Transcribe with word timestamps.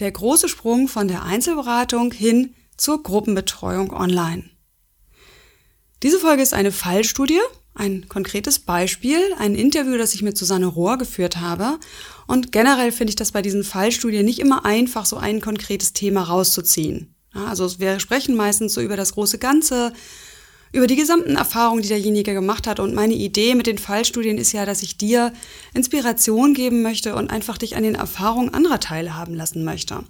Der 0.00 0.10
große 0.10 0.48
Sprung 0.48 0.88
von 0.88 1.08
der 1.08 1.24
Einzelberatung 1.24 2.10
hin 2.10 2.54
zur 2.78 3.02
Gruppenbetreuung 3.02 3.92
online. 3.92 4.48
Diese 6.02 6.18
Folge 6.18 6.42
ist 6.42 6.54
eine 6.54 6.72
Fallstudie, 6.72 7.40
ein 7.74 8.08
konkretes 8.08 8.60
Beispiel, 8.60 9.20
ein 9.38 9.54
Interview, 9.54 9.98
das 9.98 10.14
ich 10.14 10.22
mit 10.22 10.38
Susanne 10.38 10.66
Rohr 10.66 10.96
geführt 10.96 11.36
habe. 11.36 11.78
Und 12.26 12.50
generell 12.50 12.92
finde 12.92 13.10
ich 13.10 13.16
das 13.16 13.32
bei 13.32 13.42
diesen 13.42 13.62
Fallstudien 13.62 14.24
nicht 14.24 14.38
immer 14.38 14.64
einfach, 14.64 15.04
so 15.04 15.18
ein 15.18 15.42
konkretes 15.42 15.92
Thema 15.92 16.22
rauszuziehen. 16.22 17.14
also 17.34 17.78
wir 17.78 18.00
sprechen 18.00 18.34
meistens 18.34 18.72
so 18.72 18.80
über 18.80 18.96
das 18.96 19.12
große 19.12 19.38
Ganze, 19.38 19.92
über 20.72 20.86
die 20.86 20.96
gesamten 20.96 21.36
Erfahrungen, 21.36 21.82
die 21.82 21.88
derjenige 21.88 22.32
gemacht 22.32 22.66
hat. 22.66 22.80
Und 22.80 22.94
meine 22.94 23.14
Idee 23.14 23.54
mit 23.54 23.66
den 23.66 23.78
Fallstudien 23.78 24.38
ist 24.38 24.52
ja, 24.52 24.66
dass 24.66 24.82
ich 24.82 24.96
dir 24.96 25.32
Inspiration 25.74 26.54
geben 26.54 26.82
möchte 26.82 27.14
und 27.14 27.30
einfach 27.30 27.58
dich 27.58 27.76
an 27.76 27.82
den 27.82 27.96
Erfahrungen 27.96 28.54
anderer 28.54 28.80
teilhaben 28.80 29.34
lassen 29.34 29.64
möchte. 29.64 30.04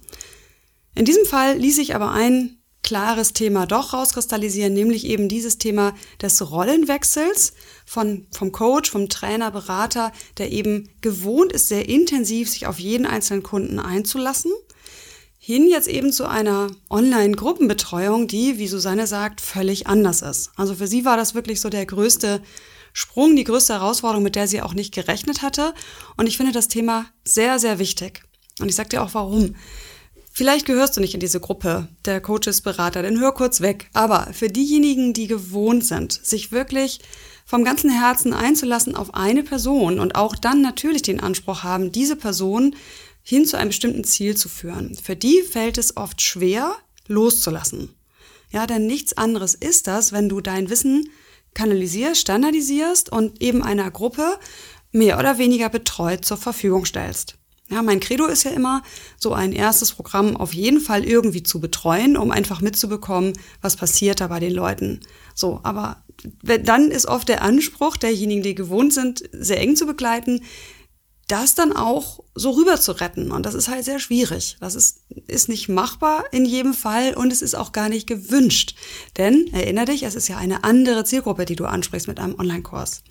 In 0.93 1.05
diesem 1.05 1.25
Fall 1.25 1.57
ließ 1.57 1.77
ich 1.79 1.95
aber 1.95 2.11
ein 2.11 2.57
klares 2.83 3.33
Thema 3.33 3.65
doch 3.67 3.93
rauskristallisieren, 3.93 4.73
nämlich 4.73 5.05
eben 5.05 5.29
dieses 5.29 5.57
Thema 5.57 5.93
des 6.21 6.51
Rollenwechsels 6.51 7.53
von, 7.85 8.25
vom 8.31 8.51
Coach, 8.51 8.89
vom 8.89 9.07
Trainer, 9.07 9.51
Berater, 9.51 10.11
der 10.37 10.51
eben 10.51 10.89
gewohnt 11.01 11.53
ist, 11.53 11.69
sehr 11.69 11.87
intensiv 11.87 12.49
sich 12.49 12.67
auf 12.67 12.79
jeden 12.79 13.05
einzelnen 13.05 13.43
Kunden 13.43 13.79
einzulassen 13.79 14.51
hin 15.43 15.67
jetzt 15.67 15.87
eben 15.87 16.11
zu 16.11 16.29
einer 16.29 16.67
Online-Gruppenbetreuung, 16.91 18.27
die, 18.27 18.59
wie 18.59 18.67
Susanne 18.67 19.07
sagt, 19.07 19.41
völlig 19.41 19.87
anders 19.87 20.21
ist. 20.21 20.51
Also 20.55 20.75
für 20.75 20.85
sie 20.85 21.03
war 21.03 21.17
das 21.17 21.33
wirklich 21.33 21.59
so 21.59 21.69
der 21.69 21.87
größte 21.87 22.43
Sprung, 22.93 23.35
die 23.35 23.43
größte 23.43 23.73
Herausforderung, 23.73 24.21
mit 24.21 24.35
der 24.35 24.47
sie 24.47 24.61
auch 24.61 24.75
nicht 24.75 24.93
gerechnet 24.93 25.41
hatte. 25.41 25.73
Und 26.15 26.27
ich 26.27 26.37
finde 26.37 26.51
das 26.51 26.67
Thema 26.67 27.07
sehr, 27.23 27.57
sehr 27.57 27.79
wichtig. 27.79 28.21
Und 28.59 28.69
ich 28.69 28.75
sage 28.75 28.89
dir 28.89 29.01
auch 29.01 29.15
warum. 29.15 29.55
Vielleicht 30.31 30.67
gehörst 30.67 30.95
du 30.95 31.01
nicht 31.01 31.15
in 31.15 31.19
diese 31.19 31.39
Gruppe 31.39 31.87
der 32.05 32.21
Coaches, 32.21 32.61
Berater, 32.61 33.01
denn 33.01 33.19
hör 33.19 33.31
kurz 33.31 33.61
weg. 33.61 33.89
Aber 33.93 34.27
für 34.33 34.47
diejenigen, 34.47 35.13
die 35.13 35.25
gewohnt 35.25 35.83
sind, 35.83 36.13
sich 36.13 36.51
wirklich 36.51 36.99
vom 37.47 37.65
ganzen 37.65 37.89
Herzen 37.89 38.33
einzulassen 38.33 38.95
auf 38.95 39.15
eine 39.15 39.41
Person 39.41 39.99
und 39.99 40.13
auch 40.13 40.35
dann 40.35 40.61
natürlich 40.61 41.01
den 41.01 41.19
Anspruch 41.19 41.63
haben, 41.63 41.91
diese 41.91 42.15
Person 42.15 42.75
hin 43.23 43.45
zu 43.45 43.57
einem 43.57 43.69
bestimmten 43.69 44.03
Ziel 44.03 44.35
zu 44.35 44.49
führen. 44.49 44.95
Für 44.95 45.15
die 45.15 45.41
fällt 45.41 45.77
es 45.77 45.97
oft 45.97 46.21
schwer, 46.21 46.75
loszulassen. 47.07 47.89
Ja, 48.51 48.67
denn 48.67 48.85
nichts 48.85 49.13
anderes 49.13 49.55
ist 49.55 49.87
das, 49.87 50.11
wenn 50.11 50.29
du 50.29 50.41
dein 50.41 50.69
Wissen 50.69 51.09
kanalisierst, 51.53 52.21
standardisierst 52.21 53.11
und 53.11 53.41
eben 53.41 53.63
einer 53.63 53.91
Gruppe 53.91 54.37
mehr 54.91 55.19
oder 55.19 55.37
weniger 55.37 55.69
betreut 55.69 56.25
zur 56.25 56.37
Verfügung 56.37 56.85
stellst. 56.85 57.35
Ja, 57.69 57.81
mein 57.81 58.01
Credo 58.01 58.25
ist 58.25 58.43
ja 58.43 58.51
immer, 58.51 58.83
so 59.17 59.31
ein 59.33 59.53
erstes 59.53 59.93
Programm 59.93 60.35
auf 60.35 60.53
jeden 60.53 60.81
Fall 60.81 61.05
irgendwie 61.05 61.41
zu 61.41 61.61
betreuen, 61.61 62.17
um 62.17 62.29
einfach 62.29 62.59
mitzubekommen, 62.59 63.31
was 63.61 63.77
passiert 63.77 64.19
da 64.19 64.27
bei 64.27 64.41
den 64.41 64.53
Leuten. 64.53 64.99
So, 65.33 65.61
aber 65.63 66.03
dann 66.43 66.91
ist 66.91 67.05
oft 67.05 67.29
der 67.29 67.41
Anspruch 67.41 67.95
derjenigen, 67.95 68.43
die 68.43 68.55
gewohnt 68.55 68.93
sind, 68.93 69.23
sehr 69.31 69.61
eng 69.61 69.77
zu 69.77 69.85
begleiten, 69.85 70.41
das 71.31 71.55
dann 71.55 71.73
auch 71.73 72.23
so 72.35 72.51
rüber 72.51 72.79
zu 72.79 72.91
retten. 72.91 73.31
Und 73.31 73.45
das 73.45 73.53
ist 73.53 73.69
halt 73.69 73.85
sehr 73.85 73.99
schwierig. 73.99 74.57
Das 74.59 74.75
ist, 74.75 75.01
ist 75.27 75.49
nicht 75.49 75.69
machbar 75.69 76.25
in 76.31 76.45
jedem 76.45 76.73
Fall 76.73 77.13
und 77.13 77.31
es 77.31 77.41
ist 77.41 77.55
auch 77.55 77.71
gar 77.71 77.89
nicht 77.89 78.07
gewünscht. 78.07 78.75
Denn, 79.17 79.47
erinnere 79.53 79.85
dich, 79.85 80.03
es 80.03 80.15
ist 80.15 80.27
ja 80.27 80.37
eine 80.37 80.63
andere 80.63 81.05
Zielgruppe, 81.05 81.45
die 81.45 81.55
du 81.55 81.65
ansprichst 81.65 82.07
mit 82.07 82.19
einem 82.19 82.37
Online-Kurs. 82.37 83.03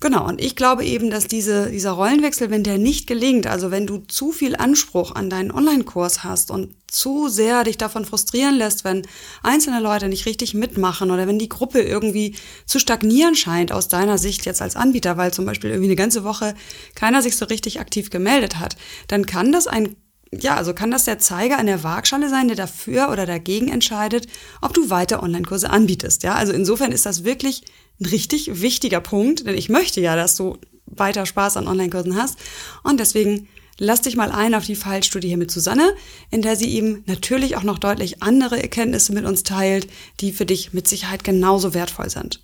Genau, 0.00 0.28
und 0.28 0.40
ich 0.40 0.54
glaube 0.54 0.84
eben, 0.84 1.10
dass 1.10 1.26
diese, 1.26 1.70
dieser 1.70 1.90
Rollenwechsel, 1.90 2.50
wenn 2.50 2.62
der 2.62 2.78
nicht 2.78 3.08
gelingt, 3.08 3.48
also 3.48 3.72
wenn 3.72 3.84
du 3.84 3.98
zu 4.06 4.30
viel 4.30 4.54
Anspruch 4.54 5.12
an 5.16 5.28
deinen 5.28 5.50
Online-Kurs 5.50 6.22
hast 6.22 6.52
und 6.52 6.72
zu 6.86 7.28
sehr 7.28 7.64
dich 7.64 7.78
davon 7.78 8.04
frustrieren 8.04 8.54
lässt, 8.54 8.84
wenn 8.84 9.02
einzelne 9.42 9.80
Leute 9.80 10.08
nicht 10.08 10.24
richtig 10.26 10.54
mitmachen 10.54 11.10
oder 11.10 11.26
wenn 11.26 11.40
die 11.40 11.48
Gruppe 11.48 11.80
irgendwie 11.80 12.36
zu 12.64 12.78
stagnieren 12.78 13.34
scheint 13.34 13.72
aus 13.72 13.88
deiner 13.88 14.18
Sicht 14.18 14.46
jetzt 14.46 14.62
als 14.62 14.76
Anbieter, 14.76 15.16
weil 15.16 15.32
zum 15.32 15.44
Beispiel 15.44 15.70
irgendwie 15.70 15.88
eine 15.88 15.96
ganze 15.96 16.22
Woche 16.22 16.54
keiner 16.94 17.20
sich 17.20 17.36
so 17.36 17.46
richtig 17.46 17.80
aktiv 17.80 18.08
gemeldet 18.08 18.60
hat, 18.60 18.76
dann 19.08 19.26
kann 19.26 19.50
das 19.50 19.66
ein 19.66 19.96
ja, 20.30 20.56
also 20.56 20.74
kann 20.74 20.90
das 20.90 21.06
der 21.06 21.18
Zeiger 21.18 21.58
an 21.58 21.64
der 21.64 21.82
Waagschale 21.82 22.28
sein, 22.28 22.48
der 22.48 22.56
dafür 22.56 23.10
oder 23.10 23.24
dagegen 23.24 23.68
entscheidet, 23.68 24.26
ob 24.60 24.74
du 24.74 24.90
weiter 24.90 25.22
Online-Kurse 25.22 25.70
anbietest. 25.70 26.22
Ja, 26.22 26.34
also 26.34 26.52
insofern 26.52 26.92
ist 26.92 27.06
das 27.06 27.24
wirklich 27.24 27.62
ein 28.00 28.06
richtig 28.06 28.60
wichtiger 28.60 29.00
Punkt, 29.00 29.46
denn 29.46 29.56
ich 29.56 29.68
möchte 29.68 30.00
ja, 30.00 30.16
dass 30.16 30.36
du 30.36 30.58
weiter 30.86 31.26
Spaß 31.26 31.56
an 31.56 31.68
Online-Kursen 31.68 32.16
hast. 32.16 32.38
Und 32.82 33.00
deswegen 33.00 33.48
lass 33.78 34.02
dich 34.02 34.16
mal 34.16 34.30
ein 34.30 34.54
auf 34.54 34.64
die 34.64 34.76
Fallstudie 34.76 35.28
hier 35.28 35.36
mit 35.36 35.50
Susanne, 35.50 35.94
in 36.30 36.42
der 36.42 36.56
sie 36.56 36.72
eben 36.74 37.02
natürlich 37.06 37.56
auch 37.56 37.62
noch 37.62 37.78
deutlich 37.78 38.22
andere 38.22 38.60
Erkenntnisse 38.60 39.12
mit 39.12 39.24
uns 39.24 39.42
teilt, 39.42 39.88
die 40.20 40.32
für 40.32 40.46
dich 40.46 40.72
mit 40.72 40.88
Sicherheit 40.88 41.24
genauso 41.24 41.74
wertvoll 41.74 42.10
sind. 42.10 42.40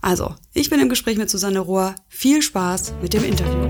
Also, 0.00 0.34
ich 0.54 0.70
bin 0.70 0.80
im 0.80 0.88
Gespräch 0.88 1.18
mit 1.18 1.28
Susanne 1.28 1.58
Rohr. 1.58 1.96
Viel 2.08 2.40
Spaß 2.40 2.94
mit 3.02 3.14
dem 3.14 3.24
Interview. 3.24 3.68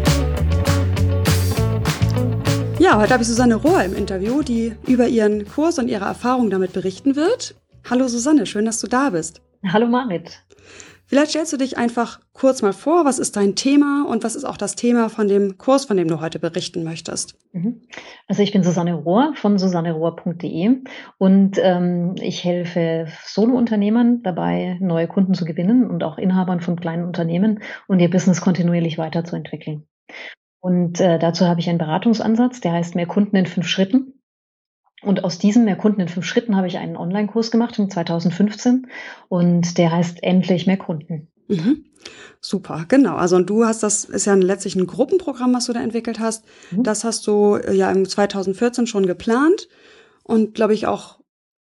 Ja, 2.79 2.99
heute 2.99 3.15
habe 3.15 3.23
ich 3.23 3.29
Susanne 3.29 3.57
Rohr 3.57 3.83
im 3.83 3.97
Interview, 3.97 4.43
die 4.43 4.75
über 4.87 5.09
ihren 5.09 5.49
Kurs 5.49 5.79
und 5.79 5.89
ihre 5.89 6.05
Erfahrungen 6.05 6.51
damit 6.51 6.75
berichten 6.75 7.17
wird. 7.17 7.55
Hallo 7.89 8.09
Susanne, 8.09 8.45
schön, 8.45 8.67
dass 8.67 8.79
du 8.81 8.87
da 8.87 9.11
bist. 9.11 9.41
Hallo 9.67 9.89
Marit. 9.89 10.43
Vielleicht 11.09 11.31
stellst 11.31 11.55
du 11.55 11.57
dich 11.57 11.79
einfach 11.79 12.21
kurz 12.35 12.61
mal 12.61 12.75
vor, 12.75 13.07
was 13.07 13.19
ist 13.19 13.37
dein 13.37 13.55
Thema 13.55 14.05
und 14.07 14.25
was 14.25 14.37
ist 14.37 14.45
auch 14.45 14.59
das 14.59 14.77
Thema 14.77 15.09
von 15.09 15.27
dem 15.27 15.57
Kurs, 15.57 15.87
von 15.87 15.97
dem 15.97 16.07
du 16.07 16.21
heute 16.21 16.39
berichten 16.39 16.85
möchtest? 16.85 17.39
Mhm. 17.53 17.81
Also 18.27 18.43
ich 18.43 18.53
bin 18.53 18.63
Susanne 18.63 18.93
Rohr 18.93 19.33
von 19.35 19.59
susannerohr.de 19.59 20.83
und 21.17 21.59
ähm, 21.63 22.15
ich 22.21 22.45
helfe 22.45 23.07
Solo-Unternehmern 23.25 24.23
dabei, 24.23 24.77
neue 24.81 25.09
Kunden 25.09 25.33
zu 25.33 25.47
gewinnen 25.47 25.89
und 25.89 26.05
auch 26.05 26.19
Inhabern 26.19 26.61
von 26.61 26.79
kleinen 26.79 27.07
Unternehmen 27.07 27.63
und 27.87 28.01
ihr 28.01 28.11
Business 28.11 28.43
kontinuierlich 28.43 28.99
weiterzuentwickeln. 28.99 29.87
Und 30.61 31.01
äh, 31.01 31.19
dazu 31.19 31.47
habe 31.47 31.61
ich 31.61 31.71
einen 31.71 31.79
Beratungsansatz, 31.79 32.61
der 32.61 32.73
heißt 32.73 32.97
Mehr 32.97 33.07
Kunden 33.07 33.35
in 33.35 33.47
fünf 33.47 33.67
Schritten. 33.67 34.18
Und 35.03 35.25
aus 35.25 35.39
diesem 35.39 35.65
Mehr 35.65 35.77
Kunden 35.77 36.01
in 36.01 36.09
fünf 36.09 36.27
Schritten 36.27 36.57
habe 36.57 36.67
ich 36.67 36.79
einen 36.79 36.97
Online-Kurs 36.97 37.51
gemacht 37.51 37.79
in 37.79 37.91
2015 37.91 38.89
und 39.29 39.79
der 39.79 39.93
heißt 39.93 40.23
Endlich 40.23 40.67
mehr 40.67 40.77
Kunden. 40.77 41.29
Mhm. 41.49 41.85
Super, 42.41 42.85
genau. 42.89 43.17
Also 43.17 43.37
und 43.37 43.49
du 43.49 43.65
hast 43.65 43.83
das 43.83 44.05
ist 44.05 44.27
ja 44.27 44.35
letztlich 44.35 44.77
ein 44.77 44.87
Gruppenprogramm, 44.87 45.55
was 45.55 45.67
du 45.67 45.73
da 45.73 45.81
entwickelt 45.81 46.21
hast. 46.21 46.45
Mhm. 46.71 46.83
Das 46.83 47.05
hast 47.05 47.27
du 47.27 47.57
äh, 47.57 47.75
ja 47.75 47.91
im 47.91 48.09
2014 48.09 48.87
schon 48.87 49.07
geplant 49.07 49.69
und 50.25 50.55
glaube 50.55 50.75
ich 50.75 50.87
auch 50.87 51.19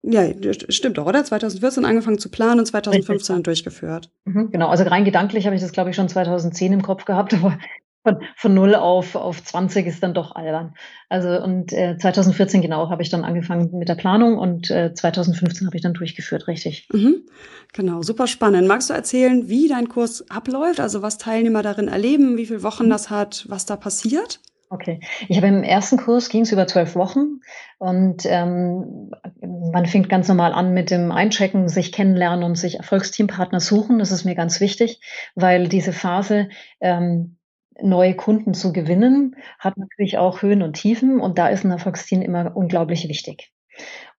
ja, 0.03 0.23
stimmt 0.69 0.97
doch, 0.97 1.05
oder? 1.05 1.23
2014 1.23 1.85
angefangen 1.85 2.17
zu 2.17 2.29
planen 2.29 2.59
und 2.59 2.65
2015 2.65 3.35
Richtig. 3.35 3.43
durchgeführt. 3.43 4.09
Mhm, 4.25 4.49
genau, 4.49 4.69
also 4.69 4.83
rein 4.83 5.05
gedanklich 5.05 5.45
habe 5.45 5.55
ich 5.55 5.61
das, 5.61 5.73
glaube 5.73 5.91
ich, 5.91 5.95
schon 5.95 6.09
2010 6.09 6.73
im 6.73 6.81
Kopf 6.81 7.05
gehabt, 7.05 7.33
aber 7.35 7.59
von, 8.03 8.17
von 8.35 8.53
0 8.53 8.75
auf, 8.75 9.15
auf 9.15 9.43
20 9.43 9.85
ist 9.85 10.01
dann 10.01 10.13
doch 10.13 10.35
albern. 10.35 10.73
Also 11.09 11.29
und 11.41 11.71
äh, 11.73 11.97
2014 11.97 12.61
genau 12.61 12.89
habe 12.89 13.01
ich 13.01 13.09
dann 13.09 13.23
angefangen 13.23 13.77
mit 13.77 13.89
der 13.89 13.95
Planung 13.95 14.37
und 14.37 14.71
äh, 14.71 14.93
2015 14.93 15.67
habe 15.67 15.75
ich 15.75 15.83
dann 15.83 15.93
durchgeführt, 15.93 16.47
richtig. 16.47 16.87
Mhm. 16.91 17.25
Genau, 17.73 18.01
super 18.01 18.27
spannend. 18.27 18.67
Magst 18.67 18.89
du 18.89 18.93
erzählen, 18.93 19.47
wie 19.47 19.67
dein 19.67 19.89
Kurs 19.89 20.29
abläuft, 20.29 20.79
also 20.79 21.01
was 21.01 21.17
Teilnehmer 21.17 21.61
darin 21.61 21.87
erleben, 21.87 22.37
wie 22.37 22.45
viele 22.45 22.63
Wochen 22.63 22.85
mhm. 22.85 22.91
das 22.91 23.09
hat, 23.09 23.45
was 23.49 23.65
da 23.65 23.75
passiert? 23.75 24.39
Okay, 24.73 25.01
ich 25.27 25.35
habe 25.35 25.47
im 25.47 25.63
ersten 25.63 25.97
Kurs 25.97 26.29
ging 26.29 26.43
es 26.43 26.53
über 26.53 26.65
zwölf 26.65 26.95
Wochen 26.95 27.41
und 27.77 28.25
ähm, 28.25 29.11
man 29.41 29.85
fängt 29.85 30.07
ganz 30.07 30.29
normal 30.29 30.53
an 30.53 30.73
mit 30.73 30.91
dem 30.91 31.11
Einchecken, 31.11 31.67
sich 31.67 31.91
kennenlernen 31.91 32.45
und 32.45 32.55
sich 32.55 32.77
Erfolgsteampartner 32.77 33.59
suchen. 33.59 33.99
Das 33.99 34.13
ist 34.13 34.23
mir 34.23 34.33
ganz 34.33 34.61
wichtig, 34.61 35.01
weil 35.35 35.67
diese 35.67 35.91
Phase 35.91 36.47
ähm, 36.79 37.35
neue 37.79 38.15
Kunden 38.15 38.53
zu 38.53 38.73
gewinnen, 38.73 39.35
hat 39.59 39.77
natürlich 39.77 40.17
auch 40.17 40.41
Höhen 40.41 40.61
und 40.61 40.73
Tiefen 40.73 41.19
und 41.19 41.37
da 41.37 41.47
ist 41.47 41.63
ein 41.63 41.71
Erfolgsteam 41.71 42.21
immer 42.21 42.55
unglaublich 42.55 43.07
wichtig. 43.07 43.51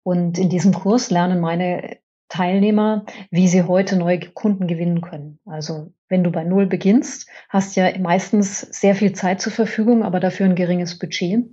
Und 0.03 0.39
in 0.39 0.49
diesem 0.49 0.73
Kurs 0.73 1.11
lernen 1.11 1.41
meine 1.41 1.99
Teilnehmer, 2.29 3.05
wie 3.31 3.47
sie 3.47 3.65
heute 3.65 3.97
neue 3.97 4.19
Kunden 4.19 4.67
gewinnen 4.67 5.03
können. 5.03 5.39
Also 5.45 5.93
wenn 6.09 6.25
du 6.25 6.31
bei 6.31 6.45
Null 6.45 6.67
beginnst, 6.67 7.29
hast 7.51 7.77
ja 7.77 7.99
meistens 7.99 8.61
sehr 8.61 8.95
viel 8.95 9.13
Zeit 9.13 9.43
zur 9.43 9.53
Verfügung, 9.53 10.03
aber 10.03 10.19
dafür 10.19 10.47
ein 10.47 10.55
geringes 10.55 10.99
Budget. 10.99 11.45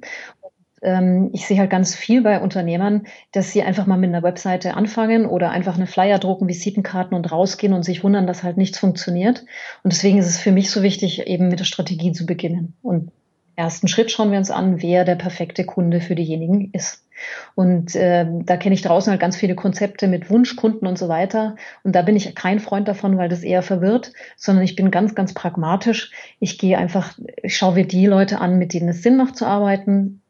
Ähm, 0.81 1.29
ich 1.33 1.45
sehe 1.45 1.59
halt 1.59 1.69
ganz 1.69 1.95
viel 1.95 2.21
bei 2.21 2.39
Unternehmern, 2.39 3.03
dass 3.31 3.51
sie 3.51 3.63
einfach 3.63 3.85
mal 3.85 3.97
mit 3.97 4.09
einer 4.09 4.23
Webseite 4.23 4.75
anfangen 4.75 5.25
oder 5.25 5.51
einfach 5.51 5.75
eine 5.75 5.87
Flyer 5.87 6.19
drucken, 6.19 6.47
Visitenkarten 6.47 7.15
und 7.15 7.31
rausgehen 7.31 7.73
und 7.73 7.83
sich 7.83 8.03
wundern, 8.03 8.27
dass 8.27 8.43
halt 8.43 8.57
nichts 8.57 8.79
funktioniert. 8.79 9.45
Und 9.83 9.93
deswegen 9.93 10.17
ist 10.17 10.27
es 10.27 10.37
für 10.37 10.51
mich 10.51 10.71
so 10.71 10.83
wichtig, 10.83 11.27
eben 11.27 11.47
mit 11.47 11.59
der 11.59 11.65
Strategie 11.65 12.11
zu 12.11 12.25
beginnen. 12.25 12.75
Und 12.81 13.11
ersten 13.55 13.87
Schritt 13.87 14.09
schauen 14.09 14.31
wir 14.31 14.39
uns 14.39 14.51
an, 14.51 14.81
wer 14.81 15.03
der 15.03 15.15
perfekte 15.15 15.65
Kunde 15.65 15.99
für 15.99 16.15
diejenigen 16.15 16.71
ist. 16.71 17.05
Und 17.53 17.95
äh, 17.95 18.25
da 18.45 18.55
kenne 18.55 18.73
ich 18.73 18.81
draußen 18.81 19.11
halt 19.11 19.19
ganz 19.19 19.35
viele 19.35 19.53
Konzepte 19.53 20.07
mit 20.07 20.29
Wunschkunden 20.29 20.87
und 20.87 20.97
so 20.97 21.09
weiter. 21.09 21.57
Und 21.83 21.93
da 21.93 22.01
bin 22.01 22.15
ich 22.15 22.33
kein 22.33 22.59
Freund 22.59 22.87
davon, 22.87 23.17
weil 23.17 23.27
das 23.27 23.43
eher 23.43 23.61
verwirrt, 23.61 24.13
sondern 24.37 24.63
ich 24.63 24.77
bin 24.77 24.91
ganz, 24.91 25.15
ganz 25.15 25.33
pragmatisch. 25.33 26.11
Ich 26.39 26.57
gehe 26.57 26.77
einfach, 26.77 27.17
ich 27.43 27.57
schaue 27.57 27.75
mir 27.75 27.85
die 27.85 28.05
Leute 28.05 28.39
an, 28.39 28.57
mit 28.57 28.73
denen 28.73 28.87
es 28.87 29.03
Sinn 29.03 29.17
macht 29.17 29.35
zu 29.35 29.45
arbeiten, 29.45 30.21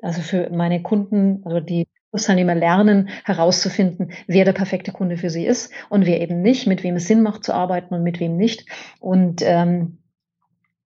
also 0.00 0.22
für 0.22 0.50
meine 0.50 0.82
Kunden, 0.82 1.42
also 1.44 1.60
die 1.60 1.86
Kursteilnehmer 2.10 2.54
lernen 2.54 3.10
herauszufinden, 3.24 4.12
wer 4.26 4.44
der 4.44 4.52
perfekte 4.52 4.92
Kunde 4.92 5.16
für 5.16 5.30
sie 5.30 5.44
ist 5.44 5.72
und 5.90 6.06
wer 6.06 6.20
eben 6.20 6.40
nicht, 6.40 6.66
mit 6.66 6.82
wem 6.82 6.96
es 6.96 7.06
Sinn 7.06 7.22
macht 7.22 7.44
zu 7.44 7.52
arbeiten 7.52 7.94
und 7.94 8.02
mit 8.02 8.18
wem 8.18 8.36
nicht. 8.36 8.66
Und 9.00 9.42
ähm, 9.42 9.98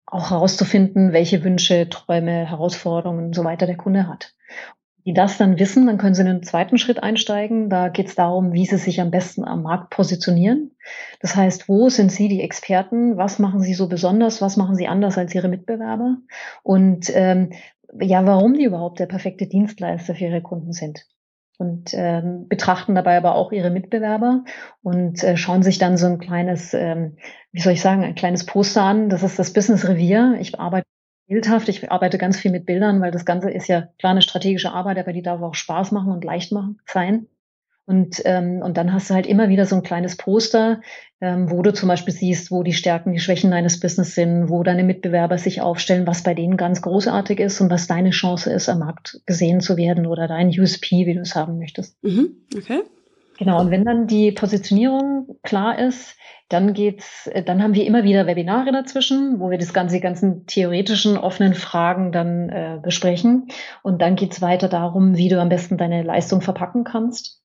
auch 0.05 0.31
herauszufinden, 0.31 1.13
welche 1.13 1.43
Wünsche, 1.43 1.87
Träume, 1.89 2.45
Herausforderungen 2.49 3.27
und 3.27 3.35
so 3.35 3.43
weiter 3.43 3.65
der 3.65 3.77
Kunde 3.77 4.07
hat. 4.07 4.33
Die 5.05 5.13
das 5.13 5.37
dann 5.37 5.57
wissen, 5.57 5.87
dann 5.87 5.97
können 5.97 6.13
sie 6.13 6.21
in 6.21 6.27
den 6.27 6.43
zweiten 6.43 6.77
Schritt 6.77 7.01
einsteigen. 7.01 7.69
Da 7.69 7.87
geht 7.87 8.07
es 8.07 8.15
darum, 8.15 8.53
wie 8.53 8.65
sie 8.65 8.77
sich 8.77 9.01
am 9.01 9.09
besten 9.09 9.43
am 9.43 9.63
Markt 9.63 9.89
positionieren. 9.89 10.75
Das 11.21 11.35
heißt, 11.35 11.67
wo 11.67 11.89
sind 11.89 12.11
Sie 12.11 12.27
die 12.27 12.41
Experten? 12.41 13.17
Was 13.17 13.39
machen 13.39 13.61
Sie 13.61 13.73
so 13.73 13.87
besonders? 13.87 14.41
Was 14.41 14.57
machen 14.57 14.75
Sie 14.75 14.87
anders 14.87 15.17
als 15.17 15.33
Ihre 15.33 15.47
Mitbewerber? 15.47 16.17
Und 16.61 17.11
ähm, 17.15 17.51
ja, 17.99 18.25
warum 18.25 18.53
die 18.53 18.65
überhaupt 18.65 18.99
der 18.99 19.07
perfekte 19.07 19.47
Dienstleister 19.47 20.15
für 20.15 20.25
ihre 20.25 20.41
Kunden 20.41 20.73
sind. 20.73 21.05
Und 21.57 21.93
ähm, 21.93 22.47
betrachten 22.47 22.95
dabei 22.95 23.17
aber 23.17 23.35
auch 23.35 23.51
ihre 23.51 23.69
Mitbewerber 23.69 24.45
und 24.81 25.23
äh, 25.23 25.37
schauen 25.37 25.61
sich 25.61 25.77
dann 25.77 25.95
so 25.95 26.07
ein 26.07 26.17
kleines, 26.17 26.73
ähm, 26.73 27.17
wie 27.51 27.61
soll 27.61 27.73
ich 27.73 27.81
sagen, 27.81 28.03
ein 28.03 28.15
kleines 28.15 28.47
Poster 28.47 28.81
an. 28.81 29.09
Das 29.09 29.21
ist 29.21 29.37
das 29.37 29.53
Business 29.53 29.87
Revier. 29.87 30.37
Ich 30.39 30.59
arbeite 30.59 30.87
bildhaft, 31.27 31.69
ich 31.69 31.91
arbeite 31.91 32.17
ganz 32.17 32.37
viel 32.37 32.51
mit 32.51 32.65
Bildern, 32.65 32.99
weil 32.99 33.11
das 33.11 33.25
Ganze 33.25 33.51
ist 33.51 33.67
ja 33.67 33.87
klar 33.99 34.11
eine 34.11 34.21
strategische 34.21 34.71
Arbeit, 34.71 34.97
aber 34.97 35.13
die 35.13 35.21
darf 35.21 35.41
auch 35.41 35.53
Spaß 35.53 35.91
machen 35.91 36.11
und 36.11 36.25
leicht 36.25 36.51
machen, 36.51 36.81
sein. 36.85 37.27
Und, 37.91 38.21
ähm, 38.23 38.61
und 38.63 38.77
dann 38.77 38.93
hast 38.93 39.09
du 39.09 39.13
halt 39.15 39.27
immer 39.27 39.49
wieder 39.49 39.65
so 39.65 39.75
ein 39.75 39.83
kleines 39.83 40.15
Poster, 40.15 40.79
ähm, 41.19 41.51
wo 41.51 41.61
du 41.61 41.73
zum 41.73 41.89
Beispiel 41.89 42.13
siehst, 42.13 42.49
wo 42.49 42.63
die 42.63 42.71
Stärken, 42.71 43.11
die 43.11 43.19
Schwächen 43.19 43.51
deines 43.51 43.81
Business 43.81 44.15
sind, 44.15 44.47
wo 44.47 44.63
deine 44.63 44.85
Mitbewerber 44.85 45.37
sich 45.37 45.59
aufstellen, 45.59 46.07
was 46.07 46.23
bei 46.23 46.33
denen 46.33 46.55
ganz 46.55 46.81
großartig 46.81 47.41
ist 47.41 47.59
und 47.59 47.69
was 47.69 47.87
deine 47.87 48.11
Chance 48.11 48.49
ist, 48.49 48.69
am 48.69 48.79
Markt 48.79 49.19
gesehen 49.25 49.59
zu 49.59 49.75
werden 49.75 50.07
oder 50.07 50.29
dein 50.29 50.47
USP, 50.57 51.05
wie 51.05 51.13
du 51.15 51.19
es 51.19 51.35
haben 51.35 51.59
möchtest. 51.59 52.01
Mhm, 52.01 52.37
okay. 52.55 52.79
Genau, 53.37 53.59
und 53.59 53.71
wenn 53.71 53.83
dann 53.83 54.07
die 54.07 54.31
Positionierung 54.31 55.35
klar 55.43 55.77
ist, 55.77 56.15
dann 56.47 56.73
geht's, 56.73 57.29
dann 57.45 57.61
haben 57.61 57.73
wir 57.73 57.85
immer 57.85 58.05
wieder 58.05 58.25
Webinare 58.25 58.71
dazwischen, 58.71 59.41
wo 59.41 59.49
wir 59.49 59.57
das 59.57 59.73
ganze, 59.73 59.95
die 59.95 60.01
ganzen 60.01 60.45
theoretischen 60.45 61.17
offenen 61.17 61.55
Fragen 61.55 62.13
dann 62.13 62.47
äh, 62.47 62.79
besprechen. 62.81 63.47
Und 63.83 64.01
dann 64.01 64.15
geht's 64.15 64.41
weiter 64.41 64.69
darum, 64.69 65.17
wie 65.17 65.27
du 65.27 65.41
am 65.41 65.49
besten 65.49 65.77
deine 65.77 66.03
Leistung 66.03 66.39
verpacken 66.39 66.85
kannst. 66.85 67.40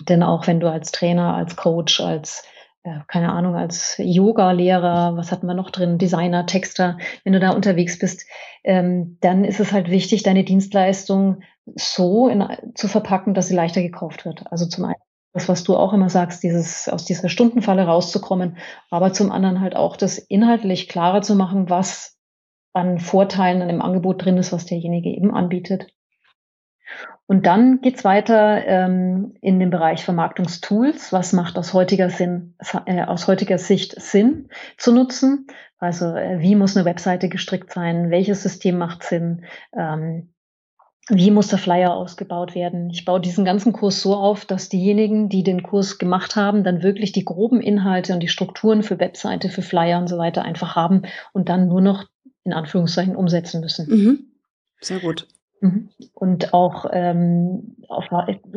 Denn 0.00 0.22
auch 0.22 0.46
wenn 0.46 0.60
du 0.60 0.70
als 0.70 0.92
Trainer, 0.92 1.34
als 1.34 1.56
Coach, 1.56 2.00
als 2.00 2.44
äh, 2.84 3.00
keine 3.08 3.32
Ahnung, 3.32 3.56
als 3.56 3.96
Yoga-Lehrer, 3.98 5.16
was 5.16 5.32
hatten 5.32 5.46
wir 5.46 5.54
noch 5.54 5.70
drin, 5.70 5.98
Designer, 5.98 6.46
Texter, 6.46 6.98
wenn 7.24 7.32
du 7.32 7.40
da 7.40 7.50
unterwegs 7.50 7.98
bist, 7.98 8.24
ähm, 8.64 9.18
dann 9.20 9.44
ist 9.44 9.60
es 9.60 9.72
halt 9.72 9.90
wichtig, 9.90 10.22
deine 10.22 10.44
Dienstleistung 10.44 11.42
so 11.74 12.28
in, 12.28 12.44
zu 12.74 12.88
verpacken, 12.88 13.34
dass 13.34 13.48
sie 13.48 13.54
leichter 13.54 13.82
gekauft 13.82 14.24
wird. 14.24 14.50
Also 14.50 14.66
zum 14.66 14.84
einen 14.84 14.94
das, 15.34 15.48
was 15.48 15.62
du 15.62 15.76
auch 15.76 15.92
immer 15.92 16.08
sagst, 16.08 16.42
dieses 16.42 16.88
aus 16.88 17.04
dieser 17.04 17.28
Stundenfalle 17.28 17.84
rauszukommen, 17.84 18.56
aber 18.90 19.12
zum 19.12 19.30
anderen 19.30 19.60
halt 19.60 19.76
auch 19.76 19.96
das 19.96 20.18
inhaltlich 20.18 20.88
klarer 20.88 21.22
zu 21.22 21.34
machen, 21.34 21.68
was 21.68 22.16
an 22.72 22.98
Vorteilen 22.98 23.62
an 23.62 23.68
dem 23.68 23.82
Angebot 23.82 24.24
drin 24.24 24.38
ist, 24.38 24.52
was 24.52 24.66
derjenige 24.66 25.10
eben 25.10 25.34
anbietet. 25.34 25.88
Und 27.28 27.44
dann 27.44 27.82
geht's 27.82 28.04
weiter 28.04 28.66
ähm, 28.66 29.34
in 29.42 29.60
den 29.60 29.68
Bereich 29.68 30.02
Vermarktungstools. 30.02 31.12
Was 31.12 31.34
macht 31.34 31.58
aus 31.58 31.74
heutiger, 31.74 32.08
Sinn, 32.08 32.54
äh, 32.86 33.02
aus 33.02 33.28
heutiger 33.28 33.58
Sicht 33.58 34.00
Sinn 34.00 34.48
zu 34.78 34.94
nutzen? 34.94 35.46
Also 35.78 36.06
äh, 36.06 36.40
wie 36.40 36.56
muss 36.56 36.74
eine 36.74 36.86
Webseite 36.86 37.28
gestrickt 37.28 37.70
sein? 37.70 38.10
Welches 38.10 38.42
System 38.42 38.78
macht 38.78 39.02
Sinn? 39.02 39.44
Ähm, 39.76 40.32
wie 41.10 41.30
muss 41.30 41.48
der 41.48 41.58
Flyer 41.58 41.92
ausgebaut 41.92 42.54
werden? 42.54 42.88
Ich 42.88 43.04
baue 43.04 43.20
diesen 43.20 43.44
ganzen 43.44 43.74
Kurs 43.74 44.00
so 44.00 44.14
auf, 44.14 44.46
dass 44.46 44.70
diejenigen, 44.70 45.28
die 45.28 45.42
den 45.42 45.62
Kurs 45.62 45.98
gemacht 45.98 46.34
haben, 46.34 46.64
dann 46.64 46.82
wirklich 46.82 47.12
die 47.12 47.26
groben 47.26 47.60
Inhalte 47.60 48.14
und 48.14 48.20
die 48.20 48.28
Strukturen 48.28 48.82
für 48.82 48.98
Webseite, 49.00 49.50
für 49.50 49.62
Flyer 49.62 49.98
und 49.98 50.08
so 50.08 50.16
weiter 50.16 50.44
einfach 50.44 50.76
haben 50.76 51.02
und 51.34 51.50
dann 51.50 51.68
nur 51.68 51.82
noch 51.82 52.06
in 52.44 52.54
Anführungszeichen 52.54 53.16
umsetzen 53.16 53.60
müssen. 53.60 53.88
Mhm. 53.90 54.18
Sehr 54.80 55.00
gut. 55.00 55.28
Mhm. 55.60 55.88
Und 56.14 56.54
auch 56.54 56.86
ähm, 56.92 57.76
auf 57.88 58.06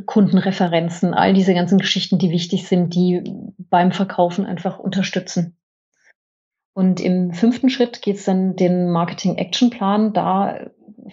Kundenreferenzen, 0.05 1.13
all 1.13 1.33
diese 1.33 1.53
ganzen 1.53 1.77
Geschichten, 1.77 2.17
die 2.17 2.31
wichtig 2.31 2.67
sind, 2.67 2.93
die 2.95 3.23
beim 3.57 3.91
Verkaufen 3.91 4.45
einfach 4.45 4.79
unterstützen. 4.79 5.55
Und 6.73 7.01
im 7.01 7.33
fünften 7.33 7.69
Schritt 7.69 8.01
geht 8.01 8.17
es 8.17 8.25
dann 8.25 8.55
den 8.55 8.89
Marketing-Action-Plan. 8.91 10.13
Da 10.13 10.71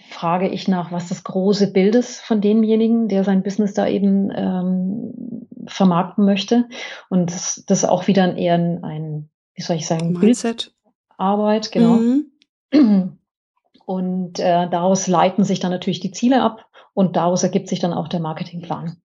frage 0.09 0.47
ich 0.47 0.67
nach, 0.67 0.91
was 0.91 1.09
das 1.09 1.23
große 1.23 1.71
Bild 1.73 1.95
ist 1.95 2.21
von 2.21 2.41
demjenigen, 2.41 3.07
der 3.07 3.23
sein 3.23 3.43
Business 3.43 3.73
da 3.73 3.87
eben 3.87 4.31
ähm, 4.33 5.47
vermarkten 5.67 6.23
möchte. 6.25 6.67
Und 7.09 7.31
das, 7.31 7.63
das 7.67 7.79
ist 7.79 7.89
auch 7.89 8.07
wieder 8.07 8.35
eher 8.37 8.55
ein, 8.55 9.29
wie 9.53 9.61
soll 9.61 9.75
ich 9.75 9.87
sagen, 9.87 10.13
Mindset. 10.13 10.73
Arbeit, 11.17 11.71
genau. 11.71 11.97
Mhm. 11.97 12.31
Und 13.89 14.37
äh, 14.37 14.69
daraus 14.69 15.07
leiten 15.07 15.43
sich 15.43 15.59
dann 15.59 15.71
natürlich 15.71 15.99
die 15.99 16.11
Ziele 16.11 16.43
ab 16.43 16.67
und 16.93 17.15
daraus 17.15 17.41
ergibt 17.41 17.67
sich 17.69 17.79
dann 17.79 17.91
auch 17.91 18.07
der 18.07 18.19
Marketingplan. 18.19 19.01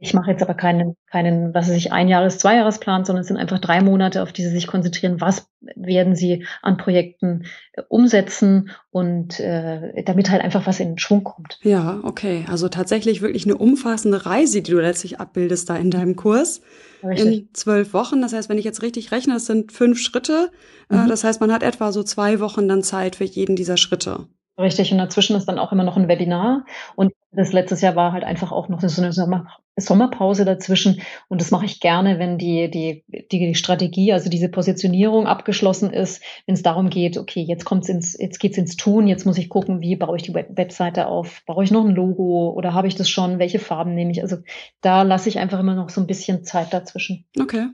Ich 0.00 0.14
mache 0.14 0.30
jetzt 0.30 0.42
aber 0.42 0.54
keinen, 0.54 0.96
keinen, 1.10 1.52
was 1.54 1.68
weiß 1.68 1.76
ich, 1.76 1.92
Einjahres-, 1.92 2.38
Zweijahresplan, 2.38 3.04
sondern 3.04 3.22
es 3.22 3.28
sind 3.28 3.36
einfach 3.36 3.58
drei 3.58 3.82
Monate, 3.82 4.22
auf 4.22 4.32
die 4.32 4.42
Sie 4.42 4.50
sich 4.50 4.68
konzentrieren. 4.68 5.20
Was 5.20 5.48
werden 5.60 6.14
Sie 6.14 6.46
an 6.62 6.76
Projekten 6.76 7.44
äh, 7.72 7.82
umsetzen 7.88 8.70
und 8.90 9.40
äh, 9.40 10.04
damit 10.04 10.30
halt 10.30 10.42
einfach 10.42 10.66
was 10.66 10.78
in 10.78 10.98
Schwung 10.98 11.24
kommt. 11.24 11.58
Ja, 11.62 12.00
okay. 12.04 12.44
Also 12.48 12.68
tatsächlich 12.68 13.22
wirklich 13.22 13.44
eine 13.44 13.56
umfassende 13.56 14.24
Reise, 14.24 14.62
die 14.62 14.70
du 14.70 14.78
letztlich 14.78 15.18
abbildest 15.18 15.68
da 15.68 15.76
in 15.76 15.90
deinem 15.90 16.14
Kurs. 16.14 16.60
Richtig. 17.02 17.26
In 17.26 17.48
zwölf 17.52 17.92
Wochen. 17.92 18.22
Das 18.22 18.32
heißt, 18.32 18.48
wenn 18.48 18.58
ich 18.58 18.64
jetzt 18.64 18.82
richtig 18.82 19.10
rechne, 19.10 19.34
das 19.34 19.46
sind 19.46 19.72
fünf 19.72 19.98
Schritte. 19.98 20.50
Äh, 20.90 20.96
mhm. 20.96 21.08
Das 21.08 21.24
heißt, 21.24 21.40
man 21.40 21.52
hat 21.52 21.62
etwa 21.62 21.90
so 21.90 22.02
zwei 22.04 22.38
Wochen 22.40 22.68
dann 22.68 22.82
Zeit 22.82 23.16
für 23.16 23.24
jeden 23.24 23.56
dieser 23.56 23.76
Schritte. 23.76 24.28
Richtig, 24.58 24.90
und 24.90 24.98
dazwischen 24.98 25.36
ist 25.36 25.46
dann 25.46 25.60
auch 25.60 25.70
immer 25.70 25.84
noch 25.84 25.96
ein 25.96 26.08
Webinar. 26.08 26.64
Und 26.96 27.12
das 27.30 27.52
letztes 27.52 27.80
Jahr 27.80 27.94
war 27.94 28.12
halt 28.12 28.24
einfach 28.24 28.50
auch 28.50 28.68
noch 28.68 28.80
so 28.80 29.00
eine 29.00 29.12
Sommer 29.12 29.46
Sommerpause 29.76 30.44
dazwischen. 30.44 31.00
Und 31.28 31.40
das 31.40 31.52
mache 31.52 31.64
ich 31.64 31.78
gerne, 31.78 32.18
wenn 32.18 32.38
die, 32.38 32.68
die, 32.68 33.04
die 33.30 33.54
Strategie, 33.54 34.12
also 34.12 34.28
diese 34.28 34.48
Positionierung 34.48 35.28
abgeschlossen 35.28 35.92
ist, 35.92 36.22
wenn 36.46 36.56
es 36.56 36.62
darum 36.62 36.90
geht, 36.90 37.16
okay, 37.16 37.42
jetzt 37.42 37.64
kommt's 37.64 37.88
ins, 37.88 38.18
jetzt 38.18 38.40
geht's 38.40 38.58
ins 38.58 38.76
Tun, 38.76 39.06
jetzt 39.06 39.24
muss 39.24 39.38
ich 39.38 39.48
gucken, 39.48 39.80
wie 39.80 39.94
baue 39.94 40.16
ich 40.16 40.24
die 40.24 40.34
Web 40.34 40.56
Webseite 40.56 41.06
auf? 41.06 41.42
Brauche 41.46 41.62
ich 41.62 41.70
noch 41.70 41.84
ein 41.84 41.94
Logo 41.94 42.50
oder 42.50 42.74
habe 42.74 42.88
ich 42.88 42.96
das 42.96 43.08
schon? 43.08 43.38
Welche 43.38 43.60
Farben 43.60 43.94
nehme 43.94 44.10
ich? 44.10 44.22
Also 44.22 44.38
da 44.80 45.02
lasse 45.02 45.28
ich 45.28 45.38
einfach 45.38 45.60
immer 45.60 45.76
noch 45.76 45.90
so 45.90 46.00
ein 46.00 46.08
bisschen 46.08 46.42
Zeit 46.42 46.72
dazwischen. 46.72 47.26
Okay. 47.38 47.68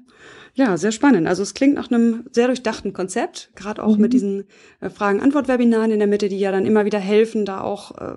Ja, 0.56 0.76
sehr 0.76 0.92
spannend. 0.92 1.26
Also 1.26 1.42
es 1.42 1.52
klingt 1.52 1.75
nach 1.75 1.90
einem 1.90 2.26
sehr 2.30 2.46
durchdachten 2.46 2.92
Konzept, 2.92 3.50
gerade 3.56 3.82
auch 3.82 3.96
mhm. 3.96 4.02
mit 4.02 4.12
diesen 4.12 4.44
äh, 4.80 4.88
Fragen-Antwort-Webinaren 4.88 5.90
in 5.90 5.99
der 5.99 6.06
Mitte, 6.06 6.28
die 6.28 6.38
ja 6.38 6.52
dann 6.52 6.64
immer 6.64 6.84
wieder 6.84 7.00
helfen, 7.00 7.44
da 7.44 7.61
auch 7.61 7.99
äh, 7.99 8.14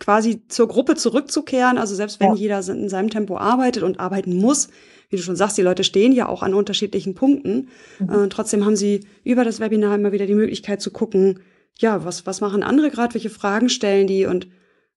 quasi 0.00 0.48
zur 0.48 0.66
Gruppe 0.66 0.94
zurückzukehren. 0.94 1.76
Also 1.76 1.94
selbst 1.94 2.20
wenn 2.20 2.30
ja. 2.30 2.34
jeder 2.34 2.66
in 2.68 2.88
seinem 2.88 3.10
Tempo 3.10 3.36
arbeitet 3.36 3.82
und 3.82 4.00
arbeiten 4.00 4.34
muss, 4.34 4.68
wie 5.10 5.16
du 5.16 5.22
schon 5.22 5.36
sagst, 5.36 5.58
die 5.58 5.62
Leute 5.62 5.84
stehen 5.84 6.12
ja 6.12 6.26
auch 6.26 6.42
an 6.42 6.54
unterschiedlichen 6.54 7.14
Punkten. 7.14 7.68
Mhm. 7.98 8.08
Äh, 8.08 8.28
trotzdem 8.30 8.64
haben 8.64 8.76
sie 8.76 9.06
über 9.22 9.44
das 9.44 9.60
Webinar 9.60 9.94
immer 9.94 10.12
wieder 10.12 10.26
die 10.26 10.34
Möglichkeit 10.34 10.80
zu 10.80 10.90
gucken, 10.90 11.40
ja, 11.78 12.04
was, 12.04 12.24
was 12.26 12.40
machen 12.40 12.62
andere 12.62 12.90
gerade, 12.90 13.12
welche 13.12 13.30
Fragen 13.30 13.68
stellen 13.68 14.06
die 14.06 14.24
und 14.24 14.46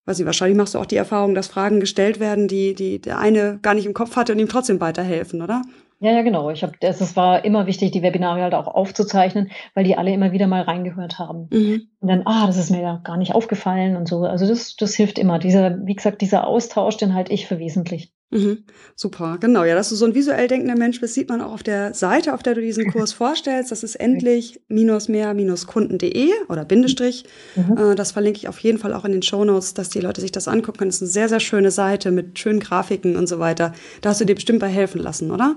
weiß 0.05 0.19
nicht, 0.19 0.25
wahrscheinlich 0.25 0.57
machst 0.57 0.73
du 0.73 0.79
auch 0.79 0.85
die 0.85 0.95
Erfahrung, 0.95 1.35
dass 1.35 1.47
Fragen 1.47 1.81
gestellt 1.81 2.21
werden, 2.21 2.47
die, 2.47 2.73
die 2.73 3.01
der 3.01 3.19
eine 3.19 3.59
gar 3.61 3.73
nicht 3.73 3.85
im 3.85 3.93
Kopf 3.93 4.15
hatte 4.15 4.31
und 4.31 4.39
ihm 4.39 4.47
trotzdem 4.47 4.79
weiterhelfen, 4.79 5.41
oder? 5.41 5.63
Ja, 5.99 6.11
ja, 6.11 6.21
genau. 6.21 6.51
Ich 6.51 6.61
habe, 6.61 6.73
es 6.79 7.15
war 7.15 7.43
immer 7.43 7.65
wichtig, 7.65 7.91
die 7.91 8.03
Webinare 8.03 8.41
halt 8.41 8.53
auch 8.53 8.67
aufzuzeichnen, 8.67 9.49
weil 9.73 9.83
die 9.83 9.97
alle 9.97 10.13
immer 10.13 10.31
wieder 10.31 10.45
mal 10.45 10.61
reingehört 10.61 11.17
haben. 11.17 11.47
Mhm. 11.51 11.87
Und 11.99 12.07
dann, 12.07 12.21
ah, 12.25 12.45
das 12.45 12.57
ist 12.57 12.69
mir 12.69 12.81
ja 12.81 13.01
gar 13.03 13.17
nicht 13.17 13.33
aufgefallen 13.33 13.95
und 13.95 14.07
so. 14.07 14.19
Also 14.19 14.47
das, 14.47 14.75
das 14.75 14.93
hilft 14.93 15.17
immer. 15.17 15.39
Dieser, 15.39 15.85
wie 15.85 15.95
gesagt, 15.95 16.21
dieser 16.21 16.45
Austausch, 16.45 16.97
den 16.97 17.15
halt 17.15 17.31
ich 17.31 17.47
für 17.47 17.57
wesentlich. 17.57 18.13
Mhm. 18.29 18.65
Super, 18.95 19.37
genau. 19.39 19.63
Ja, 19.63 19.73
dass 19.73 19.89
du 19.89 19.95
so 19.95 20.05
ein 20.05 20.13
visuell 20.13 20.47
denkender 20.47 20.77
Mensch 20.77 20.99
bist, 20.99 21.13
sieht 21.13 21.29
man 21.29 21.41
auch 21.41 21.53
auf 21.53 21.63
der 21.63 21.93
Seite, 21.93 22.33
auf 22.33 22.43
der 22.43 22.55
du 22.55 22.61
diesen 22.61 22.91
Kurs 22.91 23.13
vorstellst. 23.13 23.71
Das 23.71 23.83
ist 23.83 23.95
endlich 23.95 24.59
minus 24.67 25.07
mehr 25.07 25.33
minus 25.33 25.65
kunden.de 25.65 26.29
oder 26.49 26.65
Bindestrich. 26.65 27.23
Mhm. 27.55 27.77
Äh, 27.77 27.95
das 27.95 28.11
verlinke 28.11 28.37
ich 28.37 28.49
auf 28.49 28.59
jeden 28.59 28.77
Fall 28.77 28.93
auch 28.93 29.05
in 29.05 29.13
den 29.13 29.23
Show 29.23 29.45
Notes, 29.45 29.73
dass 29.73 29.89
die 29.89 30.01
Leute 30.01 30.21
sich 30.21 30.31
das 30.31 30.47
angucken 30.47 30.77
können. 30.77 30.89
Das 30.89 30.97
ist 30.97 31.03
eine 31.03 31.11
sehr, 31.11 31.29
sehr 31.29 31.39
schöne 31.39 31.71
Seite 31.71 32.11
mit 32.11 32.37
schönen 32.37 32.59
Grafiken 32.59 33.15
und 33.15 33.27
so 33.27 33.39
weiter. 33.39 33.73
Da 34.01 34.09
hast 34.09 34.21
du 34.21 34.25
dir 34.25 34.35
bestimmt 34.35 34.59
bei 34.59 34.67
helfen 34.67 35.01
lassen, 35.01 35.31
oder? 35.31 35.55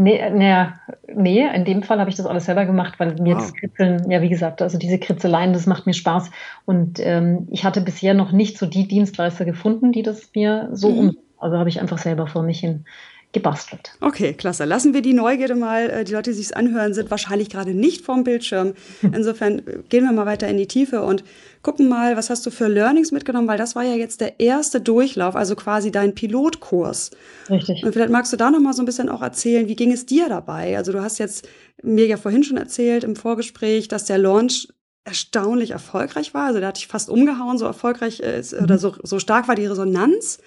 Nee, 0.00 0.30
nee, 0.30 0.66
nee, 1.12 1.44
in 1.52 1.64
dem 1.64 1.82
Fall 1.82 1.98
habe 1.98 2.08
ich 2.08 2.14
das 2.14 2.26
alles 2.26 2.44
selber 2.44 2.66
gemacht, 2.66 3.00
weil 3.00 3.16
mir 3.16 3.34
wow. 3.34 3.42
das 3.42 3.52
Kritzeln, 3.52 4.08
ja 4.08 4.22
wie 4.22 4.28
gesagt, 4.28 4.62
also 4.62 4.78
diese 4.78 5.00
Kritzeleien, 5.00 5.52
das 5.52 5.66
macht 5.66 5.86
mir 5.86 5.92
Spaß. 5.92 6.30
Und 6.66 7.00
ähm, 7.00 7.48
ich 7.50 7.64
hatte 7.64 7.80
bisher 7.80 8.14
noch 8.14 8.30
nicht 8.30 8.58
so 8.58 8.66
die 8.66 8.86
Dienstleister 8.86 9.44
gefunden, 9.44 9.90
die 9.90 10.02
das 10.02 10.30
mir 10.36 10.68
so 10.72 10.90
mhm. 10.90 10.98
um 10.98 11.16
also 11.40 11.56
habe 11.56 11.68
ich 11.68 11.80
einfach 11.80 11.98
selber 11.98 12.26
vor 12.26 12.42
mich 12.42 12.60
hin 12.60 12.84
gebastelt. 13.32 13.92
Okay, 14.00 14.32
klasse. 14.32 14.64
Lassen 14.64 14.94
wir 14.94 15.02
die 15.02 15.12
Neugierde 15.12 15.54
mal. 15.54 15.90
Äh, 15.90 16.04
die 16.04 16.12
Leute, 16.12 16.30
die 16.30 16.36
sich 16.36 16.56
anhören, 16.56 16.94
sind 16.94 17.10
wahrscheinlich 17.10 17.50
gerade 17.50 17.74
nicht 17.74 18.04
vorm 18.04 18.24
Bildschirm. 18.24 18.74
Insofern 19.02 19.58
äh, 19.58 19.78
gehen 19.88 20.04
wir 20.04 20.12
mal 20.12 20.26
weiter 20.26 20.48
in 20.48 20.56
die 20.56 20.66
Tiefe 20.66 21.02
und 21.02 21.24
gucken 21.62 21.88
mal, 21.88 22.16
was 22.16 22.30
hast 22.30 22.46
du 22.46 22.50
für 22.50 22.68
Learnings 22.68 23.12
mitgenommen, 23.12 23.46
weil 23.46 23.58
das 23.58 23.76
war 23.76 23.84
ja 23.84 23.94
jetzt 23.94 24.20
der 24.20 24.40
erste 24.40 24.80
Durchlauf, 24.80 25.36
also 25.36 25.56
quasi 25.56 25.90
dein 25.90 26.14
Pilotkurs. 26.14 27.10
Richtig. 27.50 27.84
Und 27.84 27.92
vielleicht 27.92 28.10
magst 28.10 28.32
du 28.32 28.36
da 28.36 28.50
noch 28.50 28.60
mal 28.60 28.72
so 28.72 28.82
ein 28.82 28.86
bisschen 28.86 29.10
auch 29.10 29.22
erzählen, 29.22 29.68
wie 29.68 29.76
ging 29.76 29.92
es 29.92 30.06
dir 30.06 30.28
dabei? 30.28 30.76
Also 30.76 30.92
du 30.92 31.02
hast 31.02 31.18
jetzt 31.18 31.46
mir 31.82 32.06
ja 32.06 32.16
vorhin 32.16 32.44
schon 32.44 32.56
erzählt 32.56 33.04
im 33.04 33.16
Vorgespräch, 33.16 33.88
dass 33.88 34.06
der 34.06 34.18
Launch 34.18 34.68
erstaunlich 35.08 35.70
erfolgreich 35.70 36.34
war. 36.34 36.46
Also 36.46 36.60
da 36.60 36.68
hatte 36.68 36.78
ich 36.78 36.86
fast 36.86 37.08
umgehauen, 37.08 37.58
so 37.58 37.64
erfolgreich 37.64 38.20
ist, 38.20 38.52
mhm. 38.52 38.64
oder 38.64 38.78
so, 38.78 38.94
so 39.02 39.18
stark 39.18 39.48
war 39.48 39.54
die 39.54 39.66
Resonanz 39.66 40.38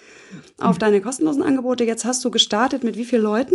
auf 0.58 0.78
deine 0.78 1.00
kostenlosen 1.00 1.42
Angebote. 1.42 1.84
Jetzt 1.84 2.04
hast 2.04 2.24
du 2.24 2.30
gestartet 2.30 2.84
mit 2.84 2.96
wie 2.96 3.04
vielen 3.04 3.22
Leuten? 3.22 3.54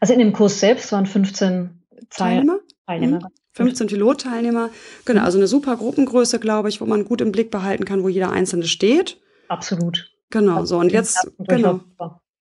Also 0.00 0.12
in 0.12 0.18
dem 0.18 0.32
Kurs 0.32 0.60
selbst 0.60 0.92
waren 0.92 1.06
15 1.06 1.70
Teilnehmer. 2.10 2.58
Teilnehmer. 2.86 3.20
15 3.52 3.86
mhm. 3.86 3.88
Pilotteilnehmer. 3.88 4.70
Genau, 5.04 5.22
also 5.22 5.38
eine 5.38 5.46
super 5.46 5.76
Gruppengröße, 5.76 6.38
glaube 6.38 6.68
ich, 6.68 6.80
wo 6.80 6.86
man 6.86 7.04
gut 7.04 7.20
im 7.20 7.32
Blick 7.32 7.50
behalten 7.50 7.84
kann, 7.84 8.02
wo 8.02 8.08
jeder 8.08 8.30
Einzelne 8.30 8.66
steht. 8.66 9.18
Absolut. 9.48 10.10
Genau, 10.30 10.64
so 10.64 10.78
und 10.78 10.92
jetzt, 10.92 11.28
genau. 11.38 11.80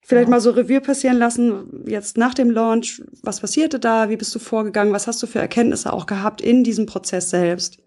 Vielleicht 0.09 0.27
mal 0.27 0.41
so 0.41 0.49
Revue 0.49 0.81
passieren 0.81 1.19
lassen, 1.19 1.83
jetzt 1.85 2.17
nach 2.17 2.33
dem 2.33 2.49
Launch, 2.49 2.99
was 3.21 3.41
passierte 3.41 3.77
da, 3.77 4.09
wie 4.09 4.17
bist 4.17 4.33
du 4.33 4.39
vorgegangen, 4.39 4.91
was 4.91 5.05
hast 5.05 5.21
du 5.21 5.27
für 5.27 5.37
Erkenntnisse 5.37 5.93
auch 5.93 6.07
gehabt 6.07 6.41
in 6.41 6.63
diesem 6.63 6.87
Prozess 6.87 7.29
selbst? 7.29 7.77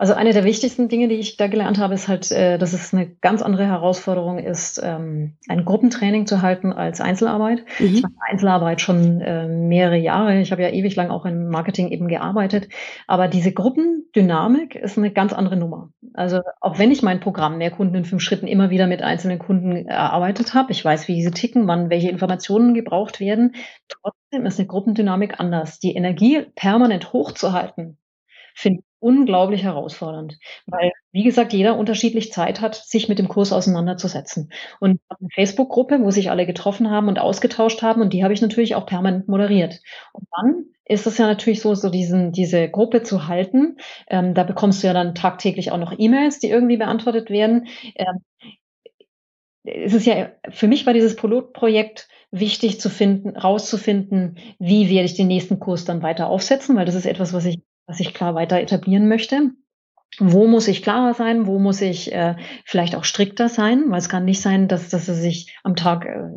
Also 0.00 0.14
eine 0.14 0.32
der 0.32 0.44
wichtigsten 0.44 0.88
Dinge, 0.88 1.08
die 1.08 1.16
ich 1.16 1.36
da 1.36 1.46
gelernt 1.46 1.76
habe, 1.76 1.92
ist 1.92 2.08
halt, 2.08 2.30
äh, 2.30 2.56
dass 2.56 2.72
es 2.72 2.94
eine 2.94 3.06
ganz 3.06 3.42
andere 3.42 3.66
Herausforderung 3.66 4.38
ist, 4.38 4.80
ähm, 4.82 5.36
ein 5.46 5.66
Gruppentraining 5.66 6.24
zu 6.24 6.40
halten 6.40 6.72
als 6.72 7.02
Einzelarbeit. 7.02 7.66
Mhm. 7.78 7.86
Ich 7.86 8.02
mache 8.02 8.14
Einzelarbeit 8.30 8.80
schon 8.80 9.20
äh, 9.20 9.46
mehrere 9.46 9.98
Jahre. 9.98 10.40
Ich 10.40 10.52
habe 10.52 10.62
ja 10.62 10.70
ewig 10.70 10.96
lang 10.96 11.10
auch 11.10 11.26
im 11.26 11.50
Marketing 11.50 11.90
eben 11.90 12.08
gearbeitet. 12.08 12.70
Aber 13.08 13.28
diese 13.28 13.52
Gruppendynamik 13.52 14.74
ist 14.74 14.96
eine 14.96 15.10
ganz 15.10 15.34
andere 15.34 15.58
Nummer. 15.58 15.90
Also 16.14 16.40
auch 16.62 16.78
wenn 16.78 16.92
ich 16.92 17.02
mein 17.02 17.20
Programm 17.20 17.58
mehr 17.58 17.70
Kunden 17.70 17.96
in 17.96 18.06
fünf 18.06 18.22
Schritten 18.22 18.46
immer 18.46 18.70
wieder 18.70 18.86
mit 18.86 19.02
einzelnen 19.02 19.38
Kunden 19.38 19.86
erarbeitet 19.86 20.54
habe, 20.54 20.72
ich 20.72 20.82
weiß, 20.82 21.08
wie 21.08 21.14
diese 21.14 21.32
ticken, 21.32 21.68
wann 21.68 21.90
welche 21.90 22.08
Informationen 22.08 22.72
gebraucht 22.72 23.20
werden, 23.20 23.54
trotzdem 23.86 24.46
ist 24.46 24.58
eine 24.58 24.66
Gruppendynamik 24.66 25.40
anders. 25.40 25.78
Die 25.78 25.94
Energie 25.94 26.46
permanent 26.54 27.12
hochzuhalten, 27.12 27.98
finde 28.54 28.80
ich 28.80 28.89
unglaublich 29.00 29.64
herausfordernd, 29.64 30.38
weil, 30.66 30.92
wie 31.10 31.24
gesagt, 31.24 31.52
jeder 31.52 31.76
unterschiedlich 31.76 32.32
Zeit 32.32 32.60
hat, 32.60 32.76
sich 32.76 33.08
mit 33.08 33.18
dem 33.18 33.28
Kurs 33.28 33.52
auseinanderzusetzen. 33.52 34.52
Und 34.78 35.00
eine 35.08 35.28
Facebook-Gruppe, 35.34 36.00
wo 36.02 36.10
sich 36.10 36.30
alle 36.30 36.46
getroffen 36.46 36.90
haben 36.90 37.08
und 37.08 37.18
ausgetauscht 37.18 37.82
haben, 37.82 38.00
und 38.02 38.12
die 38.12 38.22
habe 38.22 38.34
ich 38.34 38.42
natürlich 38.42 38.74
auch 38.74 38.86
permanent 38.86 39.26
moderiert. 39.28 39.80
Und 40.12 40.28
dann 40.36 40.66
ist 40.84 41.06
es 41.06 41.18
ja 41.18 41.26
natürlich 41.26 41.60
so, 41.60 41.74
so 41.74 41.88
diesen, 41.88 42.32
diese 42.32 42.68
Gruppe 42.68 43.02
zu 43.02 43.26
halten. 43.26 43.76
Ähm, 44.08 44.34
da 44.34 44.42
bekommst 44.42 44.82
du 44.82 44.88
ja 44.88 44.92
dann 44.92 45.14
tagtäglich 45.14 45.70
auch 45.70 45.78
noch 45.78 45.94
E-Mails, 45.96 46.40
die 46.40 46.50
irgendwie 46.50 46.76
beantwortet 46.76 47.30
werden. 47.30 47.68
Ähm, 47.94 48.24
es 49.62 49.94
ist 49.94 50.06
ja, 50.06 50.30
für 50.48 50.68
mich 50.68 50.86
war 50.86 50.92
dieses 50.92 51.16
Pilotprojekt 51.16 52.08
wichtig 52.30 52.80
zu 52.80 52.88
finden, 52.90 53.36
rauszufinden, 53.36 54.38
wie 54.58 54.88
werde 54.88 55.04
ich 55.04 55.14
den 55.14 55.26
nächsten 55.26 55.58
Kurs 55.58 55.84
dann 55.84 56.02
weiter 56.02 56.28
aufsetzen, 56.28 56.76
weil 56.76 56.86
das 56.86 56.94
ist 56.94 57.06
etwas, 57.06 57.32
was 57.32 57.44
ich 57.44 57.60
was 57.90 58.00
ich 58.00 58.14
klar 58.14 58.34
weiter 58.34 58.60
etablieren 58.60 59.08
möchte. 59.08 59.50
Wo 60.18 60.46
muss 60.46 60.68
ich 60.68 60.82
klarer 60.82 61.14
sein? 61.14 61.46
Wo 61.46 61.58
muss 61.58 61.80
ich 61.80 62.12
äh, 62.12 62.36
vielleicht 62.64 62.94
auch 62.94 63.04
strikter 63.04 63.48
sein? 63.48 63.84
Weil 63.88 63.98
es 63.98 64.08
kann 64.08 64.24
nicht 64.24 64.40
sein, 64.40 64.68
dass, 64.68 64.88
dass 64.88 65.06
du 65.06 65.14
sich 65.14 65.56
am 65.62 65.76
Tag 65.76 66.06
äh, 66.06 66.30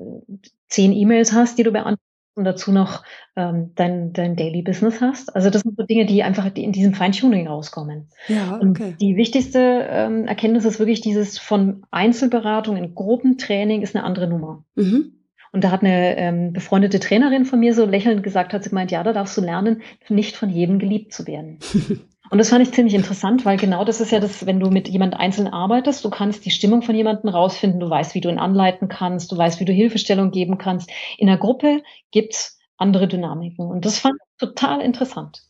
zehn 0.68 0.94
E-Mails 0.94 1.34
hast, 1.34 1.58
die 1.58 1.64
du 1.64 1.72
beantwortest 1.72 2.02
und 2.36 2.46
dazu 2.46 2.72
noch 2.72 3.04
ähm, 3.36 3.74
dein, 3.76 4.12
dein 4.14 4.36
Daily 4.36 4.64
Business 4.64 5.02
hast. 5.02 5.36
Also 5.36 5.52
das 5.52 5.62
sind 5.62 5.78
so 5.78 5.84
Dinge, 5.84 6.08
die 6.08 6.24
einfach 6.24 6.50
in 6.56 6.72
diesem 6.72 6.96
Feintuning 6.96 7.48
rauskommen. 7.48 8.10
Ja, 8.28 8.56
okay. 8.56 8.62
Und 8.62 9.02
die 9.02 9.16
wichtigste 9.16 9.88
ähm, 9.90 10.26
Erkenntnis 10.26 10.66
ist 10.66 10.80
wirklich 10.80 11.02
dieses 11.02 11.38
von 11.38 11.86
Einzelberatung 11.92 12.76
in 12.76 12.96
Gruppentraining 12.96 13.84
ist 13.84 13.96
eine 13.96 14.04
andere 14.04 14.28
Nummer. 14.28 14.64
Mhm. 14.76 15.23
Und 15.54 15.64
da 15.64 15.72
hat 15.72 15.82
eine 15.82 16.18
ähm, 16.18 16.52
befreundete 16.52 17.00
Trainerin 17.00 17.46
von 17.46 17.60
mir 17.60 17.76
so 17.76 17.86
lächelnd 17.86 18.24
gesagt, 18.24 18.54
hat 18.54 18.64
sie 18.64 18.70
gemeint, 18.70 18.90
ja, 18.90 19.04
da 19.04 19.14
darfst 19.14 19.38
du 19.38 19.42
lernen, 19.42 19.84
nicht 20.10 20.36
von 20.36 20.50
jedem 20.50 20.80
geliebt 20.80 21.14
zu 21.14 21.28
werden. 21.28 21.60
Und 22.32 22.40
das 22.40 22.50
fand 22.50 22.64
ich 22.64 22.74
ziemlich 22.74 22.96
interessant, 22.96 23.46
weil 23.46 23.58
genau 23.58 23.86
das 23.86 24.02
ist 24.02 24.12
ja 24.12 24.20
das, 24.20 24.48
wenn 24.48 24.60
du 24.60 24.72
mit 24.72 24.88
jemand 24.88 25.14
einzeln 25.14 25.48
arbeitest, 25.48 26.04
du 26.04 26.10
kannst 26.10 26.44
die 26.46 26.50
Stimmung 26.50 26.82
von 26.82 26.96
jemandem 26.96 27.30
rausfinden, 27.30 27.80
du 27.80 27.88
weißt, 27.88 28.16
wie 28.16 28.22
du 28.22 28.30
ihn 28.30 28.40
anleiten 28.40 28.88
kannst, 28.88 29.32
du 29.32 29.38
weißt, 29.38 29.60
wie 29.60 29.66
du 29.66 29.72
Hilfestellung 29.72 30.32
geben 30.32 30.58
kannst. 30.58 30.90
In 31.20 31.28
der 31.28 31.38
Gruppe 31.38 31.84
gibt's 32.10 32.58
andere 32.78 33.08
Dynamiken. 33.08 33.68
Und 33.68 33.86
das 33.86 34.00
fand 34.00 34.16
ich 34.16 34.40
total 34.40 34.82
interessant. 34.82 35.44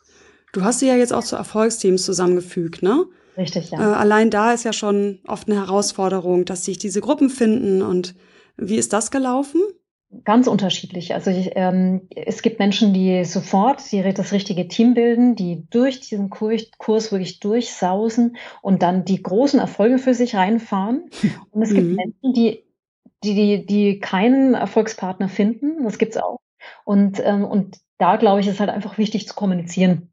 Du 0.51 0.63
hast 0.63 0.81
sie 0.81 0.87
ja 0.87 0.97
jetzt 0.97 1.13
auch 1.13 1.23
zu 1.23 1.37
Erfolgsteams 1.37 2.03
zusammengefügt, 2.03 2.83
ne? 2.83 3.05
Richtig, 3.37 3.71
ja. 3.71 3.79
Äh, 3.79 3.95
allein 3.95 4.29
da 4.29 4.51
ist 4.51 4.65
ja 4.65 4.73
schon 4.73 5.19
oft 5.25 5.47
eine 5.47 5.59
Herausforderung, 5.59 6.43
dass 6.43 6.65
sich 6.65 6.77
diese 6.77 6.99
Gruppen 6.99 7.29
finden. 7.29 7.81
Und 7.81 8.13
wie 8.57 8.75
ist 8.75 8.91
das 8.91 9.09
gelaufen? 9.09 9.61
Ganz 10.23 10.47
unterschiedlich. 10.47 11.13
Also 11.13 11.31
ich, 11.31 11.51
ähm, 11.55 12.07
es 12.15 12.41
gibt 12.41 12.59
Menschen, 12.59 12.93
die 12.93 13.25
sofort 13.25 13.91
die, 13.91 14.01
das 14.13 14.31
richtige 14.31 14.67
Team 14.67 14.93
bilden, 14.93 15.35
die 15.35 15.67
durch 15.69 15.99
diesen 16.01 16.29
Kurs, 16.29 16.69
Kurs 16.77 17.11
wirklich 17.11 17.39
durchsausen 17.39 18.37
und 18.61 18.83
dann 18.83 19.05
die 19.05 19.21
großen 19.21 19.59
Erfolge 19.59 19.97
für 19.97 20.13
sich 20.13 20.35
reinfahren. 20.35 21.09
Und 21.51 21.61
es 21.63 21.71
mhm. 21.71 21.75
gibt 21.75 21.95
Menschen, 21.95 22.33
die, 22.33 22.63
die, 23.23 23.33
die, 23.33 23.65
die 23.65 23.99
keinen 23.99 24.53
Erfolgspartner 24.53 25.29
finden. 25.29 25.83
Das 25.83 25.97
gibt's 25.97 26.17
auch. 26.17 26.39
Und, 26.85 27.21
ähm, 27.23 27.43
und 27.43 27.79
da 27.97 28.17
glaube 28.17 28.41
ich, 28.41 28.47
ist 28.47 28.59
halt 28.59 28.69
einfach 28.69 28.97
wichtig 28.97 29.27
zu 29.27 29.33
kommunizieren 29.33 30.12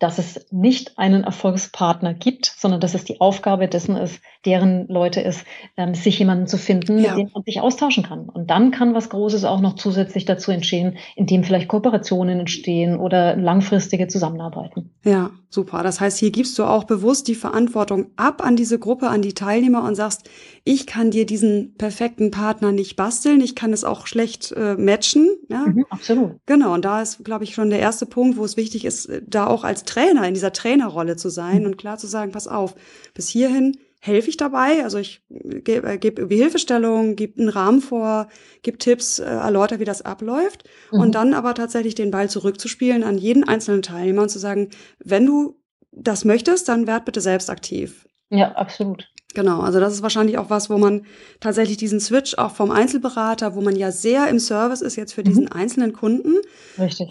dass 0.00 0.18
es 0.18 0.46
nicht 0.50 0.98
einen 0.98 1.24
Erfolgspartner 1.24 2.14
gibt, 2.14 2.52
sondern 2.56 2.80
dass 2.80 2.94
es 2.94 3.04
die 3.04 3.20
Aufgabe 3.20 3.68
dessen 3.68 3.96
ist, 3.96 4.20
deren 4.46 4.88
Leute 4.88 5.20
ist, 5.20 5.44
ähm, 5.76 5.94
sich 5.94 6.18
jemanden 6.18 6.46
zu 6.46 6.56
finden, 6.56 6.98
ja. 6.98 7.10
mit 7.10 7.18
dem 7.18 7.30
man 7.34 7.44
sich 7.44 7.60
austauschen 7.60 8.02
kann. 8.02 8.30
Und 8.30 8.50
dann 8.50 8.70
kann 8.70 8.94
was 8.94 9.10
Großes 9.10 9.44
auch 9.44 9.60
noch 9.60 9.74
zusätzlich 9.74 10.24
dazu 10.24 10.50
entstehen, 10.50 10.96
indem 11.16 11.44
vielleicht 11.44 11.68
Kooperationen 11.68 12.40
entstehen 12.40 12.98
oder 12.98 13.36
langfristige 13.36 14.08
Zusammenarbeiten. 14.08 14.90
Ja, 15.04 15.30
super. 15.50 15.82
Das 15.82 16.00
heißt, 16.00 16.18
hier 16.18 16.30
gibst 16.30 16.58
du 16.58 16.64
auch 16.64 16.84
bewusst 16.84 17.28
die 17.28 17.34
Verantwortung 17.34 18.06
ab 18.16 18.42
an 18.42 18.56
diese 18.56 18.78
Gruppe, 18.78 19.08
an 19.08 19.20
die 19.20 19.34
Teilnehmer 19.34 19.84
und 19.84 19.96
sagst, 19.96 20.30
ich 20.64 20.86
kann 20.86 21.10
dir 21.10 21.26
diesen 21.26 21.74
perfekten 21.74 22.30
Partner 22.30 22.72
nicht 22.72 22.96
basteln, 22.96 23.42
ich 23.42 23.54
kann 23.54 23.74
es 23.74 23.84
auch 23.84 24.06
schlecht 24.06 24.52
äh, 24.52 24.76
matchen. 24.76 25.28
Ja? 25.50 25.66
Mhm, 25.66 25.84
absolut. 25.90 26.36
Genau, 26.46 26.72
und 26.72 26.86
da 26.86 27.02
ist, 27.02 27.22
glaube 27.22 27.44
ich, 27.44 27.54
schon 27.54 27.68
der 27.68 27.80
erste 27.80 28.06
Punkt, 28.06 28.38
wo 28.38 28.44
es 28.44 28.56
wichtig 28.56 28.86
ist, 28.86 29.10
da 29.26 29.46
auch 29.46 29.64
als 29.64 29.84
Trainer 29.90 30.26
in 30.26 30.34
dieser 30.34 30.52
Trainerrolle 30.52 31.16
zu 31.16 31.28
sein 31.28 31.66
und 31.66 31.76
klar 31.76 31.98
zu 31.98 32.06
sagen, 32.06 32.32
pass 32.32 32.48
auf, 32.48 32.74
bis 33.14 33.28
hierhin 33.28 33.76
helfe 34.00 34.30
ich 34.30 34.36
dabei. 34.36 34.82
Also 34.82 34.98
ich 34.98 35.22
gebe 35.28 35.86
äh, 35.86 35.98
geb 35.98 36.18
irgendwie 36.18 36.38
Hilfestellung, 36.38 37.16
gebe 37.16 37.38
einen 37.38 37.48
Rahmen 37.50 37.80
vor, 37.80 38.28
gebe 38.62 38.78
Tipps, 38.78 39.18
äh, 39.18 39.24
erläutere, 39.24 39.80
wie 39.80 39.84
das 39.84 40.02
abläuft. 40.02 40.64
Mhm. 40.90 41.00
Und 41.00 41.14
dann 41.14 41.34
aber 41.34 41.54
tatsächlich 41.54 41.94
den 41.94 42.10
Ball 42.10 42.30
zurückzuspielen 42.30 43.04
an 43.04 43.18
jeden 43.18 43.46
einzelnen 43.46 43.82
Teilnehmer 43.82 44.22
und 44.22 44.30
zu 44.30 44.38
sagen, 44.38 44.70
wenn 45.04 45.26
du 45.26 45.60
das 45.92 46.24
möchtest, 46.24 46.68
dann 46.68 46.86
werd 46.86 47.04
bitte 47.04 47.20
selbst 47.20 47.50
aktiv. 47.50 48.06
Ja, 48.30 48.52
absolut. 48.52 49.09
Genau, 49.32 49.60
also 49.60 49.78
das 49.78 49.92
ist 49.92 50.02
wahrscheinlich 50.02 50.38
auch 50.38 50.50
was, 50.50 50.70
wo 50.70 50.78
man 50.78 51.02
tatsächlich 51.38 51.76
diesen 51.76 52.00
Switch 52.00 52.34
auch 52.36 52.52
vom 52.54 52.72
Einzelberater, 52.72 53.54
wo 53.54 53.60
man 53.60 53.76
ja 53.76 53.92
sehr 53.92 54.28
im 54.28 54.40
Service 54.40 54.80
ist 54.80 54.96
jetzt 54.96 55.12
für 55.12 55.22
diesen 55.22 55.44
mhm. 55.44 55.52
einzelnen 55.52 55.92
Kunden. 55.92 56.34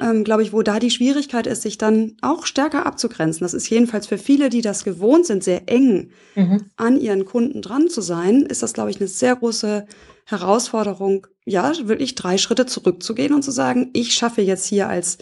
Ähm, 0.02 0.26
glaube 0.26 0.44
ich, 0.44 0.52
wo 0.52 0.62
da 0.62 0.80
die 0.80 0.90
Schwierigkeit 0.90 1.48
ist, 1.48 1.62
sich 1.62 1.78
dann 1.78 2.18
auch 2.22 2.46
stärker 2.46 2.86
abzugrenzen. 2.86 3.46
Das 3.46 3.54
ist 3.54 3.70
jedenfalls 3.70 4.08
für 4.08 4.18
viele, 4.18 4.50
die 4.50 4.62
das 4.62 4.84
gewohnt 4.84 5.28
sind, 5.28 5.44
sehr 5.44 5.70
eng 5.70 6.12
mhm. 6.36 6.66
an 6.76 7.00
ihren 7.00 7.24
Kunden 7.24 7.62
dran 7.62 7.90
zu 7.90 8.02
sein, 8.02 8.42
ist 8.42 8.64
das, 8.64 8.74
glaube 8.74 8.90
ich, 8.90 9.00
eine 9.00 9.08
sehr 9.08 9.38
große 9.38 9.86
Herausforderung, 10.26 11.26
ja, 11.46 11.72
wirklich 11.88 12.16
drei 12.16 12.38
Schritte 12.38 12.66
zurückzugehen 12.66 13.34
und 13.34 13.44
zu 13.44 13.52
sagen, 13.52 13.90
ich 13.94 14.14
schaffe 14.14 14.42
jetzt 14.42 14.66
hier 14.66 14.90
als 14.90 15.18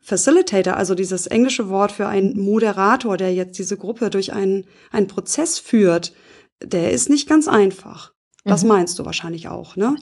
Facilitator, 0.00 0.76
also 0.76 0.94
dieses 0.94 1.26
englische 1.26 1.68
Wort 1.68 1.92
für 1.92 2.06
einen 2.06 2.38
Moderator, 2.38 3.16
der 3.16 3.34
jetzt 3.34 3.58
diese 3.58 3.76
Gruppe 3.76 4.08
durch 4.08 4.32
einen, 4.32 4.64
einen 4.90 5.06
Prozess 5.06 5.58
führt, 5.58 6.12
der 6.62 6.90
ist 6.90 7.10
nicht 7.10 7.28
ganz 7.28 7.48
einfach. 7.48 8.12
Das 8.44 8.62
mhm. 8.62 8.68
meinst 8.68 8.98
du 8.98 9.04
wahrscheinlich 9.04 9.48
auch, 9.48 9.76
ne? 9.76 9.96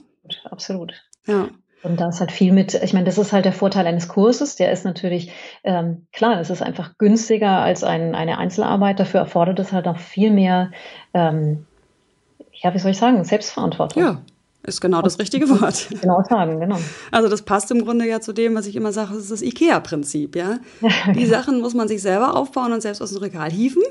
Absolut. 0.45 0.93
Ja. 1.25 1.49
Und 1.83 1.99
da 1.99 2.09
ist 2.09 2.19
halt 2.19 2.31
viel 2.31 2.51
mit, 2.51 2.73
ich 2.73 2.93
meine, 2.93 3.05
das 3.05 3.17
ist 3.17 3.33
halt 3.33 3.45
der 3.45 3.53
Vorteil 3.53 3.85
eines 3.85 4.07
Kurses, 4.07 4.55
der 4.55 4.71
ist 4.71 4.83
natürlich, 4.83 5.31
ähm, 5.63 6.07
klar, 6.11 6.39
es 6.39 6.49
ist 6.49 6.61
einfach 6.61 6.97
günstiger 6.97 7.61
als 7.61 7.83
ein, 7.83 8.15
eine 8.15 8.39
Einzelarbeit, 8.39 8.99
dafür 8.99 9.19
erfordert 9.19 9.59
es 9.59 9.71
halt 9.71 9.87
auch 9.87 9.97
viel 9.97 10.31
mehr, 10.31 10.71
ähm, 11.13 11.65
ja, 12.51 12.73
wie 12.73 12.79
soll 12.79 12.91
ich 12.91 12.97
sagen, 12.97 13.23
Selbstverantwortung. 13.23 14.01
Ja, 14.01 14.21
ist 14.63 14.81
genau 14.81 15.01
das 15.01 15.19
richtige 15.19 15.47
Wort. 15.49 15.87
Genau 16.01 16.23
sagen, 16.27 16.59
genau. 16.59 16.77
Also 17.11 17.29
das 17.29 17.43
passt 17.43 17.69
im 17.71 17.85
Grunde 17.85 18.07
ja 18.07 18.21
zu 18.21 18.33
dem, 18.33 18.55
was 18.55 18.65
ich 18.65 18.75
immer 18.75 18.91
sage, 18.91 19.13
das 19.13 19.23
ist 19.23 19.31
das 19.31 19.41
IKEA-Prinzip, 19.43 20.35
ja. 20.35 20.57
Die 21.15 21.25
Sachen 21.25 21.61
muss 21.61 21.75
man 21.75 21.87
sich 21.87 22.01
selber 22.01 22.35
aufbauen 22.35 22.73
und 22.73 22.81
selbst 22.81 23.01
aus 23.01 23.11
dem 23.11 23.19
Regal 23.19 23.51
hieven. 23.51 23.83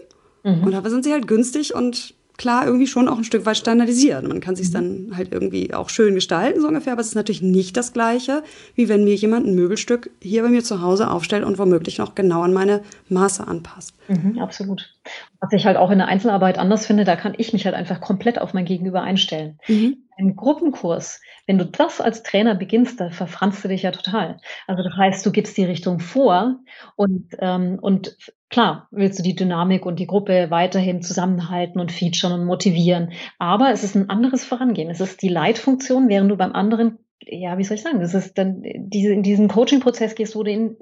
Mhm. 0.42 0.64
Und 0.64 0.72
dafür 0.72 0.90
sind 0.90 1.04
sie 1.04 1.12
halt 1.12 1.28
günstig 1.28 1.74
und 1.74 2.14
klar 2.38 2.66
irgendwie 2.66 2.86
schon 2.86 3.08
auch 3.08 3.18
ein 3.18 3.24
Stück 3.24 3.46
weit 3.46 3.56
standardisiert. 3.56 4.26
Man 4.26 4.40
kann 4.40 4.56
sich 4.56 4.68
mhm. 4.68 4.72
dann 4.72 5.16
halt 5.16 5.32
irgendwie 5.32 5.74
auch 5.74 5.88
schön 5.88 6.14
gestalten, 6.14 6.60
so 6.60 6.68
ungefähr, 6.68 6.92
aber 6.92 7.00
es 7.00 7.08
ist 7.08 7.14
natürlich 7.14 7.42
nicht 7.42 7.76
das 7.76 7.92
Gleiche, 7.92 8.42
wie 8.74 8.88
wenn 8.88 9.04
mir 9.04 9.14
jemand 9.14 9.46
ein 9.46 9.54
Möbelstück 9.54 10.10
hier 10.20 10.42
bei 10.42 10.48
mir 10.48 10.62
zu 10.62 10.82
Hause 10.82 11.10
aufstellt 11.10 11.44
und 11.44 11.58
womöglich 11.58 11.98
noch 11.98 12.14
genau 12.14 12.42
an 12.42 12.52
meine 12.52 12.82
Maße 13.08 13.46
anpasst. 13.46 13.94
Mhm, 14.08 14.38
absolut. 14.38 14.92
Was 15.40 15.52
ich 15.52 15.66
halt 15.66 15.76
auch 15.76 15.90
in 15.90 15.98
der 15.98 16.08
Einzelarbeit 16.08 16.58
anders 16.58 16.86
finde, 16.86 17.04
da 17.04 17.16
kann 17.16 17.34
ich 17.36 17.52
mich 17.52 17.64
halt 17.64 17.74
einfach 17.74 18.00
komplett 18.00 18.40
auf 18.40 18.54
mein 18.54 18.64
Gegenüber 18.64 19.02
einstellen. 19.02 19.58
Mhm. 19.68 19.98
Im 20.18 20.34
Gruppenkurs, 20.34 21.20
wenn 21.46 21.58
du 21.58 21.66
das 21.66 22.00
als 22.00 22.22
Trainer 22.22 22.54
beginnst, 22.54 23.00
da 23.00 23.10
verfranst 23.10 23.62
du 23.62 23.68
dich 23.68 23.82
ja 23.82 23.90
total. 23.90 24.38
Also 24.66 24.82
das 24.82 24.96
heißt, 24.96 25.26
du 25.26 25.30
gibst 25.30 25.56
die 25.56 25.64
Richtung 25.64 26.00
vor 26.00 26.58
und, 26.96 27.28
ähm, 27.38 27.78
und 27.80 28.16
klar 28.48 28.88
willst 28.90 29.18
du 29.18 29.22
die 29.22 29.34
Dynamik 29.34 29.84
und 29.84 29.98
die 29.98 30.06
Gruppe 30.06 30.46
weiterhin 30.50 31.02
zusammenhalten 31.02 31.80
und 31.80 31.92
featuren 31.92 32.40
und 32.40 32.46
motivieren. 32.46 33.12
Aber 33.38 33.70
es 33.72 33.84
ist 33.84 33.94
ein 33.94 34.08
anderes 34.08 34.44
Vorangehen. 34.44 34.90
Es 34.90 35.00
ist 35.00 35.20
die 35.20 35.28
Leitfunktion, 35.28 36.08
während 36.08 36.30
du 36.30 36.36
beim 36.36 36.52
anderen, 36.52 36.98
ja, 37.20 37.58
wie 37.58 37.64
soll 37.64 37.76
ich 37.76 37.82
sagen, 37.82 38.00
das 38.00 38.14
ist 38.14 38.38
dann 38.38 38.62
diese, 38.62 39.12
in 39.12 39.22
diesen 39.22 39.48
Coaching-Prozess 39.48 40.14
gehst, 40.14 40.34
wo 40.34 40.42
du 40.42 40.50
ihn 40.50 40.76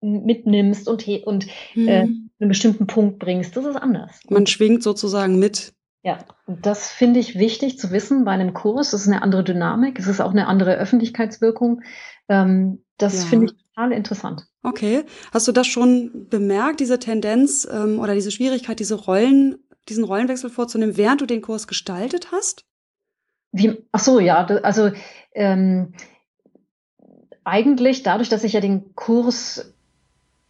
mitnimmst 0.00 0.88
und, 0.88 1.06
und 1.26 1.46
mhm. 1.74 1.88
äh, 1.88 2.00
einen 2.40 2.48
bestimmten 2.48 2.86
Punkt 2.86 3.18
bringst. 3.18 3.56
Das 3.56 3.64
ist 3.64 3.76
anders. 3.76 4.20
Man 4.28 4.46
schwingt 4.46 4.82
sozusagen 4.82 5.38
mit. 5.38 5.72
Ja, 6.02 6.18
das 6.46 6.90
finde 6.90 7.20
ich 7.20 7.38
wichtig 7.38 7.78
zu 7.78 7.90
wissen 7.90 8.24
bei 8.24 8.32
einem 8.32 8.54
Kurs. 8.54 8.92
Das 8.92 9.02
ist 9.02 9.08
eine 9.08 9.22
andere 9.22 9.44
Dynamik, 9.44 9.98
es 9.98 10.06
ist 10.06 10.20
auch 10.20 10.30
eine 10.30 10.46
andere 10.46 10.76
Öffentlichkeitswirkung. 10.76 11.82
Ähm, 12.28 12.84
das 12.98 13.24
ja. 13.24 13.28
finde 13.28 13.46
ich 13.46 13.52
total 13.52 13.92
interessant. 13.92 14.46
Okay. 14.62 15.04
Hast 15.32 15.48
du 15.48 15.52
das 15.52 15.66
schon 15.66 16.28
bemerkt, 16.28 16.80
diese 16.80 16.98
Tendenz 16.98 17.66
ähm, 17.70 17.98
oder 17.98 18.14
diese 18.14 18.30
Schwierigkeit, 18.30 18.80
diese 18.80 18.94
Rollen, 18.94 19.58
diesen 19.88 20.04
Rollenwechsel 20.04 20.50
vorzunehmen, 20.50 20.96
während 20.96 21.20
du 21.20 21.26
den 21.26 21.42
Kurs 21.42 21.66
gestaltet 21.66 22.30
hast? 22.32 22.64
Wie, 23.52 23.84
ach 23.92 24.00
so, 24.00 24.20
ja, 24.20 24.44
also 24.44 24.90
ähm, 25.32 25.94
eigentlich 27.44 28.02
dadurch, 28.02 28.28
dass 28.28 28.44
ich 28.44 28.52
ja 28.52 28.60
den 28.60 28.94
Kurs 28.94 29.74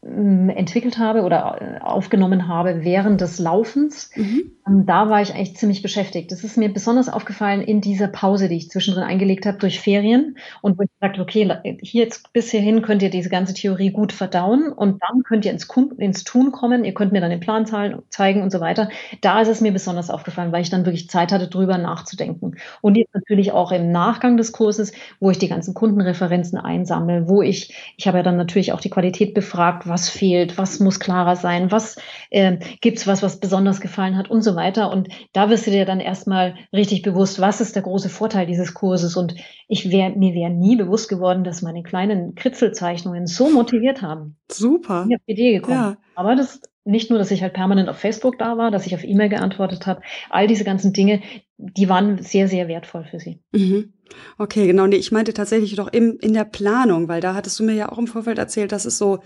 entwickelt 0.08 0.98
habe 0.98 1.22
oder 1.22 1.58
äh, 1.60 1.80
aufgenommen 1.80 2.48
habe 2.48 2.84
während 2.84 3.20
des 3.20 3.38
Laufens. 3.38 4.10
Mhm. 4.14 4.52
Ähm, 4.66 4.86
da 4.86 5.08
war 5.10 5.20
ich 5.20 5.34
eigentlich 5.34 5.56
ziemlich 5.56 5.82
beschäftigt. 5.82 6.32
Das 6.32 6.44
ist 6.44 6.56
mir 6.56 6.72
besonders 6.72 7.08
aufgefallen 7.08 7.60
in 7.60 7.80
dieser 7.80 8.08
Pause, 8.08 8.48
die 8.48 8.56
ich 8.56 8.70
zwischendrin 8.70 9.04
eingelegt 9.04 9.46
habe 9.46 9.58
durch 9.58 9.80
Ferien 9.80 10.38
und 10.62 10.78
wo 10.78 10.82
ich 10.82 10.90
gesagt 11.00 11.18
okay, 11.18 11.50
hier 11.82 12.04
jetzt 12.04 12.32
bis 12.32 12.50
hierhin 12.50 12.82
könnt 12.82 13.02
ihr 13.02 13.10
diese 13.10 13.28
ganze 13.28 13.54
Theorie 13.54 13.90
gut 13.90 14.12
verdauen 14.12 14.72
und 14.72 15.02
dann 15.02 15.22
könnt 15.22 15.44
ihr 15.44 15.52
ins, 15.52 15.68
ins 15.98 16.24
Tun 16.24 16.52
kommen. 16.52 16.84
Ihr 16.84 16.94
könnt 16.94 17.12
mir 17.12 17.20
dann 17.20 17.30
den 17.30 17.40
Plan 17.40 17.66
zeigen 17.66 18.42
und 18.42 18.52
so 18.52 18.60
weiter. 18.60 18.88
Da 19.20 19.40
ist 19.40 19.48
es 19.48 19.60
mir 19.60 19.72
besonders 19.72 20.10
aufgefallen, 20.10 20.52
weil 20.52 20.62
ich 20.62 20.70
dann 20.70 20.86
wirklich 20.86 21.08
Zeit 21.08 21.32
hatte, 21.32 21.48
drüber 21.48 21.78
nachzudenken. 21.78 22.56
Und 22.80 22.96
jetzt 22.96 23.14
natürlich 23.14 23.52
auch 23.52 23.72
im 23.72 23.90
Nachgang 23.90 24.36
des 24.36 24.52
Kurses, 24.52 24.92
wo 25.20 25.30
ich 25.30 25.38
die 25.38 25.48
ganzen 25.48 25.74
Kundenreferenzen 25.74 26.58
einsammle, 26.58 27.28
wo 27.28 27.42
ich, 27.42 27.74
ich 27.96 28.06
habe 28.06 28.18
ja 28.18 28.22
dann 28.22 28.36
natürlich 28.36 28.72
auch 28.72 28.80
die 28.80 28.90
Qualität 28.90 29.34
befragt, 29.34 29.88
was 29.88 29.97
fehlt, 30.06 30.58
was 30.58 30.80
muss 30.80 31.00
klarer 31.00 31.34
sein, 31.34 31.72
was 31.72 31.96
äh, 32.30 32.58
gibt 32.80 32.98
es 32.98 33.06
was, 33.06 33.22
was 33.22 33.40
besonders 33.40 33.80
gefallen 33.80 34.16
hat 34.16 34.30
und 34.30 34.42
so 34.42 34.54
weiter. 34.54 34.92
Und 34.92 35.08
da 35.32 35.48
wirst 35.50 35.66
du 35.66 35.70
dir 35.70 35.86
dann 35.86 36.00
erstmal 36.00 36.56
richtig 36.72 37.02
bewusst, 37.02 37.40
was 37.40 37.62
ist 37.62 37.74
der 37.74 37.82
große 37.82 38.10
Vorteil 38.10 38.46
dieses 38.46 38.74
Kurses. 38.74 39.16
Und 39.16 39.34
ich 39.66 39.90
wär, 39.90 40.10
mir 40.10 40.34
wäre 40.34 40.50
nie 40.50 40.76
bewusst 40.76 41.08
geworden, 41.08 41.42
dass 41.42 41.62
meine 41.62 41.82
kleinen 41.82 42.34
Kritzelzeichnungen 42.34 43.26
so 43.26 43.48
motiviert 43.48 44.02
haben. 44.02 44.36
Super. 44.52 45.06
Ich 45.08 45.14
habe 45.14 45.22
die 45.26 45.32
Idee 45.32 45.52
gekommen. 45.54 45.76
Ja. 45.76 45.96
Aber 46.14 46.36
das 46.36 46.60
nicht 46.88 47.10
nur, 47.10 47.18
dass 47.18 47.30
ich 47.30 47.42
halt 47.42 47.52
permanent 47.52 47.88
auf 47.88 47.98
Facebook 47.98 48.38
da 48.38 48.56
war, 48.56 48.70
dass 48.70 48.86
ich 48.86 48.94
auf 48.94 49.04
E-Mail 49.04 49.28
geantwortet 49.28 49.86
habe, 49.86 50.00
all 50.30 50.46
diese 50.46 50.64
ganzen 50.64 50.94
Dinge, 50.94 51.20
die 51.58 51.88
waren 51.88 52.22
sehr, 52.22 52.48
sehr 52.48 52.66
wertvoll 52.66 53.04
für 53.04 53.20
sie. 53.20 53.42
Mhm. 53.52 53.92
Okay, 54.38 54.66
genau. 54.66 54.86
Nee, 54.86 54.96
ich 54.96 55.12
meinte 55.12 55.34
tatsächlich 55.34 55.76
doch 55.76 55.88
im, 55.88 56.16
in 56.20 56.32
der 56.32 56.46
Planung, 56.46 57.08
weil 57.08 57.20
da 57.20 57.34
hattest 57.34 57.60
du 57.60 57.64
mir 57.64 57.74
ja 57.74 57.92
auch 57.92 57.98
im 57.98 58.06
Vorfeld 58.06 58.38
erzählt, 58.38 58.72
dass 58.72 58.86
es 58.86 58.96
so 58.96 59.18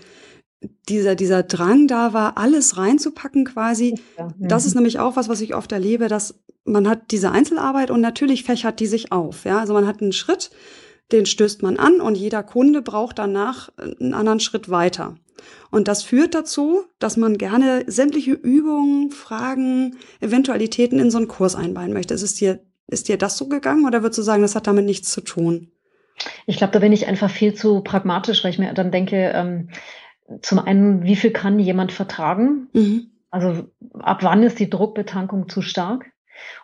dieser, 0.89 1.15
dieser 1.15 1.43
Drang 1.43 1.87
da 1.87 2.13
war, 2.13 2.37
alles 2.37 2.77
reinzupacken 2.77 3.45
quasi. 3.45 3.99
Ja. 4.17 4.27
Das 4.39 4.65
ist 4.65 4.75
nämlich 4.75 4.99
auch 4.99 5.15
was, 5.15 5.29
was 5.29 5.41
ich 5.41 5.55
oft 5.55 5.71
erlebe, 5.71 6.07
dass 6.07 6.43
man 6.65 6.87
hat 6.87 7.11
diese 7.11 7.31
Einzelarbeit 7.31 7.91
und 7.91 8.01
natürlich 8.01 8.43
fächert 8.43 8.79
die 8.79 8.87
sich 8.87 9.11
auf. 9.11 9.45
Ja, 9.45 9.59
also 9.59 9.73
man 9.73 9.87
hat 9.87 10.01
einen 10.01 10.13
Schritt, 10.13 10.51
den 11.11 11.25
stößt 11.25 11.61
man 11.61 11.77
an 11.77 12.01
und 12.01 12.15
jeder 12.15 12.43
Kunde 12.43 12.81
braucht 12.81 13.19
danach 13.19 13.69
einen 13.77 14.13
anderen 14.13 14.39
Schritt 14.39 14.69
weiter. 14.69 15.15
Und 15.71 15.87
das 15.87 16.03
führt 16.03 16.35
dazu, 16.35 16.83
dass 16.99 17.17
man 17.17 17.37
gerne 17.37 17.83
sämtliche 17.87 18.31
Übungen, 18.31 19.11
Fragen, 19.11 19.97
Eventualitäten 20.21 20.99
in 20.99 21.11
so 21.11 21.17
einen 21.17 21.27
Kurs 21.27 21.55
einbauen 21.55 21.93
möchte. 21.93 22.13
Ist 22.13 22.21
es 22.21 22.35
dir, 22.35 22.59
ist 22.87 23.09
dir 23.09 23.17
das 23.17 23.37
so 23.37 23.47
gegangen 23.47 23.85
oder 23.85 24.03
würdest 24.03 24.19
du 24.19 24.23
sagen, 24.23 24.41
das 24.41 24.55
hat 24.55 24.67
damit 24.67 24.85
nichts 24.85 25.11
zu 25.11 25.21
tun? 25.21 25.71
Ich 26.45 26.57
glaube, 26.57 26.73
da 26.73 26.79
bin 26.79 26.93
ich 26.93 27.07
einfach 27.07 27.29
viel 27.29 27.53
zu 27.53 27.81
pragmatisch, 27.81 28.43
weil 28.43 28.51
ich 28.51 28.59
mir 28.59 28.73
dann 28.73 28.91
denke, 28.91 29.31
ähm, 29.33 29.69
zum 30.41 30.59
einen, 30.59 31.03
wie 31.03 31.15
viel 31.15 31.31
kann 31.31 31.59
jemand 31.59 31.91
vertragen? 31.91 32.67
Mhm. 32.73 33.11
Also 33.29 33.67
ab 33.99 34.19
wann 34.21 34.43
ist 34.43 34.59
die 34.59 34.69
Druckbetankung 34.69 35.49
zu 35.49 35.61
stark? 35.61 36.11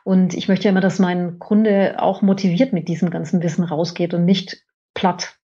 Und 0.03 0.33
ich 0.33 0.47
möchte 0.47 0.65
ja 0.65 0.71
immer, 0.71 0.81
dass 0.81 0.99
mein 0.99 1.39
Kunde 1.39 1.95
auch 1.99 2.21
motiviert 2.21 2.73
mit 2.73 2.87
diesem 2.87 3.09
ganzen 3.09 3.41
Wissen 3.43 3.63
rausgeht 3.63 4.13
und 4.13 4.25
nicht 4.25 4.63
platt. 4.93 5.35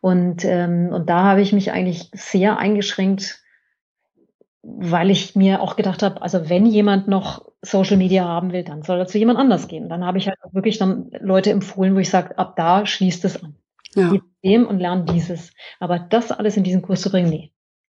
Und, 0.00 0.44
ähm, 0.44 0.90
und 0.92 1.08
da 1.08 1.24
habe 1.24 1.40
ich 1.40 1.52
mich 1.52 1.72
eigentlich 1.72 2.10
sehr 2.12 2.58
eingeschränkt, 2.58 3.40
weil 4.62 5.10
ich 5.10 5.34
mir 5.34 5.60
auch 5.60 5.76
gedacht 5.76 6.02
habe, 6.02 6.22
also 6.22 6.48
wenn 6.48 6.66
jemand 6.66 7.08
noch 7.08 7.44
Social 7.62 7.96
Media 7.96 8.24
haben 8.24 8.52
will, 8.52 8.64
dann 8.64 8.82
soll 8.82 8.98
er 8.98 9.06
zu 9.06 9.18
jemand 9.18 9.38
anders 9.38 9.68
gehen. 9.68 9.88
Dann 9.88 10.04
habe 10.04 10.18
ich 10.18 10.28
halt 10.28 10.38
auch 10.42 10.54
wirklich 10.54 10.78
dann 10.78 11.10
Leute 11.20 11.50
empfohlen, 11.50 11.94
wo 11.94 11.98
ich 11.98 12.10
sage, 12.10 12.38
ab 12.38 12.54
da 12.56 12.86
schließt 12.86 13.24
es 13.24 13.42
an. 13.42 13.56
Ja. 13.94 14.12
Dem 14.44 14.66
und 14.66 14.78
lernen 14.78 15.06
dieses. 15.06 15.52
Aber 15.78 15.98
das 15.98 16.32
alles 16.32 16.56
in 16.56 16.64
diesen 16.64 16.82
Kurs 16.82 17.02
zu 17.02 17.10
bringen, 17.10 17.28
nee. 17.28 17.51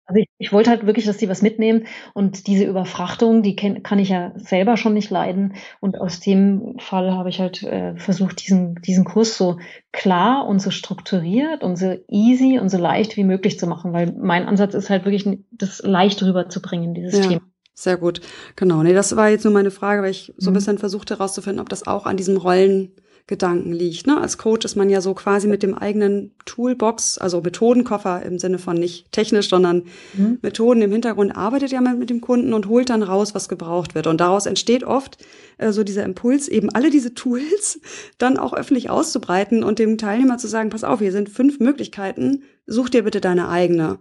Also 0.09 0.21
ich, 0.21 0.27
ich 0.39 0.51
wollte 0.51 0.71
halt 0.71 0.87
wirklich, 0.87 1.05
dass 1.05 1.17
die 1.17 1.29
was 1.29 1.43
mitnehmen 1.43 1.85
und 2.15 2.47
diese 2.47 2.63
Überfrachtung, 2.63 3.43
die 3.43 3.55
kenn, 3.55 3.83
kann 3.83 3.99
ich 3.99 4.09
ja 4.09 4.31
selber 4.35 4.75
schon 4.75 4.95
nicht 4.95 5.11
leiden. 5.11 5.53
Und 5.79 6.01
aus 6.01 6.19
dem 6.19 6.79
Fall 6.79 7.11
habe 7.11 7.29
ich 7.29 7.39
halt 7.39 7.61
äh, 7.61 7.95
versucht, 7.95 8.43
diesen, 8.43 8.81
diesen 8.81 9.05
Kurs 9.05 9.37
so 9.37 9.59
klar 9.91 10.47
und 10.47 10.63
so 10.63 10.71
strukturiert 10.71 11.63
und 11.63 11.75
so 11.75 11.95
easy 12.07 12.57
und 12.59 12.69
so 12.69 12.79
leicht 12.79 13.17
wie 13.17 13.23
möglich 13.23 13.59
zu 13.59 13.67
machen, 13.67 13.93
weil 13.93 14.11
mein 14.19 14.47
Ansatz 14.47 14.73
ist 14.73 14.89
halt 14.89 15.05
wirklich, 15.05 15.29
das 15.51 15.83
leicht 15.83 16.23
rüberzubringen, 16.23 16.95
dieses 16.95 17.19
ja. 17.19 17.27
Thema. 17.27 17.41
Sehr 17.75 17.97
gut, 17.97 18.19
genau. 18.55 18.81
Nee, 18.81 18.93
das 18.93 19.15
war 19.15 19.29
jetzt 19.29 19.45
nur 19.45 19.53
meine 19.53 19.71
Frage, 19.71 20.01
weil 20.01 20.11
ich 20.11 20.33
so 20.37 20.49
ein 20.49 20.53
mhm. 20.53 20.55
bisschen 20.55 20.77
versucht 20.79 21.11
herauszufinden, 21.11 21.61
ob 21.61 21.69
das 21.69 21.85
auch 21.85 22.07
an 22.07 22.17
diesem 22.17 22.35
Rollen 22.35 22.93
Gedanken 23.29 23.71
liegt. 23.71 24.07
Ne? 24.07 24.19
Als 24.19 24.39
Coach 24.39 24.65
ist 24.65 24.75
man 24.75 24.89
ja 24.89 25.01
so 25.01 25.13
quasi 25.13 25.47
mit 25.47 25.61
dem 25.61 25.75
eigenen 25.75 26.31
Toolbox, 26.45 27.19
also 27.19 27.41
Methodenkoffer 27.41 28.23
im 28.23 28.39
Sinne 28.39 28.57
von 28.57 28.75
nicht 28.75 29.11
technisch, 29.11 29.49
sondern 29.49 29.83
mhm. 30.15 30.39
Methoden 30.41 30.81
im 30.81 30.91
Hintergrund 30.91 31.37
arbeitet 31.37 31.71
ja 31.71 31.79
mit 31.79 32.09
dem 32.09 32.21
Kunden 32.21 32.53
und 32.53 32.67
holt 32.67 32.89
dann 32.89 33.03
raus, 33.03 33.35
was 33.35 33.47
gebraucht 33.47 33.93
wird. 33.93 34.07
Und 34.07 34.19
daraus 34.19 34.47
entsteht 34.47 34.83
oft 34.83 35.23
äh, 35.59 35.71
so 35.71 35.83
dieser 35.83 36.05
Impuls, 36.05 36.47
eben 36.47 36.71
alle 36.71 36.89
diese 36.89 37.13
Tools 37.13 37.79
dann 38.17 38.37
auch 38.37 38.53
öffentlich 38.53 38.89
auszubreiten 38.89 39.63
und 39.63 39.77
dem 39.77 39.99
Teilnehmer 39.99 40.39
zu 40.39 40.47
sagen, 40.47 40.71
pass 40.71 40.83
auf, 40.83 40.97
hier 40.97 41.11
sind 41.11 41.29
fünf 41.29 41.59
Möglichkeiten, 41.59 42.41
such 42.65 42.89
dir 42.89 43.03
bitte 43.03 43.21
deine 43.21 43.47
eigene. 43.47 43.99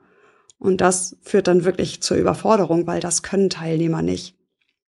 Und 0.59 0.81
das 0.81 1.19
führt 1.21 1.49
dann 1.49 1.67
wirklich 1.67 2.01
zur 2.01 2.17
Überforderung, 2.17 2.87
weil 2.87 3.01
das 3.01 3.23
können 3.23 3.51
Teilnehmer 3.51 4.01
nicht. 4.01 4.38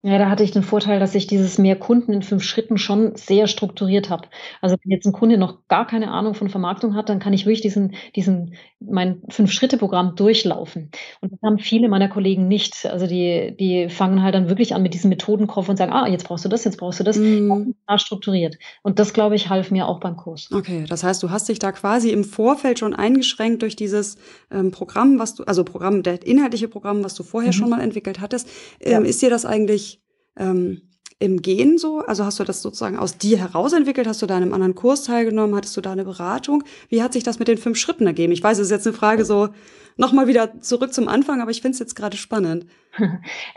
Ja, 0.05 0.19
da 0.19 0.29
hatte 0.29 0.43
ich 0.43 0.51
den 0.51 0.61
Vorteil, 0.61 0.99
dass 0.99 1.15
ich 1.15 1.25
dieses 1.25 1.57
mehr 1.57 1.75
Kunden 1.75 2.13
in 2.13 2.21
fünf 2.21 2.43
Schritten 2.43 2.77
schon 2.77 3.15
sehr 3.15 3.47
strukturiert 3.47 4.11
habe. 4.11 4.27
Also 4.61 4.75
wenn 4.83 4.91
jetzt 4.91 5.07
ein 5.07 5.13
Kunde 5.13 5.39
noch 5.39 5.67
gar 5.67 5.87
keine 5.87 6.11
Ahnung 6.11 6.35
von 6.35 6.47
Vermarktung 6.47 6.93
hat, 6.93 7.09
dann 7.09 7.17
kann 7.17 7.33
ich 7.33 7.47
wirklich 7.47 7.61
diesen, 7.61 7.95
diesen 8.15 8.53
mein 8.79 9.23
Fünf-Schritte-Programm 9.29 10.15
durchlaufen. 10.15 10.91
Und 11.21 11.31
das 11.31 11.39
haben 11.43 11.57
viele 11.57 11.89
meiner 11.89 12.07
Kollegen 12.07 12.47
nicht. 12.47 12.85
Also 12.85 13.07
die, 13.07 13.55
die 13.59 13.89
fangen 13.89 14.21
halt 14.21 14.35
dann 14.35 14.47
wirklich 14.47 14.75
an 14.75 14.83
mit 14.83 14.93
diesem 14.93 15.09
Methodenkoffer 15.09 15.71
und 15.71 15.77
sagen, 15.77 15.91
ah, 15.91 16.07
jetzt 16.07 16.27
brauchst 16.27 16.45
du 16.45 16.49
das, 16.49 16.65
jetzt 16.65 16.77
brauchst 16.77 16.99
du 16.99 17.03
das. 17.03 17.17
Mhm. 17.17 17.73
strukturiert. 17.97 18.59
Und 18.83 18.99
das, 18.99 19.11
glaube 19.11 19.35
ich, 19.35 19.49
half 19.49 19.71
mir 19.71 19.87
auch 19.87 19.99
beim 19.99 20.17
Kurs. 20.17 20.49
Okay, 20.53 20.85
das 20.87 21.03
heißt, 21.03 21.23
du 21.23 21.31
hast 21.31 21.49
dich 21.49 21.57
da 21.57 21.71
quasi 21.71 22.11
im 22.11 22.25
Vorfeld 22.25 22.77
schon 22.77 22.93
eingeschränkt 22.93 23.63
durch 23.63 23.75
dieses 23.75 24.17
ähm, 24.51 24.69
Programm, 24.69 25.17
was 25.17 25.33
du, 25.33 25.45
also 25.45 25.63
Programm, 25.63 26.03
der 26.03 26.23
inhaltliche 26.27 26.67
Programm, 26.67 27.03
was 27.03 27.15
du 27.15 27.23
vorher 27.23 27.49
mhm. 27.49 27.53
schon 27.53 27.69
mal 27.71 27.81
entwickelt 27.81 28.19
hattest. 28.19 28.47
Ähm, 28.79 29.03
ja. 29.03 29.09
Ist 29.09 29.23
dir 29.23 29.31
das 29.31 29.45
eigentlich 29.45 29.94
ähm, 30.37 30.81
im 31.19 31.41
Gehen 31.41 31.77
so? 31.77 31.99
Also 31.99 32.25
hast 32.25 32.39
du 32.39 32.43
das 32.43 32.61
sozusagen 32.61 32.97
aus 32.97 33.17
dir 33.17 33.37
heraus 33.37 33.73
entwickelt? 33.73 34.07
Hast 34.07 34.21
du 34.21 34.25
da 34.25 34.37
in 34.37 34.43
einem 34.43 34.53
anderen 34.53 34.75
Kurs 34.75 35.03
teilgenommen? 35.03 35.55
Hattest 35.55 35.75
du 35.77 35.81
da 35.81 35.91
eine 35.91 36.03
Beratung? 36.03 36.63
Wie 36.89 37.01
hat 37.01 37.13
sich 37.13 37.23
das 37.23 37.39
mit 37.39 37.47
den 37.47 37.57
fünf 37.57 37.77
Schritten 37.77 38.05
ergeben? 38.05 38.33
Ich 38.33 38.43
weiß, 38.43 38.57
es 38.57 38.67
ist 38.67 38.71
jetzt 38.71 38.87
eine 38.87 38.95
Frage 38.95 39.23
so 39.25 39.49
nochmal 39.97 40.27
wieder 40.27 40.59
zurück 40.59 40.93
zum 40.93 41.07
Anfang, 41.07 41.41
aber 41.41 41.51
ich 41.51 41.61
finde 41.61 41.75
es 41.75 41.79
jetzt 41.79 41.95
gerade 41.95 42.17
spannend. 42.17 42.65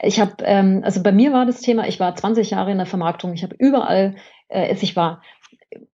Ich 0.03 0.21
habe, 0.21 0.33
ähm, 0.41 0.83
also 0.85 1.03
bei 1.03 1.13
mir 1.13 1.33
war 1.33 1.47
das 1.47 1.61
Thema, 1.61 1.87
ich 1.87 2.01
war 2.01 2.15
20 2.15 2.51
Jahre 2.51 2.73
in 2.73 2.79
der 2.79 2.87
Vermarktung, 2.87 3.33
ich 3.35 3.43
habe 3.43 3.55
überall, 3.59 4.17
äh, 4.49 4.75
ich 4.75 4.97
war 4.97 5.23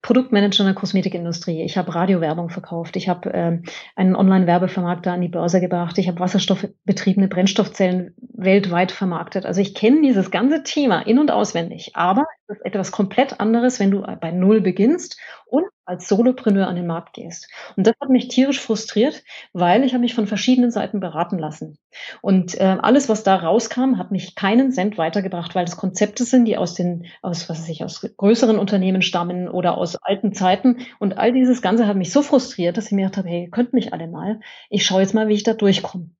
Produktmanager 0.02 0.60
in 0.60 0.66
der 0.66 0.74
Kosmetikindustrie. 0.74 1.62
Ich 1.62 1.76
habe 1.76 1.94
Radiowerbung 1.94 2.48
verkauft. 2.48 2.96
Ich 2.96 3.08
habe 3.08 3.30
ähm, 3.30 3.64
einen 3.96 4.14
Online-Werbevermarkter 4.14 5.12
an 5.12 5.20
die 5.20 5.28
Börse 5.28 5.60
gebracht. 5.60 5.98
Ich 5.98 6.06
habe 6.06 6.20
wasserstoffbetriebene 6.20 7.28
Brennstoffzellen 7.28 8.14
weltweit 8.20 8.92
vermarktet. 8.92 9.46
Also 9.46 9.60
ich 9.60 9.74
kenne 9.74 10.02
dieses 10.02 10.30
ganze 10.30 10.62
Thema 10.62 11.00
in- 11.00 11.18
und 11.18 11.30
auswendig. 11.30 11.92
Aber 11.94 12.24
ist 12.48 12.64
etwas 12.64 12.92
komplett 12.92 13.40
anderes, 13.40 13.80
wenn 13.80 13.90
du 13.90 14.02
bei 14.20 14.30
Null 14.30 14.60
beginnst 14.60 15.18
und 15.46 15.64
als 15.86 16.08
Solopreneur 16.08 16.66
an 16.66 16.76
den 16.76 16.86
Markt 16.86 17.14
gehst. 17.14 17.48
Und 17.76 17.86
das 17.86 17.94
hat 18.00 18.08
mich 18.08 18.28
tierisch 18.28 18.60
frustriert, 18.60 19.22
weil 19.52 19.84
ich 19.84 19.92
habe 19.92 20.02
mich 20.02 20.14
von 20.14 20.26
verschiedenen 20.26 20.70
Seiten 20.70 21.00
beraten 21.00 21.38
lassen. 21.38 21.78
Und 22.22 22.58
äh, 22.58 22.76
alles, 22.80 23.08
was 23.08 23.22
da 23.22 23.36
rauskam, 23.36 23.98
hat 23.98 24.10
mich 24.10 24.34
keinen 24.34 24.72
Cent 24.72 24.98
weitergebracht, 24.98 25.54
weil 25.54 25.64
das 25.64 25.76
Konzepte 25.76 26.24
sind, 26.24 26.46
die 26.46 26.56
aus 26.56 26.74
den, 26.74 27.06
aus 27.22 27.48
was 27.48 27.60
weiß 27.60 27.68
ich, 27.68 27.84
aus 27.84 28.00
größeren 28.16 28.58
Unternehmen 28.58 29.02
stammen 29.02 29.48
oder 29.48 29.76
aus 29.76 29.96
alten 29.96 30.32
Zeiten. 30.32 30.78
Und 30.98 31.18
all 31.18 31.32
dieses 31.32 31.62
Ganze 31.62 31.86
hat 31.86 31.96
mich 31.96 32.12
so 32.12 32.22
frustriert, 32.22 32.76
dass 32.76 32.86
ich 32.86 32.92
mir 32.92 33.02
gedacht 33.02 33.18
habe, 33.18 33.28
hey, 33.28 33.48
könnt 33.50 33.72
mich 33.72 33.92
alle 33.92 34.08
mal. 34.08 34.40
Ich 34.70 34.84
schaue 34.86 35.02
jetzt 35.02 35.14
mal, 35.14 35.28
wie 35.28 35.34
ich 35.34 35.44
da 35.44 35.52
durchkomme. 35.52 36.10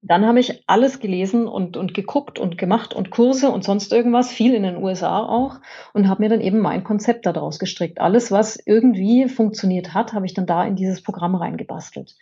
Dann 0.00 0.26
habe 0.26 0.38
ich 0.38 0.62
alles 0.68 1.00
gelesen 1.00 1.48
und, 1.48 1.76
und 1.76 1.92
geguckt 1.92 2.38
und 2.38 2.56
gemacht 2.56 2.94
und 2.94 3.10
Kurse 3.10 3.50
und 3.50 3.64
sonst 3.64 3.92
irgendwas, 3.92 4.30
viel 4.30 4.54
in 4.54 4.62
den 4.62 4.76
USA 4.76 5.24
auch 5.26 5.56
und 5.92 6.08
habe 6.08 6.22
mir 6.22 6.28
dann 6.28 6.40
eben 6.40 6.60
mein 6.60 6.84
Konzept 6.84 7.26
daraus 7.26 7.58
gestrickt. 7.58 8.00
Alles, 8.00 8.30
was 8.30 8.58
irgendwie 8.64 9.28
funktioniert 9.28 9.94
hat, 9.94 10.12
habe 10.12 10.26
ich 10.26 10.34
dann 10.34 10.46
da 10.46 10.64
in 10.64 10.76
dieses 10.76 11.02
Programm 11.02 11.34
reingebastelt. 11.34 12.14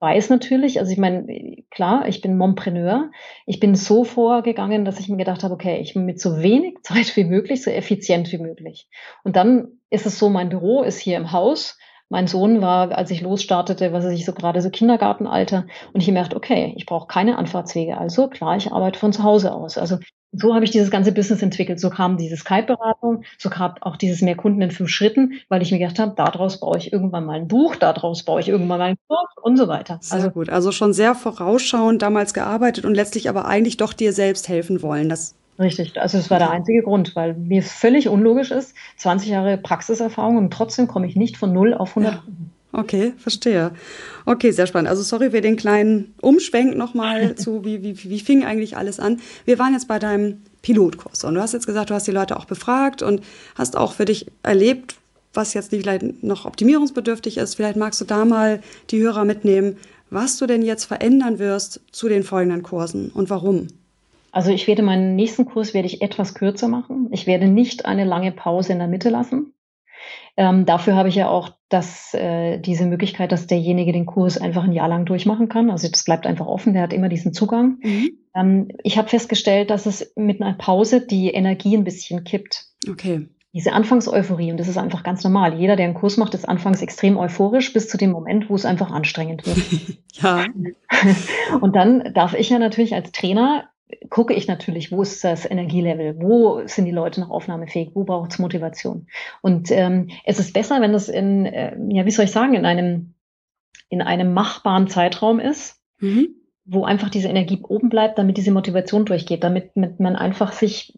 Weiß 0.00 0.30
natürlich, 0.30 0.78
also 0.78 0.92
ich 0.92 0.98
meine, 0.98 1.64
klar, 1.70 2.06
ich 2.06 2.20
bin 2.20 2.36
Mompreneur. 2.36 3.10
Ich 3.46 3.58
bin 3.58 3.74
so 3.74 4.04
vorgegangen, 4.04 4.84
dass 4.84 5.00
ich 5.00 5.08
mir 5.08 5.16
gedacht 5.16 5.42
habe, 5.42 5.54
okay, 5.54 5.78
ich 5.80 5.94
bin 5.94 6.04
mit 6.04 6.20
so 6.20 6.40
wenig 6.40 6.76
Zeit 6.82 7.16
wie 7.16 7.24
möglich, 7.24 7.64
so 7.64 7.70
effizient 7.70 8.30
wie 8.30 8.38
möglich. 8.38 8.86
Und 9.24 9.34
dann 9.34 9.80
ist 9.90 10.06
es 10.06 10.18
so, 10.18 10.28
mein 10.28 10.50
Büro 10.50 10.82
ist 10.82 11.00
hier 11.00 11.16
im 11.16 11.32
Haus 11.32 11.78
mein 12.08 12.26
Sohn 12.26 12.60
war, 12.60 12.96
als 12.96 13.10
ich 13.10 13.20
losstartete, 13.20 13.92
was 13.92 14.04
weiß 14.04 14.12
ich, 14.12 14.24
so 14.24 14.32
gerade 14.32 14.62
so 14.62 14.70
Kindergartenalter. 14.70 15.66
Und 15.92 16.00
ich 16.00 16.06
gemerkt, 16.06 16.34
okay, 16.34 16.72
ich 16.76 16.86
brauche 16.86 17.06
keine 17.06 17.36
Anfahrtswege. 17.36 17.98
Also 17.98 18.28
klar, 18.28 18.56
ich 18.56 18.72
arbeite 18.72 18.98
von 18.98 19.12
zu 19.12 19.22
Hause 19.22 19.52
aus. 19.52 19.76
Also 19.76 19.98
so 20.32 20.54
habe 20.54 20.64
ich 20.64 20.70
dieses 20.70 20.90
ganze 20.90 21.12
Business 21.12 21.42
entwickelt. 21.42 21.80
So 21.80 21.90
kam 21.90 22.16
diese 22.16 22.36
Skype-Beratung, 22.36 23.24
so 23.38 23.48
kam 23.48 23.74
auch 23.80 23.96
dieses 23.96 24.20
mehr 24.20 24.36
Kunden 24.36 24.60
in 24.60 24.70
fünf 24.70 24.90
Schritten, 24.90 25.34
weil 25.48 25.62
ich 25.62 25.72
mir 25.72 25.78
gedacht 25.78 25.98
habe, 25.98 26.14
daraus 26.16 26.60
baue 26.60 26.78
ich 26.78 26.92
irgendwann 26.92 27.24
mal 27.24 27.36
ein 27.36 27.48
Buch, 27.48 27.76
daraus 27.76 28.22
baue 28.22 28.40
ich 28.40 28.48
irgendwann 28.48 28.78
mal 28.78 28.90
ein 28.90 28.96
Kurs 29.06 29.30
und 29.42 29.56
so 29.56 29.68
weiter. 29.68 29.98
Sehr 30.00 30.16
also 30.16 30.30
gut. 30.30 30.50
Also 30.50 30.72
schon 30.72 30.92
sehr 30.92 31.14
vorausschauend 31.14 32.02
damals 32.02 32.34
gearbeitet 32.34 32.84
und 32.84 32.94
letztlich 32.94 33.28
aber 33.28 33.46
eigentlich 33.46 33.78
doch 33.78 33.92
dir 33.92 34.12
selbst 34.12 34.48
helfen 34.48 34.82
wollen. 34.82 35.08
Das 35.08 35.34
Richtig, 35.58 36.00
also 36.00 36.18
es 36.18 36.30
war 36.30 36.38
der 36.38 36.50
einzige 36.50 36.82
Grund, 36.82 37.16
weil 37.16 37.34
mir 37.34 37.62
völlig 37.62 38.08
unlogisch 38.08 38.52
ist, 38.52 38.74
20 38.98 39.30
Jahre 39.30 39.58
Praxiserfahrung 39.58 40.36
und 40.36 40.52
trotzdem 40.52 40.86
komme 40.86 41.06
ich 41.08 41.16
nicht 41.16 41.36
von 41.36 41.52
0 41.52 41.74
auf 41.74 41.96
100. 41.96 42.14
Ja. 42.14 42.22
Okay, 42.70 43.14
verstehe. 43.16 43.72
Okay, 44.24 44.50
sehr 44.52 44.66
spannend. 44.66 44.88
Also 44.88 45.02
sorry 45.02 45.30
für 45.30 45.40
den 45.40 45.56
kleinen 45.56 46.14
Umschwenk 46.20 46.76
nochmal 46.76 47.34
zu, 47.36 47.64
wie, 47.64 47.82
wie, 47.82 47.98
wie 48.04 48.20
fing 48.20 48.44
eigentlich 48.44 48.76
alles 48.76 49.00
an. 49.00 49.20
Wir 49.46 49.58
waren 49.58 49.72
jetzt 49.72 49.88
bei 49.88 49.98
deinem 49.98 50.42
Pilotkurs 50.62 51.24
und 51.24 51.34
du 51.34 51.40
hast 51.40 51.54
jetzt 51.54 51.66
gesagt, 51.66 51.90
du 51.90 51.94
hast 51.94 52.06
die 52.06 52.12
Leute 52.12 52.36
auch 52.36 52.44
befragt 52.44 53.02
und 53.02 53.22
hast 53.56 53.76
auch 53.76 53.94
für 53.94 54.04
dich 54.04 54.26
erlebt, 54.42 54.96
was 55.32 55.54
jetzt 55.54 55.70
vielleicht 55.70 56.22
noch 56.22 56.44
optimierungsbedürftig 56.44 57.38
ist. 57.38 57.54
Vielleicht 57.54 57.76
magst 57.76 58.00
du 58.00 58.04
da 58.04 58.24
mal 58.24 58.60
die 58.90 59.00
Hörer 59.00 59.24
mitnehmen, 59.24 59.76
was 60.10 60.36
du 60.36 60.46
denn 60.46 60.62
jetzt 60.62 60.84
verändern 60.84 61.38
wirst 61.38 61.80
zu 61.90 62.08
den 62.08 62.22
folgenden 62.22 62.62
Kursen 62.62 63.10
und 63.10 63.30
warum. 63.30 63.68
Also 64.32 64.50
ich 64.50 64.66
werde 64.66 64.82
meinen 64.82 65.16
nächsten 65.16 65.46
Kurs 65.46 65.74
werde 65.74 65.86
ich 65.86 66.02
etwas 66.02 66.34
kürzer 66.34 66.68
machen. 66.68 67.08
Ich 67.12 67.26
werde 67.26 67.48
nicht 67.48 67.86
eine 67.86 68.04
lange 68.04 68.32
Pause 68.32 68.72
in 68.72 68.78
der 68.78 68.88
Mitte 68.88 69.10
lassen. 69.10 69.54
Ähm, 70.36 70.66
dafür 70.66 70.94
habe 70.94 71.08
ich 71.08 71.16
ja 71.16 71.28
auch 71.28 71.50
das, 71.68 72.14
äh, 72.14 72.58
diese 72.58 72.86
Möglichkeit, 72.86 73.32
dass 73.32 73.48
derjenige 73.48 73.92
den 73.92 74.06
Kurs 74.06 74.38
einfach 74.38 74.64
ein 74.64 74.72
Jahr 74.72 74.88
lang 74.88 75.04
durchmachen 75.04 75.48
kann. 75.48 75.70
Also 75.70 75.88
das 75.88 76.04
bleibt 76.04 76.26
einfach 76.26 76.46
offen, 76.46 76.74
der 76.74 76.82
hat 76.82 76.92
immer 76.92 77.08
diesen 77.08 77.32
Zugang. 77.32 77.78
Mhm. 77.82 78.10
Ähm, 78.36 78.68
ich 78.84 78.98
habe 78.98 79.08
festgestellt, 79.08 79.70
dass 79.70 79.86
es 79.86 80.12
mit 80.14 80.40
einer 80.40 80.54
Pause 80.54 81.04
die 81.04 81.30
Energie 81.30 81.76
ein 81.76 81.82
bisschen 81.82 82.22
kippt. 82.22 82.66
Okay. 82.88 83.26
Diese 83.52 83.72
Anfangseuphorie, 83.72 84.52
und 84.52 84.60
das 84.60 84.68
ist 84.68 84.78
einfach 84.78 85.02
ganz 85.02 85.24
normal. 85.24 85.58
Jeder, 85.58 85.74
der 85.74 85.86
einen 85.86 85.94
Kurs 85.94 86.18
macht, 86.18 86.34
ist 86.34 86.48
anfangs 86.48 86.82
extrem 86.82 87.16
euphorisch 87.16 87.72
bis 87.72 87.88
zu 87.88 87.98
dem 87.98 88.12
Moment, 88.12 88.48
wo 88.48 88.54
es 88.54 88.64
einfach 88.64 88.92
anstrengend 88.92 89.44
wird. 89.46 89.58
ja. 90.22 90.44
Und 91.60 91.74
dann 91.74 92.12
darf 92.14 92.34
ich 92.34 92.50
ja 92.50 92.58
natürlich 92.58 92.94
als 92.94 93.10
Trainer 93.10 93.64
gucke 94.10 94.34
ich 94.34 94.48
natürlich, 94.48 94.92
wo 94.92 95.02
ist 95.02 95.24
das 95.24 95.48
Energielevel, 95.50 96.20
wo 96.20 96.66
sind 96.66 96.84
die 96.84 96.92
Leute 96.92 97.20
noch 97.20 97.30
aufnahmefähig, 97.30 97.90
wo 97.94 98.04
braucht 98.04 98.32
es 98.32 98.38
Motivation. 98.38 99.06
Und 99.42 99.70
ähm, 99.70 100.10
es 100.24 100.38
ist 100.38 100.52
besser, 100.52 100.80
wenn 100.80 100.92
das 100.92 101.08
in, 101.08 101.46
äh, 101.46 101.76
ja, 101.88 102.04
wie 102.04 102.10
soll 102.10 102.26
ich 102.26 102.30
sagen, 102.30 102.54
in 102.54 102.66
einem, 102.66 103.14
in 103.88 104.02
einem 104.02 104.34
machbaren 104.34 104.88
Zeitraum 104.88 105.40
ist, 105.40 105.80
mhm. 106.00 106.28
wo 106.64 106.84
einfach 106.84 107.08
diese 107.08 107.28
Energie 107.28 107.62
oben 107.62 107.88
bleibt, 107.88 108.18
damit 108.18 108.36
diese 108.36 108.50
Motivation 108.50 109.04
durchgeht, 109.04 109.42
damit 109.42 109.74
man 109.76 110.16
einfach 110.16 110.52
sich 110.52 110.94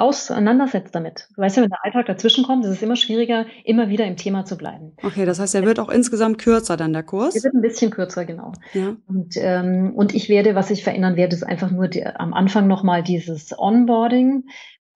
auseinandersetzt 0.00 0.94
damit. 0.94 1.28
Weißt 1.36 1.56
du, 1.56 1.62
wenn 1.62 1.70
der 1.70 1.84
Alltag 1.84 2.06
dazwischen 2.06 2.44
kommt, 2.44 2.64
ist 2.64 2.70
es 2.70 2.82
immer 2.82 2.96
schwieriger, 2.96 3.46
immer 3.64 3.88
wieder 3.88 4.06
im 4.06 4.16
Thema 4.16 4.44
zu 4.44 4.56
bleiben. 4.56 4.92
Okay, 5.02 5.24
das 5.24 5.38
heißt, 5.38 5.54
er 5.54 5.64
wird 5.64 5.78
auch 5.78 5.88
insgesamt 5.88 6.38
kürzer 6.38 6.76
dann 6.76 6.92
der 6.92 7.02
Kurs? 7.02 7.36
Er 7.36 7.44
wird 7.44 7.54
ein 7.54 7.60
bisschen 7.60 7.90
kürzer, 7.90 8.24
genau. 8.24 8.52
Ja. 8.72 8.96
Und, 9.06 9.34
ähm, 9.36 9.92
und 9.94 10.14
ich 10.14 10.28
werde, 10.28 10.54
was 10.54 10.70
ich 10.70 10.82
verändern 10.82 11.16
werde, 11.16 11.36
ist 11.36 11.42
einfach 11.42 11.70
nur 11.70 11.88
die, 11.88 12.04
am 12.04 12.32
Anfang 12.32 12.66
nochmal 12.66 13.02
dieses 13.02 13.56
Onboarding. 13.56 14.44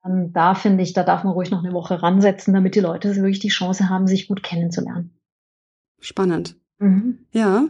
Und 0.02 0.32
da 0.32 0.54
finde 0.54 0.82
ich, 0.82 0.92
da 0.92 1.02
darf 1.02 1.24
man 1.24 1.32
ruhig 1.32 1.50
noch 1.50 1.64
eine 1.64 1.72
Woche 1.72 2.02
ransetzen, 2.02 2.52
damit 2.52 2.74
die 2.74 2.80
Leute 2.80 3.14
wirklich 3.16 3.40
die 3.40 3.48
Chance 3.48 3.88
haben, 3.88 4.06
sich 4.06 4.28
gut 4.28 4.42
kennenzulernen. 4.42 5.18
Spannend. 6.00 6.56
Mhm. 6.78 7.26
Ja. 7.32 7.66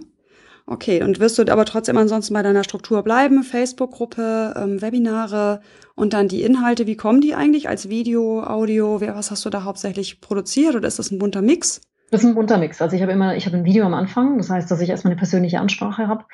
Okay, 0.66 1.02
und 1.02 1.20
wirst 1.20 1.38
du 1.38 1.42
aber 1.52 1.66
trotzdem 1.66 1.98
ansonsten 1.98 2.32
bei 2.32 2.42
deiner 2.42 2.64
Struktur 2.64 3.02
bleiben? 3.02 3.42
Facebook-Gruppe, 3.42 4.54
ähm, 4.56 4.80
Webinare 4.80 5.60
und 5.94 6.14
dann 6.14 6.28
die 6.28 6.42
Inhalte, 6.42 6.86
wie 6.86 6.96
kommen 6.96 7.20
die 7.20 7.34
eigentlich? 7.34 7.68
Als 7.68 7.90
Video, 7.90 8.42
Audio, 8.42 9.00
was 9.00 9.30
hast 9.30 9.44
du 9.44 9.50
da 9.50 9.64
hauptsächlich 9.64 10.22
produziert 10.22 10.74
oder 10.74 10.88
ist 10.88 10.98
das 10.98 11.10
ein 11.10 11.18
bunter 11.18 11.42
Mix? 11.42 11.82
Das 12.10 12.22
ist 12.22 12.26
ein 12.26 12.34
bunter 12.34 12.56
Mix. 12.56 12.80
Also 12.80 12.96
ich 12.96 13.02
habe 13.02 13.12
immer, 13.12 13.36
ich 13.36 13.44
habe 13.44 13.56
ein 13.56 13.64
Video 13.64 13.84
am 13.84 13.92
Anfang, 13.92 14.38
das 14.38 14.48
heißt, 14.48 14.70
dass 14.70 14.80
ich 14.80 14.88
erstmal 14.88 15.12
eine 15.12 15.18
persönliche 15.18 15.60
Ansprache 15.60 16.08
habe. 16.08 16.24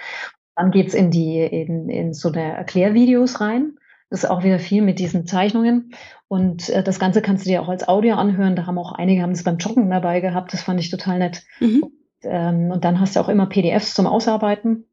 Dann 0.55 0.71
geht's 0.71 0.95
in 0.95 1.11
die, 1.11 1.41
in, 1.41 1.89
in 1.89 2.13
so 2.13 2.31
eine 2.31 2.55
Erklärvideos 2.55 3.41
rein. 3.41 3.79
Das 4.11 4.25
ist 4.25 4.31
auch 4.31 4.45
wieder 4.45 4.59
viel 4.59 4.83
mit 4.83 4.99
diesen 4.99 5.27
Zeichnungen. 5.27 5.95
Und 6.29 6.69
äh, 6.69 6.83
das 6.83 6.99
Ganze 6.99 7.23
kannst 7.23 7.47
du 7.47 7.51
dir 7.51 7.63
auch 7.63 7.69
als 7.69 7.89
Audio 7.89 8.17
anhören. 8.17 8.57
Da 8.57 8.67
haben 8.67 8.79
auch 8.79 8.93
einige 8.93 9.23
haben 9.23 9.31
es 9.31 9.43
beim 9.43 9.59
Joggen 9.59 9.89
dabei 9.91 10.21
gehabt. 10.21 10.53
Das 10.53 10.63
fand 10.63 10.81
ich 10.81 10.91
total 10.91 11.19
nett. 11.19 11.45
Mhm. 11.61 11.85
Ähm, 12.25 12.71
und 12.71 12.85
dann 12.85 13.01
hast 13.01 13.17
du 13.17 13.21
auch 13.21 13.29
immer 13.29 13.47
PDFs 13.47 13.95
zum 13.95 14.07
Ausarbeiten. 14.07 14.87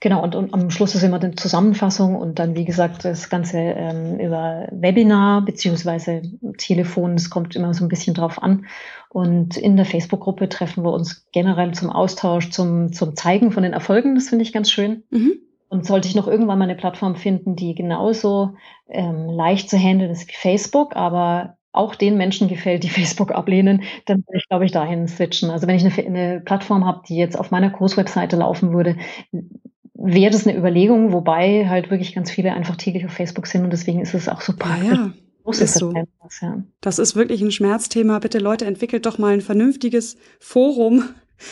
Genau, 0.00 0.22
und, 0.22 0.36
und 0.36 0.54
am 0.54 0.70
Schluss 0.70 0.94
ist 0.94 1.02
immer 1.02 1.20
eine 1.20 1.34
Zusammenfassung 1.34 2.14
und 2.14 2.38
dann, 2.38 2.54
wie 2.54 2.64
gesagt, 2.64 3.04
das 3.04 3.28
Ganze 3.28 3.58
ähm, 3.58 4.20
über 4.20 4.68
Webinar 4.70 5.44
beziehungsweise 5.44 6.22
Telefon, 6.56 7.14
es 7.14 7.30
kommt 7.30 7.56
immer 7.56 7.74
so 7.74 7.84
ein 7.84 7.88
bisschen 7.88 8.14
drauf 8.14 8.40
an. 8.40 8.66
Und 9.08 9.56
in 9.56 9.76
der 9.76 9.86
Facebook-Gruppe 9.86 10.48
treffen 10.48 10.84
wir 10.84 10.92
uns 10.92 11.26
generell 11.32 11.72
zum 11.74 11.90
Austausch, 11.90 12.50
zum, 12.50 12.92
zum 12.92 13.16
Zeigen 13.16 13.50
von 13.50 13.64
den 13.64 13.72
Erfolgen. 13.72 14.14
Das 14.14 14.28
finde 14.28 14.44
ich 14.44 14.52
ganz 14.52 14.70
schön. 14.70 15.02
Mhm. 15.10 15.40
Und 15.68 15.84
sollte 15.84 16.06
ich 16.06 16.14
noch 16.14 16.28
irgendwann 16.28 16.58
mal 16.58 16.64
eine 16.64 16.76
Plattform 16.76 17.16
finden, 17.16 17.56
die 17.56 17.74
genauso 17.74 18.54
ähm, 18.88 19.28
leicht 19.28 19.68
zu 19.68 19.76
handeln 19.76 20.12
ist 20.12 20.28
wie 20.28 20.36
Facebook, 20.36 20.94
aber 20.94 21.57
auch 21.78 21.94
den 21.94 22.16
Menschen 22.16 22.48
gefällt, 22.48 22.82
die 22.82 22.88
Facebook 22.90 23.32
ablehnen, 23.32 23.82
dann 24.06 24.18
würde 24.18 24.38
ich, 24.38 24.48
glaube 24.48 24.64
ich, 24.64 24.72
dahin 24.72 25.08
switchen. 25.08 25.50
Also 25.50 25.66
wenn 25.66 25.76
ich 25.76 25.84
eine, 25.84 26.06
eine 26.06 26.40
Plattform 26.40 26.84
habe, 26.84 27.02
die 27.08 27.16
jetzt 27.16 27.38
auf 27.38 27.50
meiner 27.50 27.70
Kurswebseite 27.70 28.36
laufen 28.36 28.72
würde, 28.72 28.96
wäre 29.94 30.30
das 30.30 30.46
eine 30.46 30.56
Überlegung, 30.56 31.12
wobei 31.12 31.68
halt 31.68 31.90
wirklich 31.90 32.14
ganz 32.14 32.30
viele 32.30 32.52
einfach 32.52 32.76
täglich 32.76 33.04
auf 33.04 33.12
Facebook 33.12 33.46
sind 33.46 33.64
und 33.64 33.72
deswegen 33.72 34.00
ist 34.00 34.14
es 34.14 34.28
auch 34.28 34.40
so 34.40 34.52
praktisch. 34.56 34.88
Ja, 34.88 34.94
ja. 34.94 35.12
Ist 35.50 35.78
so. 35.78 35.94
Ja. 36.42 36.62
Das 36.82 36.98
ist 36.98 37.16
wirklich 37.16 37.40
ein 37.40 37.50
Schmerzthema. 37.50 38.18
Bitte 38.18 38.38
Leute, 38.38 38.66
entwickelt 38.66 39.06
doch 39.06 39.16
mal 39.16 39.32
ein 39.32 39.40
vernünftiges 39.40 40.18
Forum, 40.38 41.04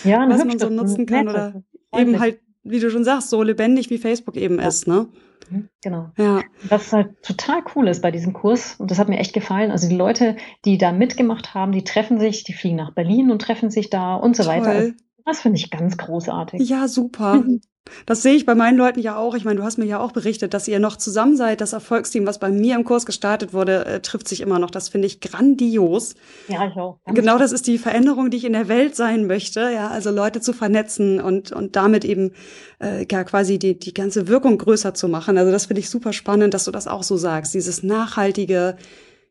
ja, 0.05 0.29
was 0.29 0.45
man 0.45 0.59
so 0.59 0.69
nutzen 0.69 1.07
kann 1.07 1.29
oder 1.29 1.63
eben 1.97 2.21
halt, 2.21 2.39
wie 2.63 2.79
du 2.79 2.91
schon 2.91 3.05
sagst, 3.05 3.31
so 3.31 3.43
lebendig 3.43 3.89
wie 3.89 3.97
Facebook 3.97 4.37
eben 4.37 4.59
ist, 4.59 4.87
ne? 4.87 5.07
Mhm, 5.51 5.69
genau. 5.83 6.11
Ja. 6.17 6.43
Was 6.69 6.93
halt 6.93 7.23
total 7.23 7.63
cool 7.75 7.89
ist 7.89 8.03
bei 8.03 8.11
diesem 8.11 8.33
Kurs, 8.33 8.77
und 8.79 8.91
das 8.91 8.99
hat 8.99 9.09
mir 9.09 9.19
echt 9.19 9.33
gefallen, 9.33 9.71
also 9.71 9.89
die 9.89 9.97
Leute, 9.97 10.37
die 10.65 10.79
da 10.79 10.93
mitgemacht 10.93 11.55
haben, 11.55 11.73
die 11.73 11.85
treffen 11.85 12.19
sich, 12.19 12.45
die 12.45 12.53
fliegen 12.53 12.77
nach 12.77 12.93
Berlin 12.93 13.31
und 13.31 13.43
treffen 13.43 13.71
sich 13.71 13.91
da 13.91 14.15
und 14.15 14.37
so 14.37 14.45
Toll. 14.45 14.53
weiter. 14.53 14.71
Also 14.71 14.93
das 15.25 15.41
finde 15.41 15.59
ich 15.59 15.71
ganz 15.71 15.97
großartig. 15.97 16.69
Ja, 16.69 16.89
super. 16.89 17.45
Das 18.05 18.23
sehe 18.23 18.35
ich 18.35 18.47
bei 18.47 18.55
meinen 18.55 18.77
Leuten 18.77 19.01
ja 19.01 19.17
auch. 19.17 19.35
Ich 19.35 19.45
meine, 19.45 19.59
du 19.59 19.65
hast 19.65 19.79
mir 19.79 19.85
ja 19.85 19.99
auch 19.99 20.13
berichtet, 20.13 20.55
dass 20.55 20.69
ihr 20.69 20.79
noch 20.79 20.97
zusammen 20.97 21.37
seid. 21.37 21.61
Das 21.61 21.73
Erfolgsteam, 21.73 22.27
was 22.27 22.39
bei 22.39 22.51
mir 22.51 22.75
im 22.75 22.85
Kurs 22.85 23.07
gestartet 23.07 23.53
wurde, 23.53 23.85
äh, 23.87 24.01
trifft 24.01 24.29
sich 24.29 24.41
immer 24.41 24.59
noch. 24.59 24.71
Das 24.71 24.89
finde 24.89 25.07
ich 25.07 25.21
grandios. 25.21 26.15
Ja, 26.49 26.67
ich 26.67 26.77
auch. 26.77 26.99
Genau 27.07 27.39
das 27.39 27.53
ist 27.53 27.67
die 27.67 27.79
Veränderung, 27.79 28.31
die 28.31 28.37
ich 28.37 28.45
in 28.45 28.53
der 28.53 28.69
Welt 28.69 28.97
sein 28.97 29.27
möchte. 29.27 29.61
Ja, 29.61 29.89
also 29.89 30.11
Leute 30.11 30.41
zu 30.41 30.53
vernetzen 30.53 31.21
und, 31.21 31.53
und 31.53 31.77
damit 31.77 32.05
eben 32.05 32.33
äh, 32.81 33.07
ja 33.11 33.25
quasi 33.25 33.59
die, 33.59 33.79
die 33.79 33.95
ganze 33.95 34.29
Wirkung 34.29 34.59
größer 34.59 34.95
zu 34.95 35.09
machen. 35.09 35.39
Also 35.39 35.53
das 35.53 35.67
finde 35.67 35.81
ich 35.81 35.91
super 35.91 36.13
spannend, 36.13 36.55
dass 36.55 36.65
du 36.65 36.71
das 36.71 36.87
auch 36.89 37.03
so 37.03 37.17
sagst. 37.17 37.55
Dieses 37.55 37.83
nachhaltige, 37.83 38.77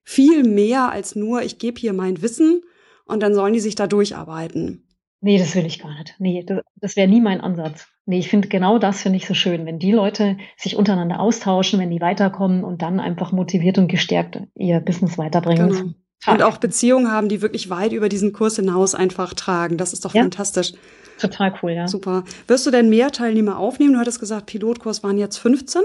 viel 0.03 0.43
mehr 0.43 0.91
als 0.91 1.15
nur, 1.15 1.41
ich 1.41 1.57
gebe 1.57 1.79
hier 1.79 1.93
mein 1.93 2.21
Wissen 2.21 2.61
und 3.05 3.21
dann 3.21 3.33
sollen 3.33 3.53
die 3.53 3.59
sich 3.59 3.75
da 3.75 3.87
durcharbeiten. 3.87 4.84
Nee, 5.21 5.37
das 5.37 5.55
will 5.55 5.65
ich 5.65 5.79
gar 5.79 5.97
nicht. 5.97 6.15
Nee, 6.19 6.43
das, 6.43 6.61
das 6.75 6.95
wäre 6.95 7.07
nie 7.07 7.21
mein 7.21 7.41
Ansatz. 7.41 7.87
Nee, 8.05 8.19
ich 8.19 8.29
finde 8.29 8.47
genau 8.47 8.77
das 8.77 9.01
finde 9.01 9.17
ich 9.17 9.25
so 9.25 9.33
schön, 9.33 9.65
wenn 9.65 9.79
die 9.79 9.91
Leute 9.91 10.37
sich 10.57 10.75
untereinander 10.75 11.19
austauschen, 11.19 11.79
wenn 11.79 11.89
die 11.89 12.01
weiterkommen 12.01 12.63
und 12.63 12.81
dann 12.81 12.99
einfach 12.99 13.31
motiviert 13.31 13.77
und 13.77 13.87
gestärkt 13.87 14.39
ihr 14.53 14.79
Business 14.79 15.17
weiterbringen. 15.17 15.69
Genau. 15.69 15.93
Und 16.27 16.43
auch 16.43 16.57
Beziehungen 16.57 17.11
haben, 17.11 17.29
die 17.29 17.41
wirklich 17.41 17.69
weit 17.69 17.91
über 17.91 18.09
diesen 18.09 18.33
Kurs 18.33 18.55
hinaus 18.55 18.93
einfach 18.95 19.33
tragen. 19.33 19.77
Das 19.77 19.93
ist 19.93 20.05
doch 20.05 20.13
ja. 20.13 20.21
fantastisch. 20.21 20.73
Total 21.19 21.53
cool, 21.61 21.71
ja. 21.71 21.87
Super. 21.87 22.23
Wirst 22.47 22.65
du 22.65 22.71
denn 22.71 22.89
mehr 22.89 23.11
Teilnehmer 23.11 23.57
aufnehmen? 23.57 23.93
Du 23.93 23.99
hattest 23.99 24.19
gesagt, 24.19 24.47
Pilotkurs 24.47 25.03
waren 25.03 25.17
jetzt 25.17 25.37
15? 25.37 25.81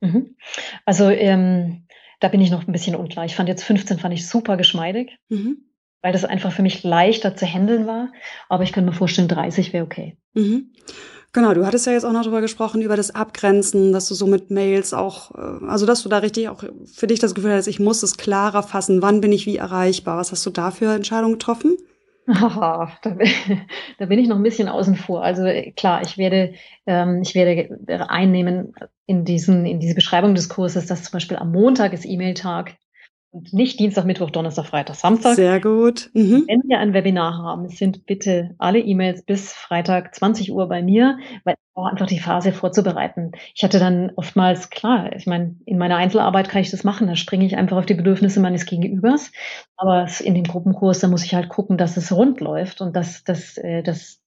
Mhm. 0.00 0.36
Also 0.84 1.10
ähm, 1.10 1.86
da 2.18 2.28
bin 2.28 2.40
ich 2.40 2.50
noch 2.50 2.66
ein 2.66 2.72
bisschen 2.72 2.96
unklar. 2.96 3.24
Ich 3.24 3.36
fand 3.36 3.48
jetzt 3.48 3.62
15 3.62 3.98
fand 3.98 4.14
ich 4.14 4.26
super 4.26 4.56
geschmeidig. 4.56 5.18
Mhm 5.28 5.69
weil 6.02 6.12
das 6.12 6.24
einfach 6.24 6.52
für 6.52 6.62
mich 6.62 6.82
leichter 6.82 7.36
zu 7.36 7.46
handeln 7.46 7.86
war. 7.86 8.08
Aber 8.48 8.64
ich 8.64 8.72
könnte 8.72 8.90
mir 8.90 8.96
vorstellen, 8.96 9.28
30 9.28 9.72
wäre 9.72 9.84
okay. 9.84 10.16
Mhm. 10.34 10.72
Genau, 11.32 11.54
du 11.54 11.64
hattest 11.64 11.86
ja 11.86 11.92
jetzt 11.92 12.04
auch 12.04 12.12
noch 12.12 12.22
darüber 12.22 12.40
gesprochen, 12.40 12.82
über 12.82 12.96
das 12.96 13.14
Abgrenzen, 13.14 13.92
dass 13.92 14.08
du 14.08 14.14
so 14.14 14.26
mit 14.26 14.50
Mails 14.50 14.92
auch, 14.92 15.32
äh, 15.36 15.66
also 15.66 15.86
dass 15.86 16.02
du 16.02 16.08
da 16.08 16.18
richtig 16.18 16.48
auch 16.48 16.64
für 16.92 17.06
dich 17.06 17.20
das 17.20 17.34
Gefühl 17.34 17.52
hast, 17.52 17.68
ich 17.68 17.78
muss 17.78 18.02
es 18.02 18.16
klarer 18.16 18.62
fassen, 18.64 19.00
wann 19.00 19.20
bin 19.20 19.32
ich 19.32 19.46
wie 19.46 19.56
erreichbar. 19.56 20.18
Was 20.18 20.32
hast 20.32 20.44
du 20.44 20.50
da 20.50 20.72
für 20.72 20.92
Entscheidungen 20.92 21.34
getroffen? 21.34 21.76
Aha, 22.26 22.92
da, 23.02 23.10
bin, 23.10 23.28
da 23.98 24.06
bin 24.06 24.18
ich 24.18 24.28
noch 24.28 24.36
ein 24.36 24.42
bisschen 24.42 24.68
außen 24.68 24.96
vor. 24.96 25.22
Also 25.22 25.44
klar, 25.76 26.02
ich 26.02 26.18
werde, 26.18 26.54
ähm, 26.86 27.22
ich 27.22 27.34
werde 27.34 28.10
einnehmen 28.10 28.72
in 29.06 29.24
diesen, 29.24 29.66
in 29.66 29.78
diese 29.78 29.94
Beschreibung 29.94 30.34
des 30.34 30.48
Kurses, 30.48 30.86
dass 30.86 31.04
zum 31.04 31.12
Beispiel 31.12 31.36
am 31.36 31.52
Montag 31.52 31.92
ist 31.92 32.04
E-Mail-Tag 32.04 32.76
und 33.32 33.52
nicht 33.52 33.78
Dienstag, 33.78 34.06
Mittwoch, 34.06 34.30
Donnerstag, 34.30 34.66
Freitag, 34.66 34.96
Samstag. 34.96 35.36
Sehr 35.36 35.60
gut. 35.60 36.10
Mhm. 36.14 36.44
Wenn 36.48 36.62
wir 36.66 36.80
ein 36.80 36.92
Webinar 36.94 37.38
haben, 37.38 37.68
sind 37.68 38.04
bitte 38.04 38.56
alle 38.58 38.80
E-Mails 38.80 39.22
bis 39.22 39.52
Freitag 39.52 40.14
20 40.14 40.52
Uhr 40.52 40.68
bei 40.68 40.82
mir, 40.82 41.18
weil 41.44 41.54
auch 41.74 41.86
einfach 41.86 42.08
die 42.08 42.18
Phase 42.18 42.52
vorzubereiten. 42.52 43.30
Ich 43.54 43.62
hatte 43.62 43.78
dann 43.78 44.10
oftmals, 44.16 44.68
klar, 44.68 45.14
ich 45.14 45.26
meine, 45.26 45.54
in 45.64 45.78
meiner 45.78 45.96
Einzelarbeit 45.96 46.48
kann 46.48 46.60
ich 46.60 46.72
das 46.72 46.82
machen, 46.82 47.06
da 47.06 47.14
springe 47.14 47.46
ich 47.46 47.56
einfach 47.56 47.76
auf 47.76 47.86
die 47.86 47.94
Bedürfnisse 47.94 48.40
meines 48.40 48.66
Gegenübers. 48.66 49.30
Aber 49.76 50.08
in 50.20 50.34
dem 50.34 50.44
Gruppenkurs, 50.44 50.98
da 50.98 51.06
muss 51.06 51.24
ich 51.24 51.34
halt 51.34 51.48
gucken, 51.48 51.78
dass 51.78 51.96
es 51.96 52.10
rund 52.10 52.40
läuft 52.40 52.80
und 52.80 52.96
dass, 52.96 53.22
dass, 53.22 53.56
äh, 53.58 53.84
dass, 53.84 54.20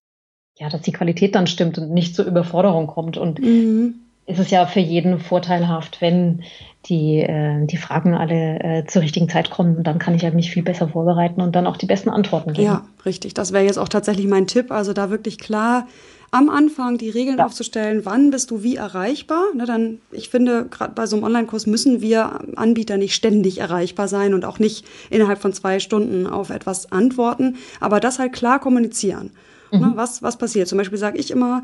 ja, 0.58 0.70
dass 0.70 0.82
die 0.82 0.94
Qualität 0.94 1.36
dann 1.36 1.48
stimmt 1.48 1.78
und 1.78 1.92
nicht 1.92 2.16
zur 2.16 2.26
Überforderung 2.26 2.88
kommt. 2.88 3.18
Und 3.18 3.40
mhm 3.40 4.03
ist 4.26 4.40
es 4.40 4.52
ja 4.52 4.66
für 4.66 4.80
jeden 4.80 5.20
vorteilhaft, 5.20 6.02
wenn 6.02 6.44
die, 6.86 7.20
äh, 7.20 7.66
die 7.66 7.78
Fragen 7.78 8.14
alle 8.14 8.60
äh, 8.60 8.86
zur 8.86 9.02
richtigen 9.02 9.30
Zeit 9.30 9.50
kommen. 9.50 9.78
Und 9.78 9.84
dann 9.86 10.00
kann 10.00 10.16
ich 10.16 10.22
ja 10.22 10.32
mich 10.32 10.52
viel 10.52 10.64
besser 10.64 10.90
vorbereiten 10.90 11.42
und 11.42 11.56
dann 11.56 11.68
auch 11.68 11.78
die 11.78 11.86
besten 11.86 12.10
Antworten 12.10 12.54
geben. 12.54 12.66
Ja, 12.66 12.86
richtig. 13.06 13.34
Das 13.34 13.54
wäre 13.54 13.66
jetzt 13.66 13.78
auch 13.78 13.90
tatsächlich 13.90 14.28
mein 14.28 14.48
Tipp. 14.48 14.72
Also 14.72 14.94
da 14.94 15.10
wirklich 15.10 15.40
klar 15.40 15.88
am 16.32 16.50
Anfang 16.50 16.98
die 16.98 17.12
Regeln 17.12 17.38
ja. 17.38 17.46
aufzustellen, 17.46 18.02
wann 18.06 18.32
bist 18.32 18.50
du 18.50 18.64
wie 18.64 18.76
erreichbar. 18.76 19.44
Ne, 19.56 19.66
dann, 19.66 20.00
ich 20.12 20.30
finde, 20.30 20.66
gerade 20.66 20.94
bei 20.94 21.06
so 21.06 21.16
einem 21.16 21.26
Online-Kurs 21.26 21.68
müssen 21.68 22.02
wir 22.02 22.40
Anbieter 22.56 22.98
nicht 22.98 23.14
ständig 23.14 23.60
erreichbar 23.60 24.08
sein 24.08 24.34
und 24.34 24.44
auch 24.44 24.58
nicht 24.58 24.86
innerhalb 25.10 25.40
von 25.40 25.54
zwei 25.54 25.80
Stunden 25.80 26.26
auf 26.26 26.50
etwas 26.50 26.92
antworten, 26.92 27.58
aber 27.80 28.00
das 28.00 28.20
halt 28.20 28.34
klar 28.34 28.60
kommunizieren. 28.60 29.32
Ne, 29.72 29.80
mhm. 29.80 29.86
Ne, 29.86 29.92
was, 29.96 30.24
was 30.24 30.38
passiert? 30.38 30.68
Zum 30.68 30.78
Beispiel 30.78 30.98
sage 30.98 31.20
ich 31.20 31.30
immer, 31.30 31.62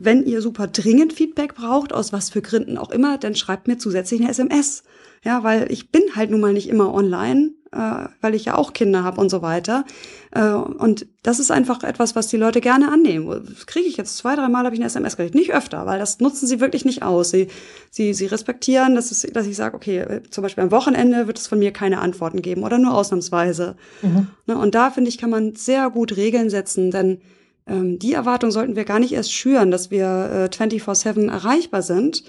wenn 0.00 0.24
ihr 0.24 0.42
super 0.42 0.66
dringend 0.66 1.12
Feedback 1.12 1.54
braucht, 1.54 1.92
aus 1.92 2.12
was 2.12 2.30
für 2.30 2.42
Gründen 2.42 2.78
auch 2.78 2.90
immer, 2.90 3.18
dann 3.18 3.34
schreibt 3.34 3.68
mir 3.68 3.78
zusätzlich 3.78 4.20
eine 4.20 4.30
SMS. 4.30 4.84
Ja, 5.24 5.42
weil 5.42 5.70
ich 5.72 5.90
bin 5.90 6.02
halt 6.14 6.30
nun 6.30 6.40
mal 6.40 6.52
nicht 6.52 6.68
immer 6.68 6.94
online, 6.94 7.50
äh, 7.72 8.06
weil 8.20 8.36
ich 8.36 8.44
ja 8.44 8.54
auch 8.54 8.72
Kinder 8.72 9.02
habe 9.02 9.20
und 9.20 9.30
so 9.30 9.42
weiter. 9.42 9.84
Äh, 10.30 10.52
und 10.52 11.06
das 11.24 11.40
ist 11.40 11.50
einfach 11.50 11.82
etwas, 11.82 12.14
was 12.14 12.28
die 12.28 12.36
Leute 12.36 12.60
gerne 12.60 12.92
annehmen. 12.92 13.44
Das 13.46 13.66
kriege 13.66 13.88
ich 13.88 13.96
jetzt 13.96 14.16
zwei, 14.16 14.36
dreimal 14.36 14.64
habe 14.64 14.74
ich 14.74 14.80
eine 14.80 14.86
SMS 14.86 15.16
gekriegt, 15.16 15.34
nicht 15.34 15.52
öfter, 15.52 15.86
weil 15.86 15.98
das 15.98 16.20
nutzen 16.20 16.46
sie 16.46 16.60
wirklich 16.60 16.84
nicht 16.84 17.02
aus. 17.02 17.30
Sie, 17.30 17.48
sie, 17.90 18.14
sie 18.14 18.26
respektieren, 18.26 18.94
dass, 18.94 19.10
es, 19.10 19.22
dass 19.22 19.46
ich 19.46 19.56
sage, 19.56 19.74
okay, 19.74 19.98
äh, 19.98 20.22
zum 20.30 20.42
Beispiel 20.42 20.62
am 20.62 20.70
Wochenende 20.70 21.26
wird 21.26 21.38
es 21.38 21.48
von 21.48 21.58
mir 21.58 21.72
keine 21.72 22.00
Antworten 22.00 22.40
geben 22.40 22.62
oder 22.62 22.78
nur 22.78 22.94
ausnahmsweise. 22.94 23.76
Mhm. 24.02 24.28
Ne, 24.46 24.56
und 24.56 24.76
da 24.76 24.90
finde 24.90 25.08
ich, 25.08 25.18
kann 25.18 25.30
man 25.30 25.56
sehr 25.56 25.90
gut 25.90 26.16
Regeln 26.16 26.48
setzen, 26.48 26.92
denn 26.92 27.20
ähm, 27.68 27.98
die 27.98 28.12
Erwartung 28.12 28.50
sollten 28.50 28.76
wir 28.76 28.84
gar 28.84 28.98
nicht 28.98 29.12
erst 29.12 29.32
schüren, 29.32 29.70
dass 29.70 29.90
wir 29.90 30.48
äh, 30.50 30.54
24-7 30.54 31.30
erreichbar 31.30 31.82
sind 31.82 32.24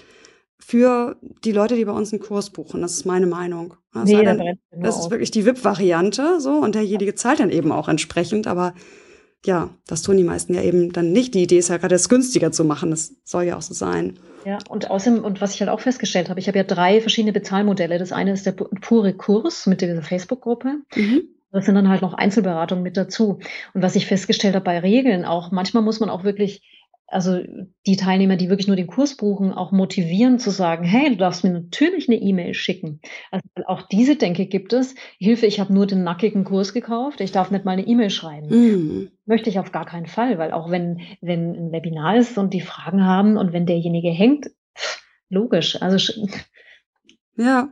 für 0.58 1.16
die 1.44 1.52
Leute, 1.52 1.74
die 1.74 1.84
bei 1.84 1.92
uns 1.92 2.12
einen 2.12 2.20
Kurs 2.20 2.50
buchen. 2.50 2.82
Das 2.82 2.92
ist 2.92 3.06
meine 3.06 3.26
Meinung. 3.26 3.74
Das, 3.92 4.04
nee, 4.04 4.22
dann, 4.22 4.58
das 4.70 4.98
ist 4.98 5.10
wirklich 5.10 5.30
die 5.30 5.46
VIP-Variante, 5.46 6.40
so, 6.40 6.52
und 6.52 6.74
derjenige 6.74 7.14
zahlt 7.14 7.40
dann 7.40 7.50
eben 7.50 7.72
auch 7.72 7.88
entsprechend, 7.88 8.46
aber 8.46 8.74
ja, 9.44 9.70
das 9.86 10.02
tun 10.02 10.18
die 10.18 10.24
meisten 10.24 10.54
ja 10.54 10.62
eben 10.62 10.92
dann 10.92 11.12
nicht. 11.12 11.34
Die 11.34 11.42
Idee 11.42 11.58
ist 11.58 11.70
ja 11.70 11.78
gerade, 11.78 11.94
es 11.94 12.08
günstiger 12.08 12.52
zu 12.52 12.64
machen. 12.64 12.90
Das 12.90 13.14
soll 13.24 13.44
ja 13.44 13.56
auch 13.56 13.62
so 13.62 13.72
sein. 13.72 14.18
Ja, 14.44 14.58
und 14.68 14.90
außerdem, 14.90 15.24
und 15.24 15.40
was 15.40 15.54
ich 15.54 15.60
halt 15.60 15.70
auch 15.70 15.80
festgestellt 15.80 16.28
habe, 16.28 16.40
ich 16.40 16.48
habe 16.48 16.58
ja 16.58 16.64
drei 16.64 17.00
verschiedene 17.00 17.32
Bezahlmodelle. 17.32 17.98
Das 17.98 18.12
eine 18.12 18.32
ist 18.32 18.44
der 18.44 18.52
pure 18.52 19.14
Kurs 19.14 19.66
mit 19.66 19.80
dieser 19.80 20.02
Facebook-Gruppe. 20.02 20.80
Mhm. 20.94 21.22
Das 21.52 21.66
sind 21.66 21.74
dann 21.74 21.88
halt 21.88 22.02
noch 22.02 22.14
Einzelberatungen 22.14 22.82
mit 22.82 22.96
dazu. 22.96 23.40
Und 23.74 23.82
was 23.82 23.96
ich 23.96 24.06
festgestellt 24.06 24.54
habe 24.54 24.64
bei 24.64 24.78
Regeln 24.78 25.24
auch, 25.24 25.50
manchmal 25.50 25.82
muss 25.82 26.00
man 26.00 26.10
auch 26.10 26.22
wirklich, 26.22 26.62
also 27.08 27.40
die 27.86 27.96
Teilnehmer, 27.96 28.36
die 28.36 28.48
wirklich 28.48 28.68
nur 28.68 28.76
den 28.76 28.86
Kurs 28.86 29.16
buchen, 29.16 29.52
auch 29.52 29.72
motivieren 29.72 30.38
zu 30.38 30.50
sagen, 30.50 30.84
hey, 30.84 31.10
du 31.10 31.16
darfst 31.16 31.42
mir 31.42 31.50
natürlich 31.50 32.08
eine 32.08 32.18
E-Mail 32.18 32.54
schicken. 32.54 33.00
Also 33.32 33.44
auch 33.66 33.82
diese 33.88 34.14
Denke 34.14 34.46
gibt 34.46 34.72
es. 34.72 34.94
Hilfe, 35.18 35.46
ich 35.46 35.58
habe 35.58 35.74
nur 35.74 35.86
den 35.86 36.04
nackigen 36.04 36.44
Kurs 36.44 36.72
gekauft, 36.72 37.20
ich 37.20 37.32
darf 37.32 37.50
nicht 37.50 37.64
mal 37.64 37.72
eine 37.72 37.86
E-Mail 37.86 38.10
schreiben. 38.10 38.48
Mhm. 38.48 39.10
Möchte 39.26 39.50
ich 39.50 39.58
auf 39.58 39.72
gar 39.72 39.86
keinen 39.86 40.06
Fall, 40.06 40.38
weil 40.38 40.52
auch 40.52 40.70
wenn, 40.70 41.00
wenn 41.20 41.56
ein 41.56 41.72
Webinar 41.72 42.16
ist 42.16 42.38
und 42.38 42.54
die 42.54 42.60
Fragen 42.60 43.04
haben 43.04 43.36
und 43.36 43.52
wenn 43.52 43.66
derjenige 43.66 44.10
hängt, 44.10 44.50
logisch. 45.28 45.82
Also 45.82 46.12
ja, 47.36 47.70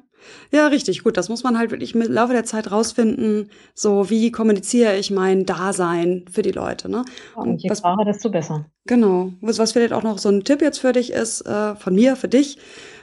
ja, 0.51 0.67
richtig, 0.67 1.05
gut. 1.05 1.17
Das 1.17 1.29
muss 1.29 1.43
man 1.43 1.59
halt 1.59 1.71
wirklich 1.71 1.95
im 1.95 2.03
Laufe 2.03 2.33
der 2.33 2.45
Zeit 2.45 2.71
rausfinden. 2.71 3.51
So, 3.75 4.11
wie 4.11 4.31
kommuniziere 4.31 4.97
ich 4.97 5.11
mein 5.11 5.47
Dasein 5.47 6.25
für 6.31 6.43
die 6.43 6.53
Leute, 6.53 6.91
ne? 6.91 7.05
und 7.35 7.63
je 7.63 7.71
was, 7.71 7.81
klarer, 7.83 8.05
desto 8.05 8.31
besser. 8.31 8.67
Genau. 8.87 9.33
Was, 9.41 9.59
was 9.59 9.73
vielleicht 9.73 9.93
auch 9.93 10.03
noch 10.03 10.19
so 10.19 10.29
ein 10.29 10.45
Tipp 10.45 10.63
jetzt 10.63 10.79
für 10.79 10.93
dich 10.93 11.13
ist, 11.13 11.43
äh, 11.43 11.75
von 11.77 11.95
mir, 11.95 12.17
für 12.17 12.29
dich, 12.29 12.59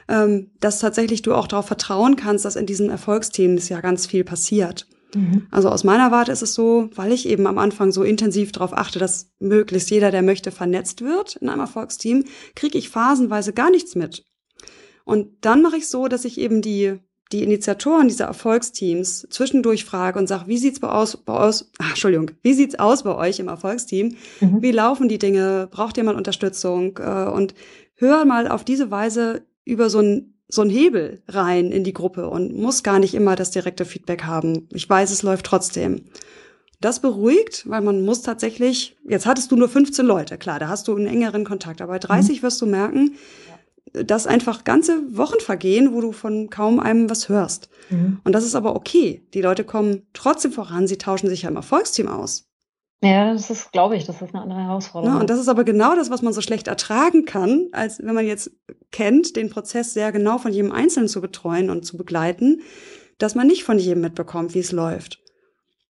ähm, 0.08 0.50
dass 0.60 0.80
tatsächlich 0.80 1.22
du 1.22 1.34
auch 1.34 1.46
darauf 1.46 1.66
vertrauen 1.66 2.16
kannst, 2.16 2.44
dass 2.44 2.56
in 2.56 2.66
diesen 2.66 2.90
Erfolgsteams 2.90 3.68
ja 3.68 3.80
ganz 3.80 4.06
viel 4.06 4.24
passiert. 4.24 4.86
Mhm. 5.14 5.46
Also 5.50 5.68
aus 5.68 5.84
meiner 5.84 6.10
Warte 6.10 6.32
ist 6.32 6.42
es 6.42 6.54
so, 6.54 6.90
weil 6.94 7.12
ich 7.12 7.28
eben 7.28 7.46
am 7.46 7.58
Anfang 7.58 7.92
so 7.92 8.02
intensiv 8.02 8.52
darauf 8.52 8.72
achte, 8.72 8.98
dass 8.98 9.30
möglichst 9.38 9.90
jeder, 9.90 10.10
der 10.10 10.22
möchte, 10.22 10.50
vernetzt 10.50 11.02
wird 11.02 11.36
in 11.36 11.48
einem 11.48 11.60
Erfolgsteam, 11.60 12.24
kriege 12.54 12.78
ich 12.78 12.90
phasenweise 12.90 13.52
gar 13.52 13.70
nichts 13.70 13.94
mit. 13.94 14.24
Und 15.04 15.44
dann 15.44 15.62
mache 15.62 15.76
ich 15.76 15.88
so, 15.88 16.08
dass 16.08 16.24
ich 16.24 16.38
eben 16.38 16.62
die 16.62 16.98
die 17.32 17.42
Initiatoren 17.42 18.08
dieser 18.08 18.26
Erfolgsteams 18.26 19.26
zwischendurch 19.30 19.84
frage 19.84 20.18
und 20.18 20.28
sage, 20.28 20.46
wie 20.46 20.58
sieht's 20.58 20.80
bei 20.80 20.88
aus, 20.88 21.16
bei 21.16 21.32
aus, 21.32 21.70
ach, 21.78 21.90
Entschuldigung, 21.90 22.30
wie 22.42 22.54
sieht's 22.54 22.78
aus 22.78 23.02
bei 23.02 23.14
euch 23.14 23.40
im 23.40 23.48
Erfolgsteam? 23.48 24.16
Mhm. 24.40 24.62
Wie 24.62 24.70
laufen 24.70 25.08
die 25.08 25.18
Dinge? 25.18 25.68
Braucht 25.70 25.96
ihr 25.96 26.04
mal 26.04 26.14
Unterstützung? 26.14 26.98
Äh, 26.98 27.28
und 27.28 27.54
hör 27.96 28.24
mal 28.24 28.46
auf 28.46 28.64
diese 28.64 28.90
Weise 28.90 29.42
über 29.64 29.90
so 29.90 30.00
ein 30.00 30.32
so 30.48 30.62
ein 30.62 30.70
Hebel 30.70 31.22
rein 31.26 31.72
in 31.72 31.82
die 31.82 31.92
Gruppe 31.92 32.28
und 32.28 32.56
muss 32.56 32.84
gar 32.84 33.00
nicht 33.00 33.14
immer 33.14 33.34
das 33.34 33.50
direkte 33.50 33.84
Feedback 33.84 34.22
haben. 34.24 34.68
Ich 34.72 34.88
weiß, 34.88 35.10
es 35.10 35.24
läuft 35.24 35.46
trotzdem. 35.46 36.02
Das 36.80 37.00
beruhigt, 37.00 37.68
weil 37.68 37.80
man 37.80 38.04
muss 38.04 38.22
tatsächlich, 38.22 38.96
jetzt 39.08 39.26
hattest 39.26 39.50
du 39.50 39.56
nur 39.56 39.68
15 39.68 40.04
Leute, 40.06 40.38
klar, 40.38 40.58
da 40.58 40.68
hast 40.68 40.88
du 40.88 40.94
einen 40.94 41.06
engeren 41.06 41.44
Kontakt, 41.44 41.80
aber 41.80 41.94
bei 41.94 41.98
30 41.98 42.38
mhm. 42.38 42.42
wirst 42.46 42.60
du 42.60 42.66
merken, 42.66 43.16
dass 44.04 44.26
einfach 44.26 44.64
ganze 44.64 45.16
Wochen 45.16 45.40
vergehen, 45.40 45.94
wo 45.94 46.00
du 46.00 46.12
von 46.12 46.50
kaum 46.50 46.80
einem 46.80 47.08
was 47.08 47.28
hörst. 47.28 47.68
Mhm. 47.90 48.20
Und 48.24 48.32
das 48.32 48.44
ist 48.44 48.54
aber 48.54 48.76
okay. 48.76 49.26
Die 49.34 49.42
Leute 49.42 49.64
kommen 49.64 50.06
trotzdem 50.12 50.52
voran, 50.52 50.86
sie 50.86 50.98
tauschen 50.98 51.28
sich 51.28 51.42
ja 51.42 51.48
im 51.48 51.56
Erfolgsteam 51.56 52.08
aus. 52.08 52.46
Ja, 53.02 53.32
das 53.32 53.50
ist, 53.50 53.72
glaube 53.72 53.96
ich, 53.96 54.04
das 54.04 54.22
ist 54.22 54.34
eine 54.34 54.42
andere 54.42 54.60
Herausforderung. 54.60 55.16
Ja, 55.16 55.20
und 55.20 55.28
das 55.28 55.38
ist 55.38 55.48
aber 55.48 55.64
genau 55.64 55.94
das, 55.94 56.10
was 56.10 56.22
man 56.22 56.32
so 56.32 56.40
schlecht 56.40 56.66
ertragen 56.66 57.26
kann, 57.26 57.68
als 57.72 58.02
wenn 58.02 58.14
man 58.14 58.26
jetzt 58.26 58.50
kennt, 58.90 59.36
den 59.36 59.50
Prozess 59.50 59.92
sehr 59.92 60.12
genau 60.12 60.38
von 60.38 60.52
jedem 60.52 60.72
Einzelnen 60.72 61.08
zu 61.08 61.20
betreuen 61.20 61.68
und 61.68 61.84
zu 61.84 61.96
begleiten, 61.98 62.62
dass 63.18 63.34
man 63.34 63.46
nicht 63.46 63.64
von 63.64 63.78
jedem 63.78 64.00
mitbekommt, 64.00 64.54
wie 64.54 64.60
es 64.60 64.72
läuft. 64.72 65.20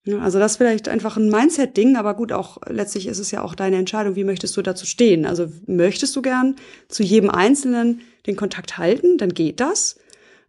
Also 0.07 0.37
das 0.37 0.53
ist 0.53 0.57
vielleicht 0.57 0.87
einfach 0.87 1.17
ein 1.17 1.29
Mindset-Ding, 1.29 1.95
aber 1.95 2.13
gut, 2.13 2.31
auch 2.31 2.57
letztlich 2.67 3.07
ist 3.07 3.17
es 3.17 3.31
ja 3.31 3.41
auch 3.41 3.55
deine 3.55 3.77
Entscheidung, 3.77 4.15
wie 4.15 4.23
möchtest 4.23 4.55
du 4.55 4.61
dazu 4.61 4.85
stehen. 4.85 5.25
Also 5.25 5.47
möchtest 5.65 6.15
du 6.15 6.21
gern 6.21 6.55
zu 6.89 7.01
jedem 7.01 7.31
Einzelnen 7.31 8.01
den 8.27 8.35
Kontakt 8.35 8.77
halten, 8.77 9.17
dann 9.17 9.33
geht 9.33 9.59
das. 9.59 9.97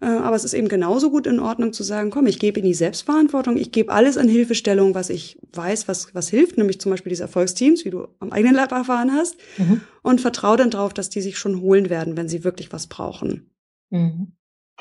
Äh, 0.01 0.07
aber 0.07 0.37
es 0.37 0.45
ist 0.45 0.53
eben 0.53 0.69
genauso 0.69 1.11
gut 1.11 1.27
in 1.27 1.41
Ordnung 1.41 1.73
zu 1.73 1.83
sagen, 1.83 2.11
komm, 2.11 2.27
ich 2.27 2.39
gebe 2.39 2.61
in 2.61 2.67
die 2.67 2.75
Selbstverantwortung, 2.75 3.57
ich 3.57 3.73
gebe 3.73 3.93
alles 3.93 4.19
an 4.19 4.29
Hilfestellung, 4.29 4.95
was 4.95 5.09
ich 5.09 5.39
weiß, 5.55 5.89
was, 5.89 6.15
was 6.15 6.29
hilft, 6.29 6.59
nämlich 6.59 6.79
zum 6.81 6.91
Beispiel 6.91 7.11
diese 7.11 7.23
Erfolgsteams, 7.23 7.85
wie 7.87 7.91
du 7.91 8.07
am 8.19 8.33
eigenen 8.33 8.55
Leib 8.55 8.73
erfahren 8.73 9.13
hast, 9.13 9.37
mhm. 9.57 9.81
und 10.03 10.21
vertraue 10.21 10.59
dann 10.59 10.71
darauf, 10.71 10.93
dass 10.93 11.09
die 11.09 11.23
sich 11.23 11.39
schon 11.39 11.61
holen 11.63 11.89
werden, 11.89 12.17
wenn 12.19 12.29
sie 12.29 12.45
wirklich 12.45 12.73
was 12.73 12.89
brauchen. 12.89 13.51
Mhm. 13.89 14.33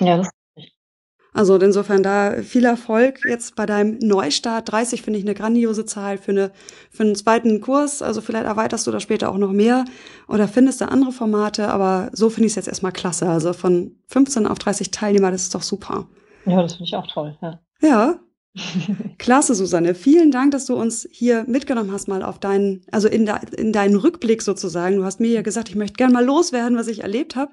Ja, 0.02 0.18
das 0.18 0.30
also 1.36 1.58
insofern 1.58 2.02
da 2.02 2.42
viel 2.44 2.64
Erfolg 2.64 3.20
jetzt 3.28 3.58
bei 3.58 3.66
deinem 3.66 4.00
Neustart. 4.00 4.72
30 4.72 5.02
finde 5.02 5.20
ich 5.20 5.26
eine 5.26 5.34
grandiose 5.34 5.86
Zahl 5.86 6.18
für, 6.18 6.32
eine, 6.32 6.52
für 6.90 7.04
einen 7.04 7.16
zweiten 7.16 7.60
Kurs. 7.60 8.02
Also 8.02 8.22
vielleicht 8.22 8.46
erweiterst 8.46 8.88
du 8.88 8.92
da 8.92 9.02
später 9.02 9.30
auch 9.30 9.38
noch 9.38 9.52
mehr 9.52 9.84
oder 10.30 10.48
findest 10.48 10.80
da 10.80 10.86
andere 10.86 11.12
Formate. 11.12 11.68
Aber 11.68 12.10
so 12.14 12.30
finde 12.30 12.46
ich 12.46 12.54
es 12.54 12.56
jetzt 12.56 12.70
erstmal 12.70 12.94
klasse. 12.94 13.28
Also 13.28 13.52
von 13.52 13.98
15 14.08 14.48
auf 14.48 14.60
30 14.60 14.92
Teilnehmer, 14.92 15.30
das 15.30 15.42
ist 15.42 15.56
doch 15.56 15.62
super. 15.62 16.08
Ja, 16.46 16.62
das 16.62 16.76
finde 16.76 16.86
ich 16.86 16.96
auch 16.96 17.08
toll. 17.08 17.38
Ja. 17.42 17.60
ja. 17.82 18.20
Klasse, 19.18 19.56
Susanne. 19.56 19.94
Vielen 19.94 20.32
Dank, 20.32 20.52
dass 20.52 20.66
du 20.66 20.76
uns 20.76 21.06
hier 21.12 21.44
mitgenommen 21.50 21.92
hast, 21.92 22.08
mal 22.08 22.24
auf 22.24 22.40
deinen, 22.40 22.86
also 22.94 23.10
in, 23.10 23.26
de, 23.26 23.36
in 23.58 23.74
deinen 23.74 23.98
Rückblick 23.98 24.42
sozusagen. 24.42 24.96
Du 24.96 25.04
hast 25.04 25.20
mir 25.20 25.32
ja 25.32 25.42
gesagt, 25.42 25.68
ich 25.68 25.76
möchte 25.76 25.98
gern 25.98 26.14
mal 26.14 26.24
loswerden, 26.24 26.78
was 26.78 26.88
ich 26.88 27.02
erlebt 27.02 27.36
habe. 27.36 27.52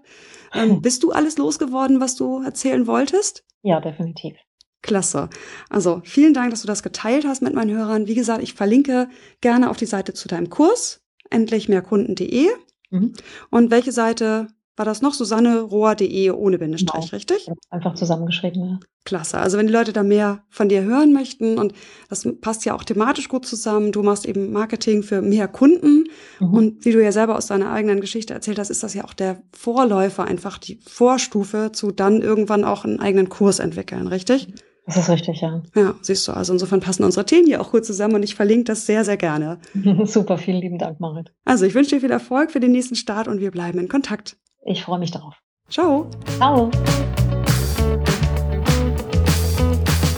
Ähm, 0.55 0.83
bist 0.83 1.03
du 1.03 1.13
alles 1.13 1.39
losgeworden, 1.39 2.01
was 2.01 2.17
du 2.17 2.43
erzählen 2.43 2.87
wolltest? 2.87 3.45
Ja, 3.63 3.81
definitiv. 3.81 4.37
Klasse. 4.83 5.31
Also 5.71 6.03
vielen 6.05 6.35
Dank, 6.35 6.51
dass 6.51 6.63
du 6.63 6.67
das 6.67 6.83
geteilt 6.83 7.25
hast 7.25 7.41
mit 7.41 7.55
meinen 7.55 7.75
Hörern. 7.77 8.09
Wie 8.09 8.15
gesagt, 8.15 8.43
ich 8.43 8.55
verlinke 8.55 9.09
gerne 9.41 9.71
auf 9.71 9.77
die 9.77 9.87
Seite 9.87 10.13
zu 10.13 10.29
deinem 10.29 10.51
Kurs, 10.51 11.03
endlichmehrkunden.de. 11.31 12.49
Mhm. 12.91 13.13
Und 13.51 13.71
welche 13.71 13.93
Seite 13.93 14.49
war 14.77 14.85
das 14.85 15.03
noch? 15.03 15.15
susannerohr.de 15.15 16.31
ohne 16.31 16.59
Bindestrich, 16.59 17.11
genau. 17.11 17.17
richtig? 17.17 17.49
Einfach 17.71 17.95
zusammengeschrieben, 17.95 18.65
ja. 18.65 18.79
Klasse. 19.05 19.39
Also 19.39 19.59
wenn 19.59 19.67
die 19.67 19.73
Leute 19.73 19.93
da 19.93 20.05
mehr 20.05 20.45
von 20.49 20.69
dir 20.69 20.83
hören 20.83 21.13
möchten 21.13 21.59
und 21.59 21.73
das 22.09 22.27
passt 22.41 22.65
ja 22.65 22.75
auch 22.75 22.85
thematisch 22.85 23.29
gut 23.29 23.45
zusammen, 23.45 23.91
du 23.91 24.03
machst 24.03 24.27
eben 24.27 24.53
Marketing 24.53 25.03
für 25.03 25.23
mehr 25.23 25.49
Kunden 25.49 26.05
mhm. 26.39 26.55
und 26.55 26.85
wie 26.85 26.93
du 26.93 27.03
ja 27.03 27.11
selber 27.11 27.37
aus 27.37 27.49
deiner 27.49 27.73
eigenen 27.73 28.01
Geschichte 28.01 28.33
erzählt 28.33 28.61
hast, 28.61 28.71
ist 28.71 28.83
das 28.85 28.95
ja 28.95 29.05
auch 29.05 29.13
der 29.13 29.43
Vorläufer, 29.53 30.25
einfach 30.25 30.59
die 30.59 30.79
Vorstufe 30.87 31.73
zu 31.73 31.91
dann 31.91 32.23
irgendwann 32.23 32.65
auch 32.65 32.85
einen 32.85 33.01
eigenen 33.01 33.29
Kurs 33.29 33.59
entwickeln, 33.59 34.07
richtig? 34.07 34.55
Das 34.87 34.97
ist 34.97 35.09
richtig, 35.09 35.41
ja. 35.41 35.63
Ja, 35.77 35.95
siehst 36.01 36.27
du. 36.27 36.33
Also 36.33 36.53
insofern 36.53 36.81
passen 36.81 37.05
unsere 37.05 37.25
Themen 37.25 37.47
hier 37.47 37.61
auch 37.61 37.71
gut 37.71 37.85
zusammen 37.85 38.17
und 38.17 38.23
ich 38.25 38.35
verlinke 38.35 38.65
das 38.65 38.87
sehr, 38.87 39.05
sehr 39.05 39.17
gerne. 39.17 39.59
Super, 40.05 40.39
vielen 40.39 40.61
lieben 40.61 40.79
Dank, 40.79 40.99
Marit. 40.99 41.33
Also 41.45 41.67
ich 41.67 41.75
wünsche 41.75 41.91
dir 41.91 42.01
viel 42.01 42.11
Erfolg 42.11 42.51
für 42.51 42.61
den 42.61 42.73
nächsten 42.73 42.97
Start 42.97 43.29
und 43.29 43.41
wir 43.41 43.53
bleiben 43.53 43.79
in 43.79 43.89
Kontakt. 43.89 44.37
Ich 44.65 44.85
freue 44.85 44.99
mich 44.99 45.11
darauf. 45.11 45.35
Ciao. 45.69 46.09
Ciao. 46.37 46.71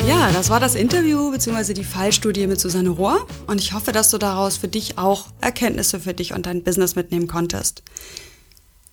Ja, 0.06 0.30
das 0.32 0.50
war 0.50 0.60
das 0.60 0.74
Interview 0.74 1.30
bzw. 1.30 1.72
die 1.72 1.82
Fallstudie 1.82 2.46
mit 2.46 2.60
Susanne 2.60 2.90
Rohr 2.90 3.26
und 3.46 3.58
ich 3.58 3.72
hoffe, 3.72 3.92
dass 3.92 4.10
du 4.10 4.18
daraus 4.18 4.58
für 4.58 4.68
dich 4.68 4.98
auch 4.98 5.28
Erkenntnisse 5.40 5.98
für 5.98 6.12
dich 6.12 6.34
und 6.34 6.44
dein 6.44 6.62
Business 6.62 6.94
mitnehmen 6.94 7.26
konntest. 7.26 7.82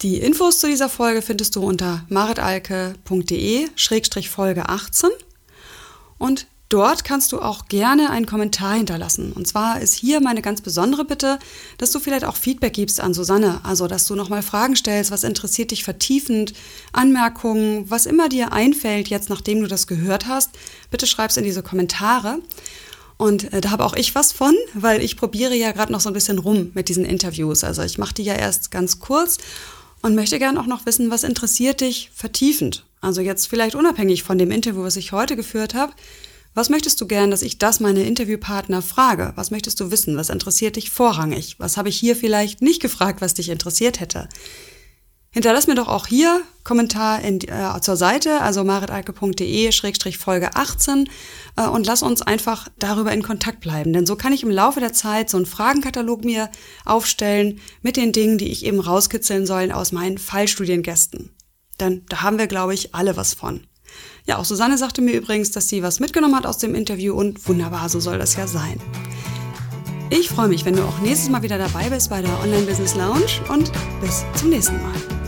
Die 0.02 0.22
Infos 0.22 0.60
zu 0.60 0.68
dieser 0.68 0.88
Folge 0.88 1.22
findest 1.22 1.58
du 1.58 1.64
unter 1.64 2.06
maritalke.de-folge 2.08 4.70
18 4.70 5.10
und 6.18 6.48
Dort 6.72 7.04
kannst 7.04 7.34
du 7.34 7.42
auch 7.42 7.66
gerne 7.66 8.12
einen 8.12 8.26
Kommentar 8.26 8.76
hinterlassen. 8.76 9.34
Und 9.34 9.46
zwar 9.46 9.82
ist 9.82 9.94
hier 9.94 10.22
meine 10.22 10.42
ganz 10.42 10.62
besondere 10.62 11.04
Bitte, 11.04 11.38
dass 11.78 11.92
du 11.92 12.00
vielleicht 12.00 12.24
auch 12.24 12.38
Feedback 12.38 12.72
gibst 12.72 13.02
an 13.02 13.14
Susanne. 13.14 13.60
Also, 13.64 13.88
dass 13.88 14.08
du 14.08 14.16
nochmal 14.16 14.42
Fragen 14.42 14.78
stellst, 14.78 15.12
was 15.12 15.26
interessiert 15.26 15.72
dich 15.72 15.84
vertiefend, 15.84 16.54
Anmerkungen, 16.94 17.92
was 17.92 18.06
immer 18.06 18.30
dir 18.30 18.54
einfällt, 18.54 19.10
jetzt 19.10 19.30
nachdem 19.30 19.60
du 19.60 19.68
das 19.68 19.86
gehört 19.86 20.28
hast. 20.28 20.52
Bitte 20.90 21.08
schreib's 21.08 21.36
in 21.36 21.44
diese 21.44 21.62
Kommentare. 21.62 22.40
Und 23.18 23.52
äh, 23.52 23.60
da 23.60 23.72
habe 23.72 23.84
auch 23.84 23.94
ich 23.94 24.16
was 24.16 24.32
von, 24.32 24.56
weil 24.74 25.02
ich 25.02 25.18
probiere 25.18 25.56
ja 25.56 25.74
gerade 25.74 25.92
noch 25.92 26.00
so 26.00 26.10
ein 26.10 26.14
bisschen 26.14 26.40
rum 26.40 26.72
mit 26.74 26.88
diesen 26.88 27.04
Interviews. 27.04 27.66
Also 27.66 27.84
ich 27.84 27.98
mache 27.98 28.14
die 28.14 28.24
ja 28.24 28.36
erst 28.36 28.72
ganz 28.72 29.00
kurz 29.00 29.40
und 30.02 30.16
möchte 30.16 30.40
gerne 30.40 30.58
auch 30.58 30.68
noch 30.68 30.86
wissen, 30.86 31.12
was 31.12 31.26
interessiert 31.26 31.82
dich 31.82 32.12
vertiefend. 32.16 32.86
Also 33.02 33.20
jetzt 33.20 33.48
vielleicht 33.48 33.76
unabhängig 33.76 34.24
von 34.24 34.38
dem 34.38 34.52
Interview, 34.52 34.84
was 34.84 34.96
ich 34.96 35.12
heute 35.12 35.36
geführt 35.36 35.74
habe. 35.74 35.92
Was 36.54 36.70
möchtest 36.70 37.00
du 37.00 37.08
gern, 37.08 37.32
dass 37.32 37.44
ich 37.44 37.60
das 37.60 37.80
meine 37.80 38.04
Interviewpartner 38.04 38.82
frage? 38.82 39.32
Was 39.36 39.52
möchtest 39.52 39.80
du 39.80 39.90
wissen? 39.90 40.18
Was 40.18 40.30
interessiert 40.30 40.76
dich 40.76 40.92
vorrangig? 40.92 41.56
Was 41.60 41.78
habe 41.78 41.90
ich 41.90 41.98
hier 41.98 42.16
vielleicht 42.16 42.62
nicht 42.62 42.82
gefragt, 42.82 43.22
was 43.22 43.34
dich 43.34 43.50
interessiert 43.50 44.02
hätte? 44.02 44.28
Hinterlass 45.34 45.66
mir 45.66 45.76
doch 45.76 45.88
auch 45.88 46.08
hier 46.08 46.42
Kommentar 46.66 47.22
in, 47.22 47.40
äh, 47.48 47.80
zur 47.80 47.96
Seite, 47.96 48.42
also 48.42 48.66
maritalke.de-folge 48.66 50.56
18 50.56 51.10
äh, 51.56 51.68
und 51.68 51.86
lass 51.86 52.04
uns 52.04 52.22
einfach 52.22 52.68
darüber 52.78 53.14
in 53.14 53.24
Kontakt 53.24 53.62
bleiben. 53.62 53.94
Denn 53.94 54.06
so 54.06 54.18
kann 54.18 54.34
ich 54.34 54.44
im 54.44 54.52
Laufe 54.52 54.82
der 54.82 54.92
Zeit 54.92 55.30
so 55.30 55.38
einen 55.38 55.46
Fragenkatalog 55.46 56.26
mir 56.26 56.52
aufstellen 56.84 57.62
mit 57.82 57.96
den 57.96 58.12
Dingen, 58.12 58.38
die 58.38 58.52
ich 58.52 58.66
eben 58.66 58.82
rauskitzeln 58.82 59.46
soll 59.46 59.72
aus 59.72 59.94
meinen 59.94 60.18
Fallstudiengästen. 60.18 61.34
Denn 61.80 62.06
da 62.10 62.24
haben 62.24 62.38
wir, 62.38 62.48
glaube 62.48 62.74
ich, 62.74 62.94
alle 62.94 63.16
was 63.16 63.34
von. 63.34 63.66
Ja, 64.26 64.38
auch 64.38 64.46
Susanne 64.46 64.78
sagte 64.78 65.02
mir 65.02 65.14
übrigens, 65.14 65.52
dass 65.52 65.68
sie 65.70 65.84
was 65.84 66.00
mitgenommen 66.00 66.36
hat 66.36 66.46
aus 66.46 66.58
dem 66.58 66.76
Interview 66.76 67.14
und 67.16 67.48
wunderbar, 67.48 67.90
so 67.90 68.00
soll 68.00 68.18
das 68.18 68.36
ja 68.36 68.48
sein. 68.48 68.80
Ich 70.10 70.30
freue 70.30 70.50
mich, 70.50 70.66
wenn 70.66 70.76
du 70.76 70.84
auch 70.84 71.00
nächstes 71.00 71.30
Mal 71.30 71.42
wieder 71.42 71.58
dabei 71.58 71.90
bist 71.90 72.10
bei 72.10 72.22
der 72.22 72.40
Online 72.42 72.64
Business 72.64 72.96
Lounge 72.96 73.40
und 73.50 73.72
bis 74.02 74.26
zum 74.36 74.50
nächsten 74.50 74.76
Mal. 74.82 75.21